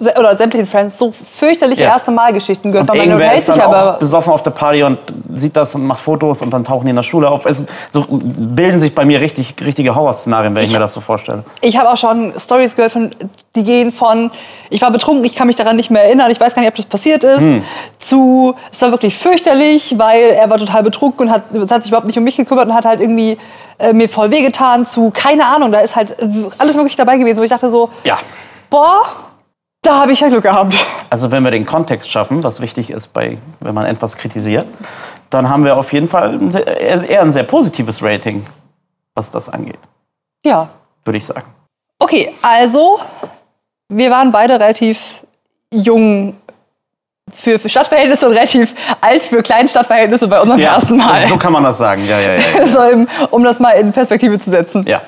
oder 0.00 0.36
sämtlichen 0.36 0.66
Friends 0.66 0.98
so 0.98 1.12
fürchterliche 1.12 1.82
Ja. 1.82 1.90
erste 1.90 2.10
Mal-Geschichten 2.10 2.72
gehört. 2.72 2.90
Und 2.90 2.96
man 2.98 3.20
hält 3.20 3.46
sich 3.46 3.54
auch 3.62 3.72
aber. 3.72 3.98
besoffen 3.98 4.32
auf 4.32 4.42
der 4.42 4.50
Party 4.50 4.82
und 4.82 4.98
sieht 5.36 5.54
das 5.56 5.74
und 5.74 5.86
macht 5.86 6.00
Fotos 6.00 6.42
und 6.42 6.50
dann 6.50 6.64
tauchen 6.64 6.84
die 6.84 6.90
in 6.90 6.96
der 6.96 7.04
Schule 7.04 7.28
auf. 7.30 7.46
Es 7.46 7.64
so 7.92 8.04
bilden 8.10 8.80
sich 8.80 8.94
bei 8.94 9.04
mir 9.04 9.20
richtig, 9.20 9.54
richtige 9.60 9.94
Horrorszenarien, 9.94 10.54
wenn 10.54 10.64
ich, 10.64 10.72
mir 10.72 10.80
das 10.80 10.94
so 10.94 11.00
vorstelle. 11.00 11.44
Ich 11.60 11.78
habe 11.78 11.90
auch 11.90 11.96
schon 11.96 12.34
Stories 12.38 12.74
gehört, 12.74 12.92
von, 12.92 13.10
die 13.54 13.62
gehen 13.62 13.92
von, 13.92 14.30
ich 14.68 14.82
war 14.82 14.90
betrunken, 14.90 15.24
ich 15.24 15.36
kann 15.36 15.46
mich 15.46 15.56
daran 15.56 15.76
nicht 15.76 15.90
mehr 15.90 16.04
erinnern, 16.04 16.30
ich 16.30 16.40
weiß 16.40 16.54
gar 16.54 16.62
nicht, 16.62 16.70
ob 16.70 16.74
das 16.76 16.86
passiert 16.86 17.22
ist, 17.22 17.38
Hm. 17.40 17.64
zu, 17.98 18.54
es 18.72 18.82
war 18.82 18.90
wirklich 18.90 19.16
fürchterlich, 19.16 19.94
weil 19.96 20.30
er 20.30 20.50
war 20.50 20.58
total 20.58 20.82
betrunken 20.82 21.28
und 21.28 21.32
hat, 21.32 21.44
hat 21.70 21.82
sich 21.84 21.90
überhaupt 21.90 22.06
nicht 22.08 22.18
um 22.18 22.24
mich 22.24 22.36
gekümmert 22.36 22.66
und 22.66 22.74
hat 22.74 22.84
halt 22.84 23.00
irgendwie 23.00 23.38
äh, 23.78 23.92
mir 23.92 24.08
voll 24.08 24.30
wehgetan, 24.32 24.86
zu, 24.86 25.10
keine 25.12 25.46
Ahnung, 25.46 25.70
da 25.72 25.78
ist 25.80 25.94
halt 25.94 26.16
alles 26.58 26.76
mögliche 26.76 26.96
dabei 26.96 27.16
gewesen, 27.16 27.38
wo 27.38 27.42
ich 27.42 27.50
dachte 27.50 27.70
so, 27.70 27.90
Ja. 28.02 28.18
boah, 28.70 29.02
da 29.84 30.00
habe 30.00 30.12
ich 30.12 30.20
ja 30.20 30.28
Glück 30.28 30.42
gehabt. 30.42 30.76
Also 31.10 31.30
wenn 31.30 31.42
wir 31.44 31.50
den 31.50 31.66
Kontext 31.66 32.10
schaffen, 32.10 32.42
was 32.42 32.60
wichtig 32.60 32.90
ist, 32.90 33.12
bei, 33.12 33.38
wenn 33.60 33.74
man 33.74 33.86
etwas 33.86 34.16
kritisiert, 34.16 34.66
dann 35.30 35.48
haben 35.48 35.64
wir 35.64 35.76
auf 35.76 35.92
jeden 35.92 36.08
Fall 36.08 36.34
ein 36.34 36.50
sehr, 36.52 36.66
eher 37.08 37.22
ein 37.22 37.32
sehr 37.32 37.44
positives 37.44 38.02
Rating, 38.02 38.46
was 39.14 39.30
das 39.30 39.48
angeht, 39.48 39.78
Ja. 40.44 40.68
würde 41.04 41.18
ich 41.18 41.26
sagen. 41.26 41.46
Okay, 41.98 42.34
also, 42.42 42.98
wir 43.88 44.10
waren 44.10 44.32
beide 44.32 44.54
relativ 44.54 45.22
jung 45.72 46.36
für, 47.32 47.58
für 47.58 47.68
Stadtverhältnisse 47.68 48.26
und 48.26 48.34
relativ 48.34 48.74
alt 49.00 49.22
für 49.22 49.42
Kleinstadtverhältnisse 49.42 50.28
bei 50.28 50.40
unserem 50.40 50.60
ersten 50.60 50.96
Mal. 50.98 51.26
so 51.28 51.36
kann 51.36 51.52
man 51.52 51.62
das 51.62 51.78
sagen. 51.78 52.06
Ja, 52.06 52.20
ja, 52.20 52.34
ja. 52.34 52.40
ja. 52.58 52.66
so, 52.66 53.06
um 53.30 53.44
das 53.44 53.60
mal 53.60 53.70
in 53.72 53.92
Perspektive 53.92 54.38
zu 54.38 54.50
setzen. 54.50 54.84
Ja. 54.86 55.02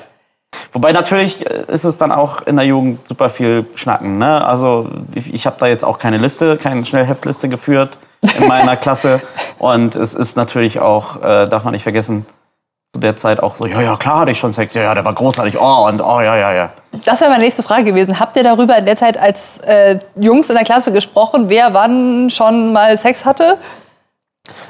Wobei 0.77 0.91
natürlich 0.91 1.43
äh, 1.43 1.63
ist 1.69 1.85
es 1.85 1.97
dann 1.97 2.11
auch 2.11 2.43
in 2.43 2.55
der 2.55 2.65
Jugend 2.65 3.07
super 3.07 3.31
viel 3.31 3.65
Schnacken. 3.73 4.19
Ne? 4.19 4.45
Also 4.45 4.87
ich, 5.15 5.33
ich 5.33 5.47
habe 5.47 5.55
da 5.59 5.65
jetzt 5.65 5.83
auch 5.83 5.97
keine 5.97 6.17
Liste, 6.17 6.55
keine 6.55 6.85
Schnellheftliste 6.85 7.49
geführt 7.49 7.97
in 8.39 8.47
meiner 8.47 8.75
Klasse. 8.77 9.19
Und 9.57 9.95
es 9.95 10.13
ist 10.13 10.37
natürlich 10.37 10.79
auch, 10.79 11.15
äh, 11.15 11.47
darf 11.47 11.63
man 11.63 11.73
nicht 11.73 11.81
vergessen, 11.81 12.27
zu 12.93 12.99
der 12.99 13.17
Zeit 13.17 13.41
auch 13.41 13.55
so, 13.55 13.65
ja, 13.65 13.81
ja, 13.81 13.95
klar 13.95 14.19
hatte 14.19 14.31
ich 14.31 14.37
schon 14.37 14.53
Sex, 14.53 14.75
ja, 14.75 14.83
ja, 14.83 14.93
der 14.93 15.03
war 15.03 15.15
großartig, 15.15 15.59
oh, 15.59 15.87
und 15.87 15.99
oh, 15.99 16.21
ja, 16.21 16.37
ja, 16.37 16.53
ja. 16.53 16.69
Das 17.05 17.21
wäre 17.21 17.31
meine 17.31 17.43
nächste 17.43 17.63
Frage 17.63 17.85
gewesen. 17.85 18.19
Habt 18.19 18.37
ihr 18.37 18.43
darüber 18.43 18.77
in 18.77 18.85
der 18.85 18.97
Zeit 18.97 19.17
als 19.17 19.57
äh, 19.61 19.97
Jungs 20.15 20.47
in 20.49 20.55
der 20.55 20.63
Klasse 20.63 20.91
gesprochen, 20.91 21.45
wer 21.49 21.73
wann 21.73 22.29
schon 22.29 22.71
mal 22.71 22.95
Sex 22.99 23.25
hatte? 23.25 23.57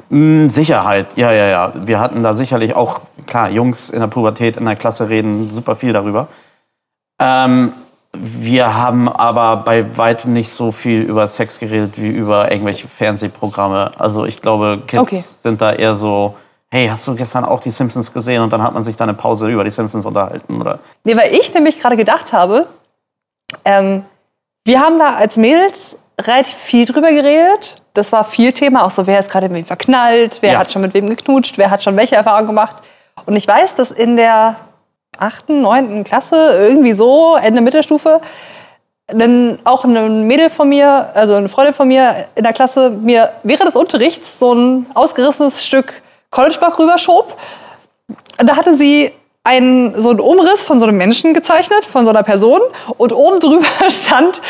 Mm, 0.09 0.49
Sicherheit, 0.49 1.07
ja, 1.15 1.31
ja, 1.31 1.47
ja. 1.47 1.73
Wir 1.75 1.99
hatten 1.99 2.23
da 2.23 2.35
sicherlich 2.35 2.75
auch, 2.75 3.01
klar, 3.25 3.49
Jungs 3.49 3.89
in 3.89 3.99
der 3.99 4.07
Pubertät 4.07 4.57
in 4.57 4.65
der 4.65 4.75
Klasse 4.75 5.09
reden 5.09 5.49
super 5.49 5.75
viel 5.75 5.93
darüber. 5.93 6.27
Ähm, 7.19 7.73
wir 8.13 8.73
haben 8.75 9.09
aber 9.09 9.57
bei 9.57 9.97
weitem 9.97 10.33
nicht 10.33 10.51
so 10.51 10.71
viel 10.71 11.01
über 11.01 11.27
Sex 11.27 11.59
geredet 11.59 12.01
wie 12.01 12.07
über 12.07 12.51
irgendwelche 12.51 12.87
Fernsehprogramme. 12.87 13.91
Also 13.97 14.25
ich 14.25 14.41
glaube, 14.41 14.81
Kids 14.87 15.01
Okay. 15.01 15.23
sind 15.43 15.61
da 15.61 15.73
eher 15.73 15.97
so, 15.97 16.35
hey, 16.69 16.87
hast 16.87 17.07
du 17.07 17.15
gestern 17.15 17.45
auch 17.45 17.59
die 17.59 17.71
Simpsons 17.71 18.11
gesehen? 18.13 18.41
Und 18.41 18.51
dann 18.51 18.63
hat 18.63 18.73
man 18.73 18.83
sich 18.83 18.95
da 18.95 19.03
eine 19.03 19.13
Pause 19.13 19.49
über 19.49 19.63
die 19.63 19.69
Simpsons 19.71 20.05
unterhalten, 20.05 20.59
oder? 20.59 20.79
Nee, 21.03 21.15
weil 21.15 21.33
ich 21.33 21.53
nämlich 21.53 21.79
gerade 21.79 21.97
gedacht 21.97 22.33
habe, 22.33 22.67
ähm, 23.65 24.03
wir 24.65 24.79
haben 24.79 24.97
da 24.99 25.15
als 25.15 25.37
Mädels 25.37 25.97
relativ 26.19 26.55
viel 26.55 26.85
drüber 26.85 27.09
geredet. 27.11 27.81
Das 27.97 28.11
war 28.11 28.23
viel 28.23 28.53
Thema, 28.53 28.85
auch 28.85 28.91
so, 28.91 29.07
wer 29.07 29.19
ist 29.19 29.31
gerade 29.31 29.49
mit 29.49 29.57
wem 29.57 29.65
verknallt, 29.65 30.37
wer 30.41 30.53
Ja. 30.53 30.59
hat 30.59 30.71
schon 30.71 30.83
mit 30.83 30.93
wem 30.93 31.09
geknutscht, 31.09 31.57
wer 31.57 31.71
hat 31.71 31.81
schon 31.81 31.97
welche 31.97 32.15
Erfahrungen 32.15 32.45
gemacht. 32.45 32.75
Und 33.25 33.35
ich 33.35 33.47
weiß, 33.47 33.73
dass 33.73 33.89
in 33.89 34.17
der 34.17 34.57
achten, 35.17 35.63
neunten 35.63 36.03
Klasse, 36.03 36.35
irgendwie 36.59 36.93
so, 36.93 37.35
Ende 37.41 37.59
Mittelstufe, 37.61 38.21
dann 39.07 39.57
auch 39.63 39.83
ein 39.83 40.27
Mädel 40.27 40.51
von 40.51 40.69
mir, 40.69 41.09
also 41.15 41.33
eine 41.35 41.49
Freundin 41.49 41.73
von 41.73 41.87
mir 41.87 42.27
in 42.35 42.43
der 42.43 42.53
Klasse, 42.53 42.91
mir 42.91 43.31
während 43.41 43.67
des 43.67 43.75
Unterrichts 43.75 44.37
so 44.37 44.53
ein 44.53 44.85
ausgerissenes 44.93 45.65
Stück 45.65 46.03
Collegeblock 46.29 46.77
rüberschob. 46.77 47.35
Da 48.37 48.55
hatte 48.57 48.75
sie 48.75 49.11
einen, 49.47 49.99
so 50.01 50.09
einen 50.09 50.19
Umriss 50.19 50.63
von 50.65 50.79
so 50.79 50.85
einem 50.85 50.97
Menschen 50.97 51.33
gezeichnet, 51.33 51.85
von 51.85 52.03
so 52.03 52.09
einer 52.11 52.23
Person. 52.23 52.59
Und 52.97 53.13
oben 53.13 53.39
drüber 53.39 53.65
stand, 53.89 54.41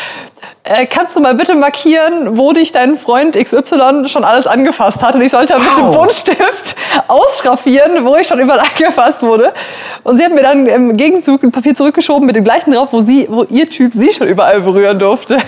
äh, 0.64 0.86
kannst 0.86 1.14
du 1.14 1.20
mal 1.20 1.34
bitte 1.34 1.54
markieren, 1.54 2.36
wo 2.36 2.52
dich 2.52 2.72
dein 2.72 2.96
Freund 2.96 3.36
XY 3.36 4.08
schon 4.08 4.24
alles 4.24 4.48
angefasst 4.48 5.02
hat. 5.02 5.14
Und 5.14 5.22
ich 5.22 5.30
sollte 5.30 5.56
mit 5.58 5.68
einem 5.68 5.86
Wow. 5.86 5.96
Buntstift 5.96 6.74
ausschraffieren, 7.08 8.04
wo 8.04 8.16
ich 8.16 8.26
schon 8.26 8.40
überall 8.40 8.60
angefasst 8.76 9.22
wurde. 9.22 9.54
Und 10.02 10.18
sie 10.18 10.24
hat 10.24 10.32
mir 10.32 10.42
dann 10.42 10.66
im 10.66 10.96
Gegenzug 10.96 11.44
ein 11.44 11.52
Papier 11.52 11.76
zurückgeschoben 11.76 12.26
mit 12.26 12.34
dem 12.34 12.44
gleichen 12.44 12.72
drauf, 12.72 12.88
wo, 12.90 12.98
sie, 12.98 13.28
wo 13.30 13.44
ihr 13.44 13.70
Typ 13.70 13.94
sie 13.94 14.12
schon 14.12 14.26
überall 14.26 14.60
berühren 14.60 14.98
durfte. 14.98 15.38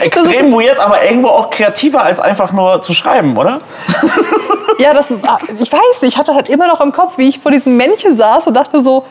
Extrem 0.00 0.52
weird, 0.52 0.78
aber 0.78 1.04
irgendwo 1.04 1.28
auch 1.28 1.50
kreativer 1.50 2.02
als 2.02 2.20
einfach 2.20 2.52
nur 2.52 2.82
zu 2.82 2.94
schreiben, 2.94 3.36
oder? 3.36 3.60
Ja, 4.78 4.92
das, 4.92 5.10
ich 5.10 5.72
weiß 5.72 6.02
nicht, 6.02 6.12
ich 6.12 6.18
hatte 6.18 6.34
halt 6.34 6.48
immer 6.48 6.68
noch 6.68 6.80
im 6.80 6.92
Kopf, 6.92 7.16
wie 7.16 7.28
ich 7.28 7.38
vor 7.38 7.50
diesem 7.50 7.76
Männchen 7.76 8.14
saß 8.14 8.46
und 8.46 8.54
dachte 8.54 8.80
so, 8.82 9.04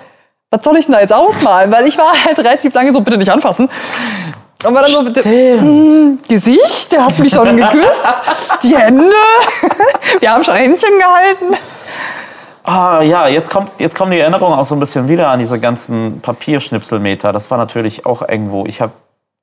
was 0.51 0.63
soll 0.63 0.78
ich 0.78 0.86
denn 0.86 0.93
da 0.93 1.01
jetzt 1.01 1.13
ausmalen? 1.13 1.71
Weil 1.71 1.88
ich 1.88 1.97
war 1.97 2.13
halt 2.23 2.38
relativ 2.38 2.73
lange 2.73 2.93
so, 2.93 3.01
bitte 3.01 3.17
nicht 3.17 3.32
anfassen. 3.32 3.67
Und 4.63 4.73
war 4.73 4.82
dann 4.84 4.91
so, 4.91 5.04
bitte, 5.04 5.28
mm, 5.28 6.19
Gesicht, 6.28 6.91
der 6.91 7.06
hat 7.06 7.19
mich 7.19 7.34
schon 7.34 7.58
geküsst, 7.58 8.04
die 8.63 8.75
Hände, 8.75 9.12
wir 10.19 10.32
haben 10.32 10.43
schon 10.43 10.56
Händchen 10.56 10.97
gehalten. 10.97 11.58
Ah 12.63 13.01
ja, 13.01 13.28
jetzt 13.28 13.51
kommt, 13.51 13.69
jetzt 13.78 13.95
kommen 13.95 14.12
die 14.12 14.19
Erinnerungen 14.19 14.58
auch 14.58 14.65
so 14.65 14.75
ein 14.75 14.80
bisschen 14.80 15.08
wieder 15.08 15.28
an 15.28 15.39
diese 15.39 15.60
ganzen 15.60 16.19
Papierschnipselmeter. 16.21 17.32
Das 17.32 17.51
war 17.51 17.60
natürlich 17.60 18.08
auch 18.08 18.28
irgendwo. 18.28 18.65
Ich 18.65 18.82
habe 18.82 18.93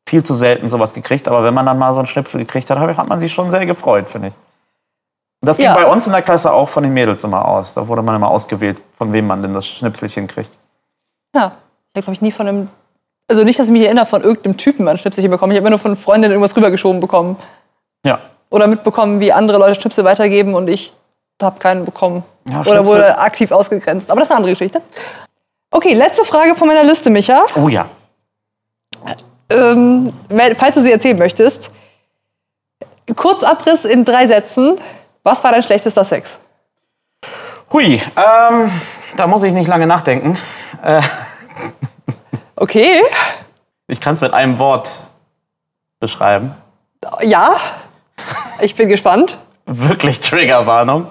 viel 0.08 0.22
zu 0.24 0.34
selten 0.34 0.68
sowas 0.68 0.94
gekriegt, 0.94 1.28
aber 1.28 1.44
wenn 1.44 1.54
man 1.54 1.66
dann 1.66 1.78
mal 1.78 1.92
so 1.92 1.98
einen 2.00 2.06
Schnipsel 2.06 2.40
gekriegt 2.40 2.68
hat, 2.70 2.78
hat 2.78 3.08
man 3.08 3.20
sich 3.20 3.32
schon 3.32 3.50
sehr 3.50 3.64
gefreut, 3.66 4.08
finde 4.08 4.28
ich. 4.28 4.34
Und 5.40 5.46
das 5.48 5.56
ging 5.56 5.66
Ja. 5.66 5.74
bei 5.74 5.86
uns 5.86 6.06
in 6.06 6.12
der 6.12 6.22
Klasse 6.22 6.52
auch 6.52 6.68
von 6.68 6.82
den 6.82 6.92
Mädels 6.92 7.24
immer 7.24 7.46
aus. 7.46 7.74
Da 7.74 7.86
wurde 7.86 8.02
man 8.02 8.14
immer 8.16 8.30
ausgewählt, 8.30 8.80
von 8.98 9.12
wem 9.12 9.26
man 9.26 9.42
denn 9.42 9.54
das 9.54 9.66
Schnipselchen 9.66 10.26
kriegt. 10.28 10.50
Ja, 11.34 11.52
ich 11.94 11.96
habe, 11.96 12.02
glaube 12.02 12.12
ich, 12.12 12.22
nie 12.22 12.30
von 12.32 12.48
einem, 12.48 12.68
also 13.28 13.42
nicht, 13.44 13.58
dass 13.58 13.66
ich 13.66 13.72
mich 13.72 13.84
erinnere, 13.84 14.06
von 14.06 14.22
irgendeinem 14.22 14.56
Typen 14.56 14.86
ein 14.88 14.98
Schnipselchen 14.98 15.30
bekommen. 15.30 15.52
Ich 15.52 15.56
habe 15.56 15.62
immer 15.66 15.70
nur 15.70 15.78
von 15.78 15.96
Freundinnen 15.96 16.32
irgendwas 16.32 16.56
rübergeschoben 16.56 17.00
bekommen. 17.00 17.36
Ja. 18.04 18.20
Oder 18.50 18.66
mitbekommen, 18.66 19.18
wie 19.20 19.32
andere 19.32 19.58
Leute 19.58 19.80
Schnipsel 19.80 20.04
weitergeben 20.04 20.54
und 20.54 20.68
ich 20.68 20.92
habe 21.40 21.58
keinen 21.58 21.84
bekommen. 21.84 22.22
Ja, 22.48 22.60
Oder 22.60 22.84
wurde 22.86 23.18
aktiv 23.18 23.50
ausgegrenzt. 23.50 24.10
Aber 24.10 24.20
das 24.20 24.28
ist 24.28 24.30
eine 24.32 24.36
andere 24.38 24.52
Geschichte. 24.52 24.80
Okay, 25.70 25.94
letzte 25.94 26.24
Frage 26.24 26.54
von 26.54 26.68
meiner 26.68 26.84
Liste, 26.84 27.08
Micha. 27.08 27.42
Oh 27.56 27.68
ja. 27.68 27.86
Ähm, 29.52 30.12
falls 30.56 30.74
du 30.76 30.82
sie 30.82 30.92
erzählen 30.92 31.18
möchtest. 31.18 31.70
Kurzabriss 33.16 33.84
in 33.84 34.04
drei 34.04 34.26
Sätzen. 34.26 34.78
Was 35.22 35.42
war 35.44 35.52
dein 35.52 35.62
schlechtester 35.62 36.04
Sex? 36.04 36.38
Hui, 37.72 38.02
ähm, 38.16 38.72
da 39.16 39.26
muss 39.26 39.42
ich 39.44 39.52
nicht 39.52 39.68
lange 39.68 39.86
nachdenken. 39.86 40.36
Okay, 42.56 43.02
Ich 43.86 44.00
kann 44.00 44.14
es 44.14 44.20
mit 44.20 44.32
einem 44.34 44.58
Wort 44.58 44.88
beschreiben. 46.00 46.56
ja. 47.22 47.56
Ich 48.60 48.74
bin 48.74 48.88
gespannt. 48.88 49.38
Wirklich 49.66 50.20
Triggerwarnung. 50.20 51.08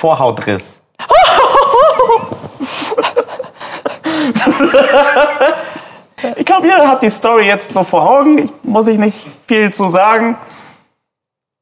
Vorhautriss. 0.00 0.82
ich 6.36 6.44
glaube, 6.44 6.66
jeder 6.66 6.88
hat 6.88 7.02
die 7.02 7.10
Story 7.10 7.46
jetzt 7.46 7.70
so 7.70 7.84
vor 7.84 8.08
Augen. 8.08 8.38
Ich, 8.38 8.50
muss 8.62 8.86
ich 8.86 8.98
nicht 8.98 9.16
viel 9.46 9.72
zu 9.72 9.90
sagen. 9.90 10.36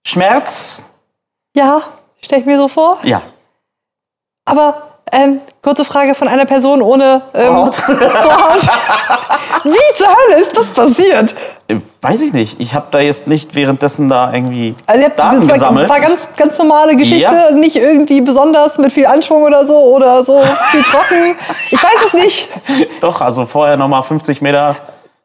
Schmerz? 0.06 0.84
Ja, 1.54 1.82
stelle 2.22 2.40
ich 2.40 2.46
mir 2.46 2.58
so 2.58 2.68
vor. 2.68 2.98
Ja. 3.02 3.22
Aber 4.44 4.95
Ähm, 5.12 5.40
kurze 5.62 5.84
Frage 5.84 6.16
von 6.16 6.26
einer 6.26 6.46
Person 6.46 6.82
ohne 6.82 7.22
ähm, 7.32 7.46
Vorhaut. 7.46 7.74
Vorhaut. 7.76 8.68
Wie 9.62 9.94
zur 9.94 10.08
Hölle 10.08 10.40
ist 10.42 10.56
das 10.56 10.70
passiert? 10.72 11.34
Äh, 11.68 11.76
Weiß 12.02 12.20
ich 12.20 12.32
nicht. 12.32 12.60
Ich 12.60 12.74
habe 12.74 12.86
da 12.90 12.98
jetzt 12.98 13.28
nicht 13.28 13.54
währenddessen 13.54 14.08
da 14.08 14.32
irgendwie 14.32 14.74
Also 14.84 15.00
ihr 15.02 15.06
habt, 15.08 15.18
Daten 15.18 15.36
das 15.40 15.48
war, 15.48 15.54
gesammelt. 15.54 15.88
war 15.88 16.00
ganz, 16.00 16.28
ganz 16.36 16.58
normale 16.58 16.96
Geschichte, 16.96 17.32
Ja. 17.32 17.50
nicht 17.52 17.76
irgendwie 17.76 18.20
besonders 18.20 18.78
mit 18.78 18.92
viel 18.92 19.06
Anschwung 19.06 19.44
oder 19.44 19.64
so 19.64 19.76
oder 19.76 20.24
so 20.24 20.42
viel 20.72 20.82
trocken. 20.82 21.36
Ich 21.70 21.80
weiß 21.82 22.02
es 22.06 22.12
nicht. 22.12 22.48
Doch, 23.00 23.20
also 23.20 23.46
vorher 23.46 23.76
nochmal 23.76 24.02
50 24.02 24.40
Meter 24.42 24.74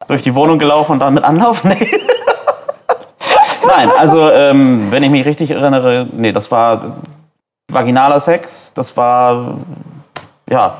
durch 0.06 0.22
die 0.22 0.34
Wohnung 0.34 0.58
gelaufen 0.60 0.92
und 0.92 0.98
dann 1.00 1.14
mit 1.14 1.24
Anlauf? 1.24 1.62
Nee. 1.64 1.90
Nein, 3.66 3.90
also 3.96 4.28
ähm, 4.30 4.88
wenn 4.90 5.02
ich 5.04 5.10
mich 5.10 5.24
richtig 5.24 5.50
erinnere, 5.50 6.06
nee, 6.12 6.32
das 6.32 6.50
war 6.50 6.96
vaginaler 7.72 8.20
Sex. 8.20 8.72
Das 8.74 8.96
war, 8.96 9.56
ja, 10.48 10.76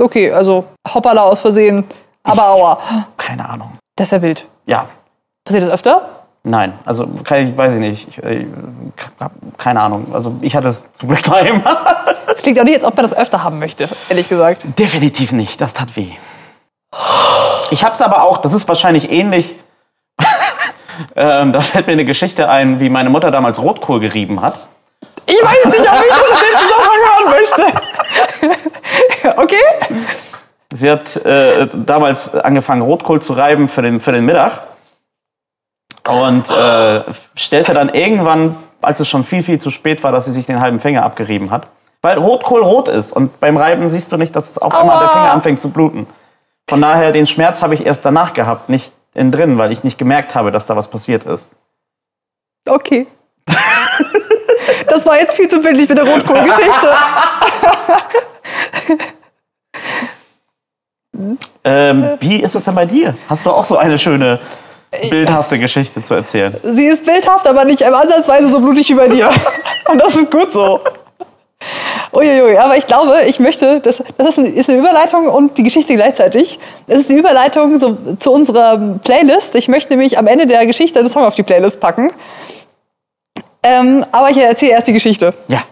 Okay, 0.00 0.32
also 0.32 0.64
hoppala 0.92 1.22
aus 1.22 1.40
Versehen, 1.40 1.84
aber 2.24 2.48
aua. 2.48 2.78
keine 3.16 3.48
Ahnung. 3.48 3.78
Das 3.94 4.08
ist 4.08 4.12
ja 4.12 4.22
wild. 4.22 4.48
Ja, 4.66 4.86
Passiert 5.44 5.64
das 5.64 5.70
öfter? 5.70 6.08
nein, 6.44 6.72
also 6.84 7.08
ich, 7.24 7.56
weiß 7.56 7.74
ich 7.74 7.78
nicht. 7.78 8.08
Ich, 8.08 8.22
äh, 8.22 8.46
hab 9.20 9.32
keine 9.58 9.80
Ahnung. 9.80 10.12
Also 10.12 10.34
ich 10.40 10.56
hatte 10.56 10.68
es 10.68 10.84
zum 10.94 11.08
Glück 11.08 11.28
einmal. 11.30 11.76
Das 12.26 12.42
klingt 12.42 12.58
auch 12.58 12.64
nicht, 12.64 12.76
als 12.76 12.84
ob 12.84 12.96
man 12.96 13.04
das 13.04 13.14
öfter 13.14 13.44
haben 13.44 13.58
möchte, 13.60 13.88
ehrlich 14.08 14.28
gesagt. 14.28 14.66
Definitiv 14.78 15.30
nicht, 15.32 15.60
das 15.60 15.72
tat 15.72 15.94
weh. 15.96 16.12
Ich 17.70 17.84
hab's 17.84 18.00
aber 18.00 18.22
auch, 18.24 18.38
das 18.38 18.52
ist 18.54 18.66
wahrscheinlich 18.68 19.10
ähnlich. 19.10 19.54
ähm, 21.16 21.52
da 21.52 21.60
fällt 21.60 21.86
mir 21.86 21.92
eine 21.92 22.04
Geschichte 22.04 22.48
ein, 22.48 22.80
wie 22.80 22.88
meine 22.88 23.10
Mutter 23.10 23.30
damals 23.30 23.60
Rotkohl 23.60 24.00
gerieben 24.00 24.40
hat. 24.40 24.68
Ich 25.26 25.42
weiß 25.42 25.64
nicht, 25.66 25.92
ob 25.92 26.00
ich 26.00 26.08
das 26.08 26.28
in 26.30 26.38
dem 26.48 26.56
Zusammenhang 26.68 27.00
hören 27.08 27.28
möchte. 27.30 27.64
okay? 29.40 29.64
Sie 30.74 30.90
hat 30.90 31.16
äh, 31.24 31.68
damals 31.84 32.34
angefangen, 32.34 32.82
Rotkohl 32.82 33.20
zu 33.20 33.34
reiben 33.34 33.68
für 33.68 33.82
den, 33.82 34.00
für 34.00 34.12
den 34.12 34.24
Mittag. 34.24 34.62
Und 36.08 36.50
äh, 36.50 37.00
stellte 37.36 37.74
dann 37.74 37.90
irgendwann, 37.90 38.56
als 38.80 39.00
es 39.00 39.08
schon 39.08 39.24
viel, 39.24 39.42
viel 39.42 39.60
zu 39.60 39.70
spät 39.70 40.02
war, 40.02 40.12
dass 40.12 40.24
sie 40.24 40.32
sich 40.32 40.46
den 40.46 40.60
halben 40.60 40.80
Finger 40.80 41.04
abgerieben 41.04 41.50
hat. 41.50 41.68
Weil 42.00 42.18
Rotkohl 42.18 42.62
rot 42.62 42.88
ist 42.88 43.12
und 43.12 43.38
beim 43.38 43.56
Reiben 43.56 43.88
siehst 43.88 44.10
du 44.10 44.16
nicht, 44.16 44.34
dass 44.34 44.50
es 44.50 44.58
auf 44.58 44.74
einmal 44.74 44.98
der. 44.98 45.08
Finger 45.08 45.32
anfängt 45.32 45.60
zu 45.60 45.70
bluten. 45.70 46.08
Von 46.68 46.80
daher, 46.80 47.12
den 47.12 47.28
Schmerz 47.28 47.62
habe 47.62 47.74
ich 47.74 47.86
erst 47.86 48.04
danach 48.04 48.34
gehabt, 48.34 48.68
nicht 48.68 48.92
innen 49.14 49.30
drin, 49.30 49.58
weil 49.58 49.70
ich 49.70 49.84
nicht 49.84 49.98
gemerkt 49.98 50.34
habe, 50.34 50.50
dass 50.50 50.66
da 50.66 50.74
was 50.74 50.88
passiert 50.88 51.24
ist. 51.24 51.48
Okay. 52.68 53.06
Das 54.88 55.06
war 55.06 55.18
jetzt 55.18 55.34
viel 55.34 55.48
zu 55.48 55.60
bildlich 55.60 55.88
mit 55.88 55.98
der 55.98 56.04
Rotkohlgeschichte. 56.04 56.88
Ähm, 61.64 62.16
wie 62.20 62.42
ist 62.42 62.54
es 62.54 62.64
denn 62.64 62.74
bei 62.74 62.86
dir? 62.86 63.14
Hast 63.28 63.46
du 63.46 63.50
auch 63.50 63.64
so 63.64 63.76
eine 63.76 63.98
schöne, 63.98 64.40
bildhafte 65.10 65.58
Geschichte 65.58 66.04
zu 66.04 66.14
erzählen? 66.14 66.56
Sie 66.62 66.86
ist 66.86 67.04
bildhaft, 67.04 67.46
aber 67.46 67.64
nicht 67.64 67.82
im 67.82 67.94
Ansatzweise 67.94 68.50
so 68.50 68.60
blutig 68.60 68.88
wie 68.88 68.94
bei 68.94 69.08
dir. 69.08 69.28
Und 69.88 70.02
das 70.02 70.16
ist 70.16 70.30
gut 70.30 70.52
so. 70.52 70.80
Uiuiui, 72.12 72.58
aber 72.58 72.76
ich 72.76 72.86
glaube, 72.86 73.20
ich 73.26 73.38
möchte, 73.38 73.80
das, 73.80 74.02
das 74.18 74.30
ist, 74.30 74.38
eine, 74.38 74.48
ist 74.48 74.68
eine 74.68 74.80
Überleitung 74.80 75.28
und 75.28 75.56
die 75.56 75.62
Geschichte 75.62 75.94
gleichzeitig. 75.94 76.58
Es 76.88 77.02
ist 77.02 77.10
die 77.10 77.14
Überleitung 77.14 77.78
so, 77.78 77.96
zu 78.18 78.32
unserer 78.32 78.98
Playlist. 79.02 79.54
Ich 79.54 79.68
möchte 79.68 79.90
nämlich 79.90 80.18
am 80.18 80.26
Ende 80.26 80.46
der 80.46 80.66
Geschichte 80.66 80.98
einen 80.98 81.08
Song 81.08 81.24
auf 81.24 81.36
die 81.36 81.44
Playlist 81.44 81.78
packen. 81.78 82.10
Ähm, 83.62 84.04
aber 84.10 84.30
ich 84.30 84.36
erzähle 84.36 84.72
erst 84.72 84.88
die 84.88 84.92
Geschichte. 84.92 85.34
Ja. 85.48 85.64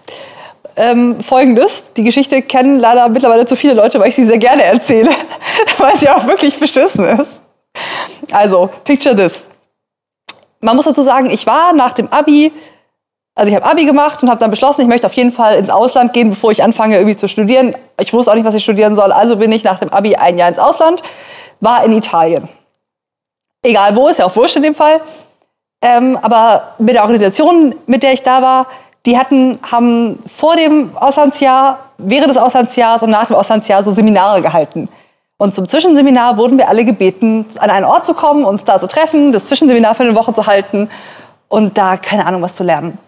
Ähm, 0.76 1.20
Folgendes, 1.20 1.92
die 1.96 2.04
Geschichte 2.04 2.40
kennen 2.42 2.78
leider 2.78 3.08
mittlerweile 3.08 3.44
zu 3.44 3.56
viele 3.56 3.74
Leute, 3.74 3.98
weil 3.98 4.08
ich 4.08 4.14
sie 4.14 4.24
sehr 4.24 4.38
gerne 4.38 4.62
erzähle, 4.62 5.10
weil 5.78 5.96
sie 5.96 6.08
auch 6.08 6.26
wirklich 6.26 6.58
beschissen 6.58 7.04
ist. 7.04 7.42
Also, 8.32 8.70
picture 8.84 9.14
this. 9.14 9.48
Man 10.60 10.76
muss 10.76 10.84
dazu 10.84 11.02
sagen, 11.02 11.30
ich 11.30 11.46
war 11.46 11.72
nach 11.72 11.92
dem 11.92 12.08
Abi, 12.08 12.52
also 13.34 13.50
ich 13.50 13.56
habe 13.56 13.66
Abi 13.66 13.84
gemacht 13.84 14.22
und 14.22 14.28
habe 14.28 14.38
dann 14.38 14.50
beschlossen, 14.50 14.82
ich 14.82 14.86
möchte 14.86 15.06
auf 15.06 15.14
jeden 15.14 15.32
Fall 15.32 15.56
ins 15.56 15.70
Ausland 15.70 16.12
gehen, 16.12 16.30
bevor 16.30 16.52
ich 16.52 16.62
anfange 16.62 16.96
irgendwie 16.96 17.16
zu 17.16 17.28
studieren. 17.28 17.74
Ich 17.98 18.12
wusste 18.12 18.30
auch 18.30 18.34
nicht, 18.34 18.44
was 18.44 18.54
ich 18.54 18.62
studieren 18.62 18.94
soll, 18.94 19.12
also 19.12 19.36
bin 19.36 19.50
ich 19.52 19.64
nach 19.64 19.80
dem 19.80 19.90
Abi 19.90 20.16
ein 20.16 20.38
Jahr 20.38 20.48
ins 20.48 20.58
Ausland, 20.58 21.02
war 21.60 21.84
in 21.84 21.92
Italien. 21.92 22.48
Egal 23.62 23.96
wo, 23.96 24.08
ist 24.08 24.18
ja 24.18 24.26
auch 24.26 24.36
wurscht 24.36 24.56
in 24.56 24.62
dem 24.62 24.74
Fall. 24.74 25.00
Ähm, 25.82 26.18
aber 26.20 26.74
mit 26.78 26.94
der 26.94 27.02
Organisation, 27.02 27.74
mit 27.86 28.02
der 28.02 28.12
ich 28.12 28.22
da 28.22 28.42
war, 28.42 28.66
die 29.06 29.16
hatten, 29.16 29.58
haben 29.70 30.18
vor 30.26 30.56
dem 30.56 30.96
Auslandsjahr, 30.96 31.78
während 31.96 32.30
des 32.30 32.36
Auslandsjahres 32.36 33.02
und 33.02 33.10
nach 33.10 33.26
dem 33.26 33.36
Auslandsjahr 33.36 33.82
so 33.82 33.92
Seminare 33.92 34.42
gehalten. 34.42 34.88
Und 35.38 35.54
zum 35.54 35.66
Zwischenseminar 35.66 36.36
wurden 36.36 36.58
wir 36.58 36.68
alle 36.68 36.84
gebeten, 36.84 37.46
an 37.58 37.70
einen 37.70 37.86
Ort 37.86 38.04
zu 38.04 38.12
kommen, 38.12 38.44
uns 38.44 38.64
da 38.64 38.78
zu 38.78 38.86
treffen, 38.86 39.32
das 39.32 39.46
Zwischenseminar 39.46 39.94
für 39.94 40.02
eine 40.02 40.14
Woche 40.14 40.34
zu 40.34 40.46
halten 40.46 40.90
und 41.48 41.78
da 41.78 41.96
keine 41.96 42.26
Ahnung 42.26 42.42
was 42.42 42.54
zu 42.54 42.62
lernen. 42.62 42.98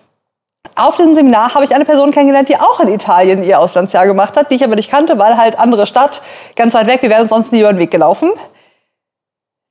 Auf 0.74 0.96
diesem 0.96 1.14
Seminar 1.14 1.54
habe 1.54 1.64
ich 1.64 1.74
eine 1.74 1.84
Person 1.84 2.12
kennengelernt, 2.12 2.48
die 2.48 2.56
auch 2.56 2.80
in 2.80 2.88
Italien 2.88 3.42
ihr 3.42 3.58
Auslandsjahr 3.58 4.06
gemacht 4.06 4.36
hat, 4.36 4.50
die 4.50 4.54
ich 4.54 4.64
aber 4.64 4.76
nicht 4.76 4.90
kannte, 4.90 5.18
weil 5.18 5.36
halt 5.36 5.58
andere 5.58 5.86
Stadt, 5.86 6.22
ganz 6.56 6.72
weit 6.72 6.86
weg, 6.86 7.02
wir 7.02 7.10
wären 7.10 7.28
sonst 7.28 7.52
nie 7.52 7.60
über 7.60 7.72
den 7.72 7.78
Weg 7.78 7.90
gelaufen. 7.90 8.30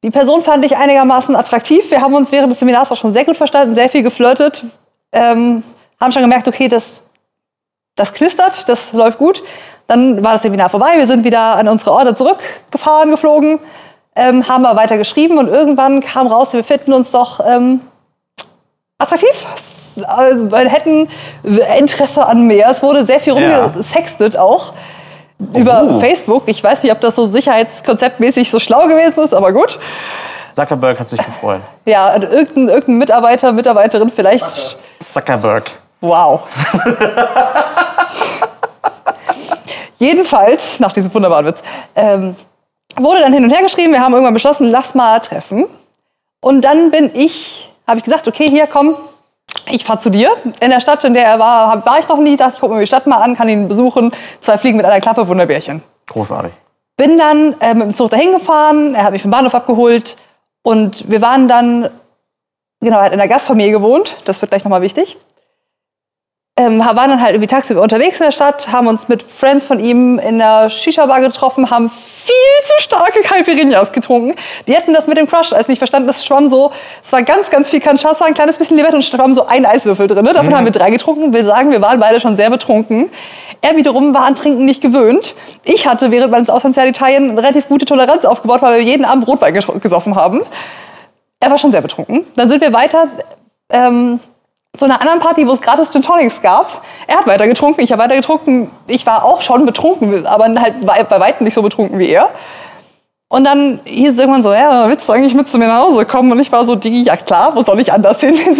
Die 0.03 0.09
Person 0.09 0.41
fand 0.41 0.65
ich 0.65 0.75
einigermaßen 0.75 1.35
attraktiv. 1.35 1.91
Wir 1.91 2.01
haben 2.01 2.13
uns 2.15 2.31
während 2.31 2.51
des 2.51 2.59
Seminars 2.59 2.91
auch 2.91 2.95
schon 2.97 3.13
sehr 3.13 3.25
gut 3.25 3.37
verstanden, 3.37 3.75
sehr 3.75 3.89
viel 3.89 4.01
geflirtet. 4.01 4.63
Ähm, 5.11 5.63
haben 5.99 6.11
schon 6.11 6.23
gemerkt, 6.23 6.47
okay, 6.47 6.67
das, 6.67 7.03
das 7.95 8.13
knistert, 8.13 8.67
das 8.67 8.93
läuft 8.93 9.19
gut. 9.19 9.43
Dann 9.87 10.23
war 10.23 10.33
das 10.33 10.41
Seminar 10.41 10.69
vorbei, 10.69 10.93
wir 10.97 11.05
sind 11.05 11.23
wieder 11.23 11.55
an 11.55 11.67
unsere 11.67 11.91
Orte 11.91 12.15
zurückgefahren, 12.15 13.11
geflogen, 13.11 13.59
ähm, 14.15 14.47
haben 14.47 14.65
aber 14.65 14.79
weiter 14.79 14.97
geschrieben 14.97 15.37
und 15.37 15.47
irgendwann 15.49 15.99
kam 16.01 16.27
raus, 16.27 16.53
wir 16.53 16.63
finden 16.63 16.93
uns 16.93 17.11
doch 17.11 17.39
ähm, 17.45 17.81
attraktiv. 18.97 19.45
Äh, 19.97 20.35
Wir 20.37 20.69
hätten 20.69 21.09
Interesse 21.77 22.25
an 22.25 22.47
mehr. 22.47 22.69
Es 22.69 22.81
wurde 22.81 23.05
sehr 23.05 23.19
viel 23.19 23.37
Ja. 23.37 23.65
rumgesextet 23.65 24.37
auch 24.37 24.73
über 25.55 25.83
Oh. 25.89 25.99
Facebook. 25.99 26.43
Ich 26.47 26.63
weiß 26.63 26.83
nicht, 26.83 26.91
ob 26.91 27.01
das 27.01 27.15
so 27.15 27.25
sicherheitskonzeptmäßig 27.25 28.49
so 28.49 28.59
schlau 28.59 28.87
gewesen 28.87 29.19
ist, 29.23 29.33
aber 29.33 29.51
gut. 29.51 29.79
Zuckerberg 30.55 30.99
hat 30.99 31.09
sich 31.09 31.21
gefreut. 31.23 31.61
Ja, 31.85 32.13
irgendein, 32.15 32.67
irgendein 32.69 32.97
Mitarbeiter, 32.97 33.51
Mitarbeiterin 33.51 34.09
vielleicht. 34.09 34.77
Zuckerberg. 35.13 35.71
Wow. 36.01 36.41
Jedenfalls, 39.97 40.79
nach 40.79 40.93
diesem 40.93 41.13
wunderbaren 41.13 41.45
Witz, 41.45 41.61
ähm, 41.95 42.35
wurde 42.97 43.21
dann 43.21 43.33
hin 43.33 43.43
und 43.43 43.49
her 43.51 43.61
geschrieben. 43.61 43.93
Wir 43.93 44.01
haben 44.01 44.13
irgendwann 44.13 44.33
beschlossen, 44.33 44.69
lass 44.69 44.95
mal 44.95 45.19
treffen. 45.19 45.65
Und 46.41 46.61
dann 46.65 46.89
bin 46.91 47.11
ich, 47.13 47.71
habe 47.87 47.99
ich 47.99 48.03
gesagt, 48.03 48.27
okay, 48.27 48.49
hier 48.49 48.67
komm, 48.67 48.95
ich 49.69 49.83
fahre 49.83 49.99
zu 49.99 50.09
dir. 50.09 50.31
In 50.61 50.69
der 50.69 50.79
Stadt, 50.79 51.03
in 51.03 51.13
der 51.13 51.25
er 51.25 51.39
war, 51.39 51.85
war 51.85 51.99
ich 51.99 52.07
noch 52.07 52.17
nie. 52.17 52.35
Dachte 52.35 52.55
ich, 52.55 52.59
guck 52.59 52.71
mir 52.71 52.79
die 52.79 52.87
Stadt 52.87 53.07
mal 53.07 53.17
an, 53.17 53.35
kann 53.35 53.49
ihn 53.49 53.67
besuchen. 53.67 54.13
Zwei 54.39 54.57
Fliegen 54.57 54.77
mit 54.77 54.85
einer 54.85 54.99
Klappe, 55.01 55.27
Wunderbärchen. 55.27 55.81
Großartig. 56.07 56.51
Bin 56.97 57.17
dann 57.17 57.55
äh, 57.61 57.73
mit 57.73 57.87
dem 57.87 57.95
Zug 57.95 58.11
dahin 58.11 58.33
gefahren, 58.33 58.93
er 58.95 59.05
hat 59.05 59.11
mich 59.11 59.21
vom 59.21 59.31
Bahnhof 59.31 59.55
abgeholt 59.55 60.17
und 60.61 61.09
wir 61.09 61.21
waren 61.21 61.47
dann, 61.47 61.89
genau, 62.79 62.97
er 62.97 63.05
hat 63.05 63.11
in 63.11 63.17
der 63.17 63.27
Gastfamilie 63.27 63.71
gewohnt, 63.71 64.17
das 64.25 64.41
wird 64.41 64.51
gleich 64.51 64.63
nochmal 64.63 64.81
wichtig. 64.81 65.17
Ähm, 66.61 66.79
waren 66.79 67.09
dann 67.09 67.19
halt 67.19 67.31
irgendwie 67.31 67.47
tagsüber 67.47 67.81
unterwegs 67.81 68.19
in 68.19 68.25
der 68.25 68.31
Stadt, 68.31 68.71
haben 68.71 68.85
uns 68.85 69.07
mit 69.07 69.23
Friends 69.23 69.65
von 69.65 69.79
ihm 69.79 70.19
in 70.19 70.37
der 70.37 70.69
Shisha-Bar 70.69 71.21
getroffen, 71.21 71.71
haben 71.71 71.89
viel 71.89 72.35
zu 72.63 72.73
starke 72.83 73.21
Caipirinhas 73.21 73.91
getrunken. 73.91 74.35
Die 74.67 74.75
hätten 74.75 74.93
das 74.93 75.07
mit 75.07 75.17
dem 75.17 75.27
Crush 75.27 75.53
Eis 75.53 75.67
nicht 75.67 75.79
verstanden. 75.79 76.05
Das 76.05 76.23
schwamm 76.23 76.49
so, 76.49 76.71
es 77.01 77.11
war 77.13 77.23
ganz, 77.23 77.49
ganz 77.49 77.71
viel 77.71 77.79
Cachaça, 77.79 78.25
ein 78.25 78.35
kleines 78.35 78.59
bisschen 78.59 78.77
Limette 78.77 78.95
und 78.95 79.01
schwamm 79.01 79.33
so 79.33 79.47
ein 79.47 79.65
Eiswürfel 79.65 80.05
drin. 80.05 80.23
Ne? 80.23 80.33
Davon 80.33 80.55
haben 80.55 80.65
wir 80.65 80.71
drei 80.71 80.91
getrunken. 80.91 81.33
Will 81.33 81.43
sagen, 81.43 81.71
wir 81.71 81.81
waren 81.81 81.99
beide 81.99 82.19
schon 82.19 82.35
sehr 82.35 82.51
betrunken. 82.51 83.09
Er 83.61 83.75
wiederum 83.75 84.13
war 84.13 84.25
an 84.25 84.35
Trinken 84.35 84.63
nicht 84.65 84.83
gewöhnt. 84.83 85.33
Ich 85.63 85.87
hatte 85.87 86.11
während 86.11 86.29
meines 86.29 86.51
Auslandsjahres 86.51 86.89
in 86.89 86.93
Italien 86.93 87.39
relativ 87.39 87.69
gute 87.69 87.85
Toleranz 87.85 88.23
aufgebaut, 88.23 88.61
weil 88.61 88.77
wir 88.77 88.83
jeden 88.83 89.05
Abend 89.05 89.27
Rotwein 89.27 89.53
gesoffen 89.53 90.15
haben. 90.15 90.41
Er 91.39 91.49
war 91.49 91.57
schon 91.57 91.71
sehr 91.71 91.81
betrunken. 91.81 92.25
Dann 92.35 92.49
sind 92.49 92.61
wir 92.61 92.71
weiter 92.71 93.07
ähm, 93.71 94.19
zu 94.75 94.85
einer 94.85 95.01
anderen 95.01 95.19
Party, 95.19 95.45
wo 95.47 95.51
es 95.51 95.61
gratis 95.61 95.91
Gin 95.91 96.01
Tonics 96.01 96.41
gab. 96.41 96.83
Er 97.07 97.17
hat 97.17 97.27
weiter 97.27 97.45
getrunken, 97.45 97.81
ich 97.81 97.91
habe 97.91 98.01
weiter 98.01 98.15
getrunken. 98.15 98.71
Ich 98.87 99.05
war 99.05 99.25
auch 99.25 99.41
schon 99.41 99.65
betrunken, 99.65 100.25
aber 100.25 100.45
halt 100.45 101.09
bei 101.09 101.19
weitem 101.19 101.43
nicht 101.43 101.53
so 101.53 101.61
betrunken 101.61 101.99
wie 101.99 102.09
er. 102.09 102.29
Und 103.27 103.43
dann 103.45 103.79
hieß 103.85 104.11
es 104.11 104.17
irgendwann 104.17 104.43
so, 104.43 104.53
ja, 104.53 104.89
willst 104.89 105.07
du 105.07 105.13
eigentlich 105.13 105.33
mit 105.33 105.47
zu 105.47 105.57
mir 105.57 105.67
nach 105.67 105.83
Hause 105.83 106.05
kommen? 106.05 106.31
Und 106.33 106.39
ich 106.39 106.51
war 106.51 106.65
so, 106.65 106.75
Digi, 106.75 107.03
ja 107.03 107.15
klar, 107.15 107.55
wo 107.55 107.61
soll 107.61 107.79
ich 107.79 107.91
anders 107.91 108.19
hin? 108.19 108.35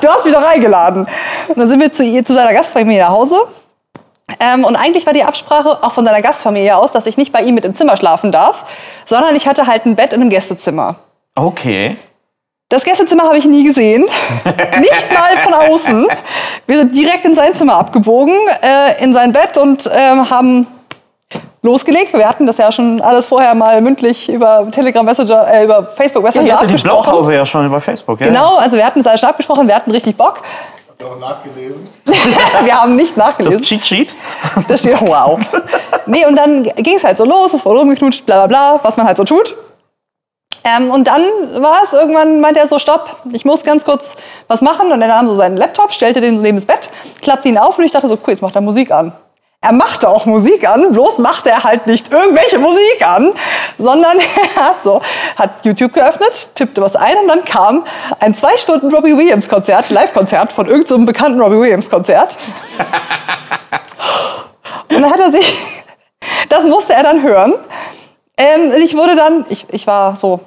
du 0.00 0.08
hast 0.08 0.24
mich 0.24 0.32
doch 0.32 0.50
eingeladen. 0.50 1.06
Und 1.48 1.58
dann 1.58 1.68
sind 1.68 1.78
wir 1.80 1.92
zu, 1.92 2.24
zu 2.24 2.32
seiner 2.32 2.54
Gastfamilie 2.54 3.02
nach 3.02 3.10
Hause. 3.10 3.36
Ähm, 4.40 4.64
und 4.64 4.76
eigentlich 4.76 5.04
war 5.04 5.12
die 5.12 5.24
Absprache 5.24 5.78
auch 5.82 5.92
von 5.92 6.06
seiner 6.06 6.22
Gastfamilie 6.22 6.74
aus, 6.74 6.90
dass 6.92 7.04
ich 7.04 7.18
nicht 7.18 7.32
bei 7.32 7.42
ihm 7.42 7.54
mit 7.54 7.66
im 7.66 7.74
Zimmer 7.74 7.98
schlafen 7.98 8.32
darf, 8.32 8.64
sondern 9.04 9.36
ich 9.36 9.46
hatte 9.46 9.66
halt 9.66 9.84
ein 9.84 9.94
Bett 9.96 10.14
in 10.14 10.22
einem 10.22 10.30
Gästezimmer. 10.30 10.96
Okay. 11.34 11.98
Das 12.74 12.82
Gästezimmer 12.82 13.22
habe 13.22 13.36
ich 13.38 13.44
nie 13.44 13.62
gesehen. 13.62 14.02
Nicht 14.80 15.12
mal 15.12 15.38
von 15.44 15.54
außen. 15.54 16.08
Wir 16.66 16.78
sind 16.78 16.96
direkt 16.96 17.24
in 17.24 17.32
sein 17.32 17.54
Zimmer 17.54 17.76
abgebogen, 17.76 18.34
äh, 18.62 19.00
in 19.00 19.14
sein 19.14 19.30
Bett 19.30 19.56
und 19.58 19.88
ähm, 19.94 20.28
haben 20.28 20.66
losgelegt. 21.62 22.12
Wir 22.12 22.28
hatten 22.28 22.48
das 22.48 22.58
ja 22.58 22.72
schon 22.72 23.00
alles 23.00 23.26
vorher 23.26 23.54
mal 23.54 23.80
mündlich 23.80 24.28
über 24.28 24.66
Telegram 24.72 25.04
Messenger, 25.04 25.46
äh, 25.54 25.62
über 25.62 25.86
Facebook 25.94 26.24
Messenger 26.24 26.46
Ich 26.46 26.52
hatte 26.52 26.66
die 26.66 26.74
abgesprochen. 26.74 27.02
Blaupause 27.04 27.34
ja 27.34 27.46
schon 27.46 27.64
über 27.64 27.80
Facebook. 27.80 28.20
Ja. 28.20 28.26
Genau, 28.26 28.56
also 28.56 28.76
wir 28.76 28.84
hatten 28.84 28.98
es 28.98 29.06
alles 29.06 29.20
schon 29.20 29.28
abgesprochen, 29.28 29.68
wir 29.68 29.76
hatten 29.76 29.92
richtig 29.92 30.16
Bock. 30.16 30.40
Habt 30.88 31.00
ihr 31.00 31.06
auch 31.06 31.18
nachgelesen? 31.20 31.86
wir 32.64 32.82
haben 32.82 32.96
nicht 32.96 33.16
Das 33.16 33.24
nachgelesen. 33.24 33.62
Cheat 33.62 33.86
Sheet. 33.86 34.16
Da 34.66 34.76
steht, 34.76 35.00
wow. 35.00 35.38
Nee, 36.06 36.26
und 36.26 36.34
dann 36.34 36.64
ging 36.64 36.96
es 36.96 37.04
halt 37.04 37.18
so 37.18 37.24
los, 37.24 37.54
es 37.54 37.64
wurde 37.64 37.78
rumgeknutscht, 37.78 38.26
bla 38.26 38.46
bla 38.46 38.46
bla, 38.48 38.80
was 38.82 38.96
man 38.96 39.06
halt 39.06 39.16
so 39.16 39.22
tut. 39.22 39.56
Ähm, 40.64 40.90
und 40.90 41.06
dann 41.06 41.22
war 41.62 41.82
es 41.84 41.92
irgendwann, 41.92 42.40
meinte 42.40 42.58
er 42.58 42.66
so, 42.66 42.78
stopp, 42.78 43.22
ich 43.32 43.44
muss 43.44 43.64
ganz 43.64 43.84
kurz 43.84 44.16
was 44.48 44.62
machen. 44.62 44.90
Und 44.90 45.02
er 45.02 45.08
nahm 45.08 45.28
so 45.28 45.34
seinen 45.34 45.56
Laptop, 45.58 45.92
stellte 45.92 46.20
den 46.20 46.36
so 46.36 46.42
neben 46.42 46.56
das 46.56 46.66
Bett, 46.66 46.90
klappte 47.20 47.48
ihn 47.48 47.58
auf 47.58 47.78
und 47.78 47.84
ich 47.84 47.90
dachte 47.90 48.08
so, 48.08 48.14
cool, 48.14 48.30
jetzt 48.30 48.40
macht 48.42 48.54
er 48.54 48.62
Musik 48.62 48.90
an. 48.90 49.12
Er 49.60 49.72
machte 49.72 50.08
auch 50.10 50.26
Musik 50.26 50.68
an, 50.68 50.92
bloß 50.92 51.18
machte 51.18 51.48
er 51.48 51.64
halt 51.64 51.86
nicht 51.86 52.12
irgendwelche 52.12 52.58
Musik 52.58 53.06
an, 53.06 53.32
sondern 53.78 54.18
er 54.56 54.62
hat 54.62 54.76
so, 54.84 55.00
hat 55.36 55.64
YouTube 55.64 55.94
geöffnet, 55.94 56.50
tippte 56.54 56.82
was 56.82 56.96
ein 56.96 57.16
und 57.16 57.28
dann 57.28 57.44
kam 57.44 57.84
ein 58.20 58.34
zwei 58.34 58.56
Stunden 58.58 58.94
Robbie 58.94 59.16
Williams 59.16 59.48
Konzert, 59.48 59.88
Live-Konzert 59.88 60.52
von 60.52 60.66
irgendeinem 60.66 61.00
so 61.00 61.06
bekannten 61.06 61.40
Robbie 61.40 61.58
Williams 61.58 61.88
Konzert. 61.88 62.36
Und 64.90 65.00
dann 65.02 65.10
hat 65.10 65.18
er 65.18 65.30
sich, 65.30 65.82
das 66.48 66.64
musste 66.64 66.92
er 66.92 67.02
dann 67.02 67.22
hören. 67.22 67.54
Ähm, 68.36 68.70
und 68.70 68.78
ich 68.80 68.94
wurde 68.96 69.16
dann, 69.16 69.46
ich, 69.48 69.66
ich 69.70 69.86
war 69.86 70.14
so 70.16 70.40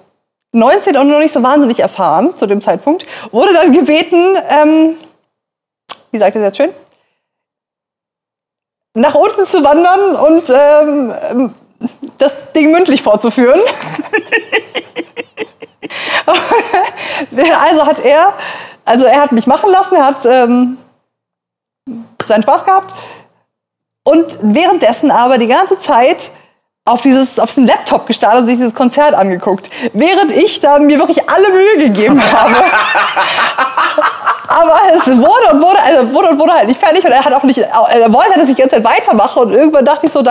19 0.53 0.95
und 0.97 1.09
noch 1.09 1.19
nicht 1.19 1.33
so 1.33 1.43
wahnsinnig 1.43 1.79
erfahren 1.79 2.37
zu 2.37 2.47
dem 2.47 2.61
Zeitpunkt, 2.61 3.05
wurde 3.31 3.53
dann 3.53 3.71
gebeten, 3.71 4.37
ähm, 4.49 4.97
wie 6.11 6.19
sagt 6.19 6.35
das 6.35 6.41
jetzt 6.41 6.57
schön? 6.57 6.73
Nach 8.93 9.15
unten 9.15 9.45
zu 9.45 9.63
wandern 9.63 10.15
und 10.15 10.49
ähm, 10.49 11.13
ähm, 11.31 11.53
das 12.17 12.35
Ding 12.55 12.71
mündlich 12.71 13.03
fortzuführen. 13.03 13.59
also 17.61 17.85
hat 17.85 17.99
er, 17.99 18.33
also 18.85 19.05
er 19.05 19.21
hat 19.21 19.31
mich 19.31 19.45
machen 19.45 19.69
lassen, 19.69 19.95
er 19.95 20.07
hat 20.07 20.25
ähm, 20.25 20.79
seinen 22.25 22.41
Spaß 22.43 22.65
gehabt 22.65 22.93
und 24.03 24.37
währenddessen 24.41 25.11
aber 25.11 25.37
die 25.37 25.47
ganze 25.47 25.79
Zeit 25.79 26.31
auf, 26.87 27.01
dieses, 27.01 27.37
auf 27.37 27.49
diesen 27.49 27.67
Laptop 27.67 28.07
gestartet 28.07 28.41
und 28.41 28.45
sich 28.47 28.55
dieses 28.55 28.73
Konzert 28.73 29.13
angeguckt. 29.13 29.69
Während 29.93 30.31
ich 30.31 30.61
dann 30.61 30.85
mir 30.85 30.97
wirklich 30.99 31.29
alle 31.29 31.49
Mühe 31.49 31.87
gegeben 31.87 32.21
habe. 32.31 32.55
aber 34.47 34.79
es 34.95 35.05
wurde 35.05 35.53
und 35.53 35.61
wurde, 35.61 35.83
also 35.83 36.13
wurde 36.13 36.29
und 36.29 36.39
wurde 36.39 36.53
halt 36.53 36.67
nicht 36.67 36.79
fertig 36.79 37.03
und 37.03 37.11
er 37.11 37.25
hat 37.25 37.33
auch 37.33 37.43
nicht, 37.43 37.57
er 37.57 38.13
wollte, 38.13 38.39
dass 38.39 38.47
ich 38.47 38.55
die 38.55 38.61
ganze 38.61 38.81
Zeit 38.81 38.85
weitermache 38.85 39.39
und 39.41 39.51
irgendwann 39.51 39.83
dachte 39.83 40.05
ich 40.05 40.11
so, 40.11 40.23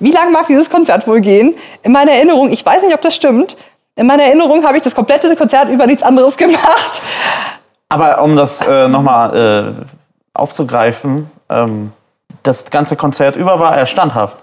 wie 0.00 0.10
lange 0.10 0.30
mag 0.30 0.46
dieses 0.48 0.68
Konzert 0.68 1.06
wohl 1.06 1.20
gehen? 1.20 1.54
In 1.82 1.92
meiner 1.92 2.12
Erinnerung, 2.12 2.50
ich 2.50 2.64
weiß 2.64 2.82
nicht, 2.82 2.94
ob 2.94 3.00
das 3.00 3.14
stimmt, 3.14 3.56
in 3.96 4.06
meiner 4.06 4.24
Erinnerung 4.24 4.64
habe 4.64 4.76
ich 4.76 4.82
das 4.82 4.94
komplette 4.94 5.34
Konzert 5.34 5.70
über 5.70 5.86
nichts 5.86 6.02
anderes 6.02 6.36
gemacht. 6.36 7.02
Aber 7.88 8.22
um 8.22 8.36
das 8.36 8.60
äh, 8.60 8.86
nochmal 8.86 9.36
äh, 9.80 9.84
aufzugreifen, 10.34 11.30
ähm, 11.48 11.92
das 12.42 12.68
ganze 12.70 12.96
Konzert 12.96 13.36
über 13.36 13.58
war 13.60 13.76
er 13.76 13.86
standhaft. 13.86 14.36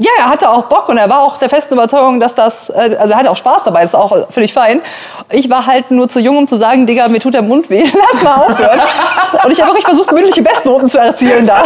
Ja, 0.00 0.12
er 0.16 0.30
hatte 0.30 0.48
auch 0.48 0.66
Bock 0.66 0.88
und 0.88 0.96
er 0.96 1.10
war 1.10 1.22
auch 1.22 1.38
der 1.38 1.48
festen 1.48 1.74
Überzeugung, 1.74 2.20
dass 2.20 2.32
das, 2.32 2.70
äh, 2.70 2.96
also 3.00 3.14
er 3.14 3.18
hatte 3.18 3.30
auch 3.32 3.36
Spaß 3.36 3.64
dabei, 3.64 3.82
ist 3.82 3.96
auch 3.96 4.30
völlig 4.30 4.52
fein. 4.52 4.80
Ich 5.32 5.50
war 5.50 5.66
halt 5.66 5.90
nur 5.90 6.08
zu 6.08 6.20
jung, 6.20 6.36
um 6.36 6.46
zu 6.46 6.54
sagen, 6.54 6.86
Digga, 6.86 7.08
mir 7.08 7.18
tut 7.18 7.34
der 7.34 7.42
Mund 7.42 7.68
weh, 7.68 7.82
lass 8.12 8.22
mal 8.22 8.36
aufhören. 8.36 8.80
und 9.44 9.50
ich 9.50 9.60
habe 9.60 9.70
wirklich 9.70 9.84
versucht, 9.84 10.12
mündliche 10.12 10.40
Bestnoten 10.40 10.88
zu 10.88 10.98
erzielen 10.98 11.46
da. 11.46 11.64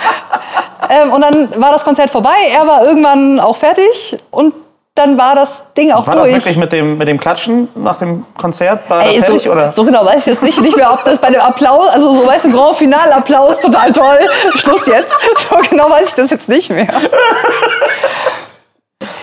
ähm, 0.88 1.12
und 1.12 1.20
dann 1.20 1.60
war 1.60 1.72
das 1.72 1.84
Konzert 1.84 2.08
vorbei, 2.08 2.30
er 2.54 2.66
war 2.66 2.86
irgendwann 2.86 3.38
auch 3.38 3.56
fertig 3.56 4.16
und 4.30 4.54
dann 4.94 5.16
war 5.16 5.34
das 5.34 5.64
Ding 5.74 5.90
auch 5.90 6.06
War 6.06 6.14
das 6.16 6.24
durch. 6.24 6.34
wirklich 6.34 6.56
mit 6.58 6.70
dem, 6.72 6.98
mit 6.98 7.08
dem 7.08 7.18
Klatschen 7.18 7.68
nach 7.74 7.96
dem 7.98 8.26
Konzert? 8.36 8.88
War 8.90 9.02
Ey, 9.02 9.16
das 9.16 9.24
fertig? 9.26 9.44
so, 9.44 9.50
oder? 9.52 9.70
so 9.72 9.84
genau 9.84 10.04
weiß 10.04 10.18
ich 10.18 10.26
jetzt 10.26 10.42
nicht, 10.42 10.60
nicht 10.60 10.76
mehr, 10.76 10.92
ob 10.92 11.02
das 11.04 11.18
bei 11.18 11.30
dem 11.30 11.40
Applaus, 11.40 11.88
also 11.88 12.12
so 12.12 12.26
weißt 12.26 12.44
du, 12.44 12.52
Grand 12.52 12.76
Final 12.76 13.10
Applaus, 13.12 13.58
total 13.60 13.90
toll, 13.92 14.18
Schluss 14.54 14.86
jetzt. 14.86 15.14
So 15.48 15.56
genau 15.70 15.88
weiß 15.90 16.10
ich 16.10 16.14
das 16.14 16.30
jetzt 16.30 16.48
nicht 16.48 16.68
mehr. 16.70 16.88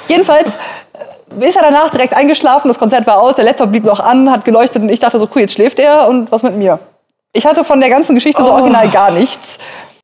Jedenfalls 0.08 0.48
äh, 1.40 1.48
ist 1.48 1.56
er 1.56 1.62
danach 1.64 1.90
direkt 1.90 2.16
eingeschlafen, 2.16 2.68
das 2.68 2.80
Konzert 2.80 3.06
war 3.06 3.22
aus, 3.22 3.36
der 3.36 3.46
Laptop 3.46 3.70
blieb 3.70 3.84
noch 3.84 4.00
an, 4.00 4.32
hat 4.32 4.46
geleuchtet 4.46 4.82
und 4.82 4.90
ich 4.90 5.00
dachte 5.00 5.20
so, 5.20 5.28
cool, 5.36 5.42
jetzt 5.42 5.54
schläft 5.54 5.80
er 5.80 6.08
und 6.08 6.32
was 6.32 6.42
mit 6.44 6.56
mir? 6.56 6.80
Ich 7.32 7.46
hatte 7.46 7.64
von 7.64 7.80
der 7.80 7.90
ganzen 7.90 8.16
Geschichte 8.16 8.44
so 8.44 8.50
Oh. 8.50 8.56
original 8.56 8.90
gar 8.90 9.12
nichts. 9.12 9.60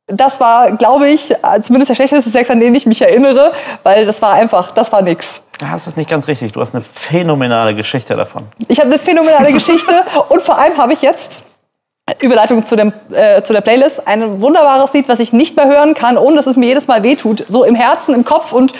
Das 0.08 0.38
war, 0.38 0.70
glaube 0.72 1.08
ich, 1.08 1.34
zumindest 1.62 1.90
der 1.90 1.96
schlechteste 1.96 2.30
Sex, 2.30 2.48
an 2.50 2.60
den 2.60 2.74
ich 2.76 2.86
mich 2.86 3.02
erinnere, 3.02 3.52
weil 3.82 4.06
das 4.06 4.22
war 4.22 4.34
einfach, 4.34 4.70
das 4.70 4.92
war 4.92 5.02
nix. 5.02 5.40
Ja, 5.60 5.72
Das 5.72 5.88
ist 5.88 5.96
nicht 5.96 6.08
ganz 6.08 6.28
richtig. 6.28 6.52
Du 6.52 6.60
hast 6.60 6.74
eine 6.74 6.84
phänomenale 6.84 7.74
Geschichte 7.74 8.14
davon. 8.14 8.44
Ich 8.68 8.78
habe 8.78 8.90
eine 8.90 9.00
phänomenale 9.00 9.52
Geschichte 9.52 9.92
und 10.28 10.42
vor 10.42 10.58
allem 10.58 10.76
habe 10.76 10.92
ich 10.92 11.02
jetzt 11.02 11.42
Überleitung 12.20 12.64
zu, 12.64 12.76
dem, 12.76 12.92
äh, 13.10 13.42
zu 13.42 13.52
der 13.52 13.62
Playlist 13.62 14.06
ein 14.06 14.40
wunderbares 14.40 14.92
Lied, 14.92 15.08
was 15.08 15.18
ich 15.18 15.32
nicht 15.32 15.56
mehr 15.56 15.66
hören 15.66 15.94
kann, 15.94 16.16
ohne 16.16 16.36
dass 16.36 16.46
es 16.46 16.54
mir 16.54 16.66
jedes 16.66 16.86
Mal 16.86 17.02
wehtut. 17.02 17.44
So 17.48 17.64
im 17.64 17.74
Herzen, 17.74 18.14
im 18.14 18.24
Kopf 18.24 18.52
und 18.52 18.72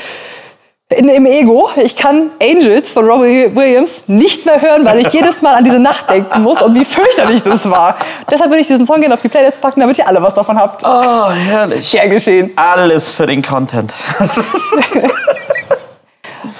in, 0.88 1.08
im 1.08 1.26
Ego. 1.26 1.68
Ich 1.76 1.96
kann 1.96 2.30
Angels 2.40 2.92
von 2.92 3.06
Robbie 3.06 3.50
Williams 3.54 4.04
nicht 4.06 4.46
mehr 4.46 4.60
hören, 4.60 4.84
weil 4.84 4.98
ich 5.00 5.12
jedes 5.12 5.42
Mal 5.42 5.54
an 5.54 5.64
diese 5.64 5.80
Nacht 5.80 6.08
denken 6.08 6.42
muss 6.42 6.62
und 6.62 6.74
wie 6.76 6.84
fürchterlich 6.84 7.42
das 7.42 7.68
war. 7.68 7.96
Deshalb 8.30 8.50
würde 8.50 8.60
ich 8.60 8.68
diesen 8.68 8.86
Song 8.86 9.00
gerne 9.00 9.14
auf 9.14 9.22
die 9.22 9.28
Playlist 9.28 9.60
packen, 9.60 9.80
damit 9.80 9.98
ihr 9.98 10.06
alle 10.06 10.22
was 10.22 10.34
davon 10.34 10.56
habt. 10.56 10.84
Oh, 10.84 11.30
herrlich. 11.30 11.90
Gern 11.90 12.10
geschehen. 12.10 12.52
Alles 12.54 13.10
für 13.10 13.26
den 13.26 13.42
Content. 13.42 13.92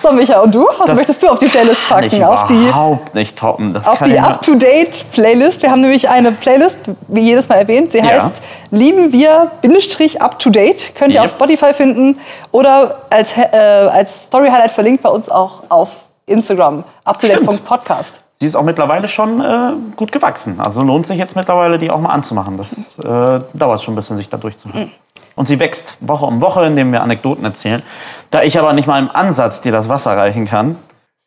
So, 0.03 0.12
Micha, 0.12 0.41
und 0.41 0.55
du? 0.55 0.66
Was 0.78 0.87
Das 0.87 0.97
möchtest 0.97 1.22
du 1.22 1.28
auf 1.28 1.39
die 1.39 1.47
Playlist 1.47 1.80
packen? 1.89 2.22
Auf 2.24 2.47
die 2.47 2.55
überhaupt 2.64 3.14
nicht 3.14 3.37
toppen. 3.39 3.72
Das 3.74 3.87
auf 3.87 4.03
die 4.03 4.18
Up-to-Date-Playlist. 4.18 5.62
Wir 5.62 5.70
haben 5.70 5.80
nämlich 5.80 6.09
eine 6.09 6.32
Playlist, 6.32 6.78
wie 7.09 7.20
jedes 7.20 7.49
Mal 7.49 7.57
erwähnt. 7.57 7.93
Sie 7.93 7.99
Ja. 7.99 8.05
heißt 8.05 8.43
Lieben 8.70 9.12
wir 9.12 9.51
Bindestrich 9.62 10.20
Up-to-Date. 10.20 10.95
Könnt 10.95 11.12
ihr 11.14 11.20
Yep. 11.20 11.24
auf 11.24 11.30
Spotify 11.30 11.72
finden 11.74 12.18
oder 12.53 13.03
als, 13.11 13.37
äh, 13.37 13.47
als 13.57 14.26
Story-Highlight 14.26 14.70
verlinkt 14.72 15.03
bei 15.03 15.09
uns 15.11 15.28
auch 15.28 15.62
auf 15.68 15.89
Instagram. 16.26 16.84
Up-to-date.podcast. 17.05 18.20
Sie 18.39 18.47
ist 18.47 18.55
auch 18.55 18.62
mittlerweile 18.62 19.09
schon 19.09 19.41
äh, 19.41 19.72
gut 19.97 20.12
gewachsen. 20.12 20.59
Also 20.64 20.82
lohnt 20.82 21.07
sich 21.07 21.16
jetzt 21.18 21.37
mittlerweile, 21.37 21.78
die 21.78 21.91
auch 21.91 22.01
mal 22.01 22.11
anzumachen. 22.11 22.59
Das 22.59 22.72
äh, 22.99 23.39
dauert 23.55 23.82
schon 23.82 23.95
ein 23.95 23.97
bisschen, 23.97 24.16
sich 24.18 24.28
da 24.28 24.37
durchzuhalten. 24.37 24.93
Und 25.37 25.47
sie 25.47 25.61
wächst 25.61 25.97
Woche 26.01 26.24
um 26.24 26.41
Woche, 26.41 26.64
indem 26.64 26.91
wir 26.91 27.03
Anekdoten 27.03 27.45
erzählen. 27.45 27.82
Da 28.30 28.43
ich 28.43 28.59
aber 28.59 28.72
nicht 28.72 28.89
mal 28.89 28.99
im 28.99 29.11
Ansatz 29.11 29.61
dir 29.61 29.70
das 29.70 29.89
Wasser 29.89 30.16
reichen 30.16 30.47
kann, 30.47 30.78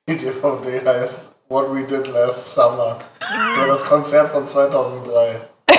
Die 0.10 0.18
DVD 0.18 0.86
heißt 0.86 1.30
What 1.48 1.74
We 1.74 1.84
Did 1.84 2.08
Last 2.08 2.54
Summer. 2.56 2.98
Das 3.68 3.86
Konzert 3.86 4.32
von 4.32 4.48
2003. 4.48 5.42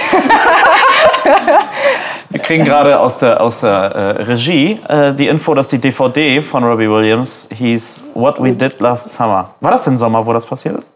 wir 2.31 2.41
kriegen 2.41 2.65
gerade 2.65 2.99
aus 2.99 3.19
der, 3.19 3.41
aus 3.41 3.61
der 3.61 3.71
äh, 3.71 4.23
Regie 4.23 4.81
äh, 4.89 5.13
die 5.13 5.27
Info, 5.27 5.55
dass 5.55 5.69
die 5.69 5.79
DVD 5.79 6.41
von 6.43 6.63
Robbie 6.65 6.89
Williams 6.89 7.49
hieß 7.53 8.05
What 8.15 8.43
We 8.43 8.53
Did 8.53 8.81
Last 8.81 9.13
Summer. 9.13 9.51
War 9.61 9.71
das 9.73 9.85
denn 9.85 9.99
Sommer, 9.99 10.25
wo 10.25 10.33
das 10.33 10.47
passiert 10.47 10.79
ist? 10.79 10.93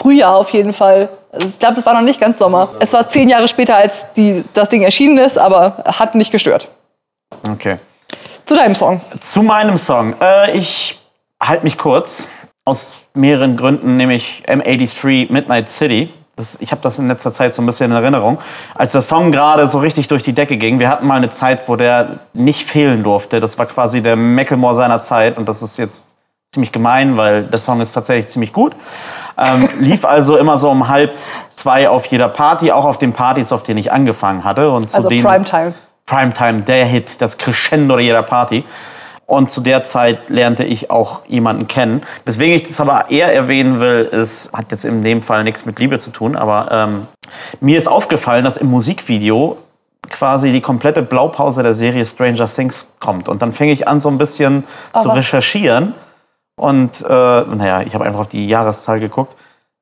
Frühjahr 0.00 0.36
auf 0.36 0.50
jeden 0.50 0.72
Fall. 0.72 1.10
Also 1.30 1.48
ich 1.48 1.58
glaube, 1.58 1.78
es 1.78 1.86
war 1.86 1.92
noch 1.94 2.00
nicht 2.00 2.18
ganz 2.18 2.38
Sommer. 2.38 2.68
Es 2.80 2.92
war 2.94 3.06
zehn 3.06 3.28
Jahre 3.28 3.46
später, 3.48 3.76
als 3.76 4.06
die, 4.14 4.44
das 4.54 4.68
Ding 4.70 4.82
erschienen 4.82 5.18
ist, 5.18 5.36
aber 5.36 5.84
hat 5.86 6.14
nicht 6.14 6.32
gestört. 6.32 6.68
Okay. 7.50 7.76
Zu 8.46 8.56
deinem 8.56 8.74
Song. 8.74 9.00
Zu 9.20 9.42
meinem 9.42 9.76
Song. 9.76 10.14
Äh, 10.20 10.56
ich 10.56 10.98
halte 11.40 11.64
mich 11.64 11.76
kurz. 11.76 12.26
Aus 12.64 12.94
mehreren 13.14 13.56
Gründen, 13.56 13.96
nämlich 13.96 14.42
M83 14.46 15.32
Midnight 15.32 15.68
City. 15.68 16.12
Das, 16.36 16.56
ich 16.60 16.70
habe 16.72 16.80
das 16.82 16.98
in 16.98 17.08
letzter 17.08 17.32
Zeit 17.32 17.52
so 17.52 17.62
ein 17.62 17.66
bisschen 17.66 17.90
in 17.90 17.96
Erinnerung. 17.96 18.38
Als 18.74 18.92
der 18.92 19.02
Song 19.02 19.32
gerade 19.32 19.68
so 19.68 19.78
richtig 19.78 20.08
durch 20.08 20.22
die 20.22 20.32
Decke 20.32 20.56
ging, 20.56 20.78
wir 20.78 20.88
hatten 20.88 21.06
mal 21.06 21.16
eine 21.16 21.30
Zeit, 21.30 21.68
wo 21.68 21.76
der 21.76 22.20
nicht 22.32 22.68
fehlen 22.68 23.02
durfte. 23.02 23.40
Das 23.40 23.58
war 23.58 23.66
quasi 23.66 24.02
der 24.02 24.16
Macklemore 24.16 24.76
seiner 24.76 25.00
Zeit 25.00 25.36
und 25.36 25.48
das 25.48 25.62
ist 25.62 25.78
jetzt 25.78 26.09
ziemlich 26.52 26.72
gemein, 26.72 27.16
weil 27.16 27.44
der 27.44 27.58
Song 27.60 27.80
ist 27.80 27.92
tatsächlich 27.92 28.28
ziemlich 28.28 28.52
gut. 28.52 28.74
Ähm, 29.38 29.68
lief 29.80 30.04
also 30.04 30.36
immer 30.36 30.58
so 30.58 30.68
um 30.68 30.88
halb 30.88 31.12
zwei 31.48 31.88
auf 31.88 32.06
jeder 32.06 32.28
Party, 32.28 32.72
auch 32.72 32.84
auf 32.84 32.98
den 32.98 33.12
Partys, 33.12 33.52
auf 33.52 33.62
denen 33.62 33.78
ich 33.78 33.92
angefangen 33.92 34.42
hatte. 34.42 34.70
Und 34.70 34.90
zu 34.90 34.96
Also 34.96 35.08
denen- 35.08 35.22
Primetime. 35.24 35.74
Primetime, 36.06 36.62
der 36.62 36.86
Hit, 36.86 37.20
das 37.22 37.38
Crescendo 37.38 38.00
jeder 38.00 38.24
Party. 38.24 38.64
Und 39.26 39.48
zu 39.52 39.60
der 39.60 39.84
Zeit 39.84 40.28
lernte 40.28 40.64
ich 40.64 40.90
auch 40.90 41.20
jemanden 41.28 41.68
kennen. 41.68 42.02
Weswegen 42.24 42.56
ich 42.56 42.64
das 42.66 42.80
aber 42.80 43.12
eher 43.12 43.32
erwähnen 43.32 43.78
will, 43.78 44.08
ist, 44.10 44.52
hat 44.52 44.72
jetzt 44.72 44.84
in 44.84 45.04
dem 45.04 45.22
Fall 45.22 45.44
nichts 45.44 45.64
mit 45.66 45.78
Liebe 45.78 46.00
zu 46.00 46.10
tun, 46.10 46.34
aber 46.34 46.66
ähm, 46.72 47.06
mir 47.60 47.78
ist 47.78 47.86
aufgefallen, 47.86 48.44
dass 48.44 48.56
im 48.56 48.66
Musikvideo 48.68 49.58
quasi 50.08 50.50
die 50.50 50.60
komplette 50.60 51.02
Blaupause 51.02 51.62
der 51.62 51.76
Serie 51.76 52.04
Stranger 52.06 52.52
Things 52.52 52.88
kommt. 52.98 53.28
Und 53.28 53.40
dann 53.40 53.52
fing 53.52 53.68
ich 53.68 53.86
an, 53.86 54.00
so 54.00 54.08
ein 54.08 54.18
bisschen 54.18 54.64
zu 54.92 54.98
Aber- 55.10 55.14
recherchieren. 55.14 55.94
Und 56.60 57.00
äh, 57.00 57.06
naja, 57.08 57.80
ich 57.82 57.94
habe 57.94 58.04
einfach 58.04 58.20
auf 58.20 58.28
die 58.28 58.46
Jahreszahl 58.46 59.00
geguckt. 59.00 59.34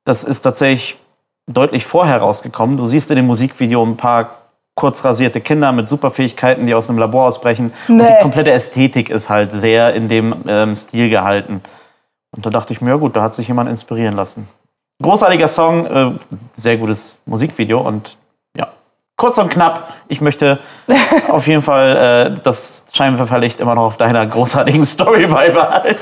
das 0.05 0.23
ist 0.23 0.41
tatsächlich 0.43 0.97
deutlich 1.45 1.85
vorher 1.85 2.19
rausgekommen. 2.19 2.77
Du 2.77 2.85
siehst 2.85 3.09
in 3.09 3.17
dem 3.17 3.27
Musikvideo 3.27 3.83
ein 3.83 3.97
paar 3.97 4.29
kurz 4.75 5.03
rasierte 5.03 5.41
Kinder 5.41 5.73
mit 5.73 5.89
Superfähigkeiten, 5.89 6.65
die 6.65 6.73
aus 6.73 6.87
einem 6.89 6.99
Labor 6.99 7.27
ausbrechen. 7.27 7.73
Und 7.89 7.97
Nee. 7.97 8.07
die 8.17 8.21
komplette 8.21 8.51
Ästhetik 8.51 9.09
ist 9.09 9.29
halt 9.29 9.51
sehr 9.51 9.93
in 9.93 10.07
dem 10.07 10.33
ähm, 10.47 10.75
Stil 10.77 11.09
gehalten. 11.09 11.61
Und 12.31 12.45
da 12.45 12.49
dachte 12.49 12.71
ich 12.71 12.79
mir, 12.79 12.91
ja 12.91 12.95
gut, 12.95 13.15
da 13.15 13.23
hat 13.23 13.35
sich 13.35 13.47
jemand 13.49 13.69
inspirieren 13.69 14.15
lassen. 14.15 14.47
Großartiger 15.03 15.47
Song, 15.49 15.85
äh, 15.85 16.11
sehr 16.53 16.77
gutes 16.77 17.17
Musikvideo 17.25 17.81
und 17.81 18.17
ja, 18.55 18.67
kurz 19.17 19.37
und 19.37 19.49
knapp. 19.49 19.93
Ich 20.07 20.21
möchte 20.21 20.59
auf 21.29 21.45
jeden 21.45 21.61
Fall 21.61 22.35
äh, 22.37 22.39
das 22.43 22.83
Scheinwerferlicht 22.93 23.59
immer 23.59 23.75
noch 23.75 23.83
auf 23.83 23.97
deiner 23.97 24.25
großartigen 24.25 24.85
Story 24.85 25.27
beibehalten. 25.27 25.97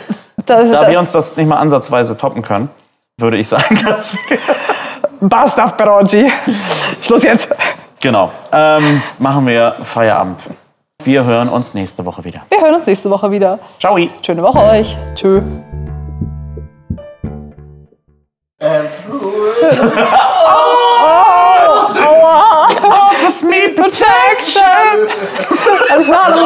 Das, 0.47 0.71
Da 0.71 0.87
wir 0.87 0.93
da, 0.93 0.99
uns 0.99 1.11
das 1.11 1.35
nicht 1.35 1.47
mal 1.47 1.57
ansatzweise 1.57 2.17
toppen 2.17 2.41
können, 2.41 2.69
würde 3.17 3.37
ich 3.37 3.47
sagen, 3.47 3.79
dass 3.85 4.13
wir 4.13 4.37
basta 5.19 5.67
Perogi. 5.67 6.31
Schluss 7.01 7.23
jetzt. 7.23 7.49
Genau. 7.99 8.31
Ähm, 8.51 9.03
machen 9.19 9.45
wir 9.45 9.75
Feierabend. 9.83 10.43
Wir 11.03 11.23
hören 11.25 11.49
uns 11.49 11.73
nächste 11.73 12.03
Woche 12.05 12.23
wieder. 12.23 12.41
Wir 12.49 12.61
hören 12.61 12.75
uns 12.75 12.87
nächste 12.87 13.09
Woche 13.09 13.29
wieder. 13.29 13.59
Ciao. 13.79 13.97
Schöne 14.21 14.41
Woche 14.41 14.59
euch. 14.59 14.97
Tschö. 15.15 15.41
And 18.59 18.89
through 19.05 19.45
it. 19.61 21.53
That's 21.93 23.41
me 23.43 23.69
Protection! 23.69 24.63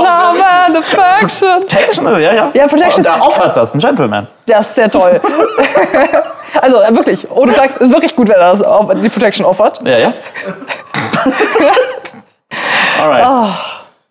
Name, 0.04 0.78
Affection. 0.78 1.62
Protection, 1.68 2.06
ja, 2.22 2.34
ja. 2.34 2.52
Ja, 2.54 2.68
Protection 2.68 3.04
Der 3.04 3.16
ist- 3.18 3.22
offert 3.22 3.56
das, 3.58 3.74
ein 3.74 3.80
Gentleman. 3.80 4.28
Das 4.46 4.68
ist 4.68 4.76
sehr 4.76 4.90
toll. 4.92 5.20
also 6.62 6.82
äh, 6.82 6.96
wirklich, 6.96 7.30
ohne 7.32 7.52
Flachs, 7.54 7.76
ist 7.76 7.92
wirklich 7.92 8.16
gut, 8.16 8.28
wenn 8.30 8.36
er 8.36 8.52
das 8.52 8.62
auf, 8.64 8.92
die 8.94 9.10
Protection 9.10 9.46
offert. 9.46 9.80
Ja, 9.88 9.98
ja. 9.98 10.14
Alright. 13.02 13.54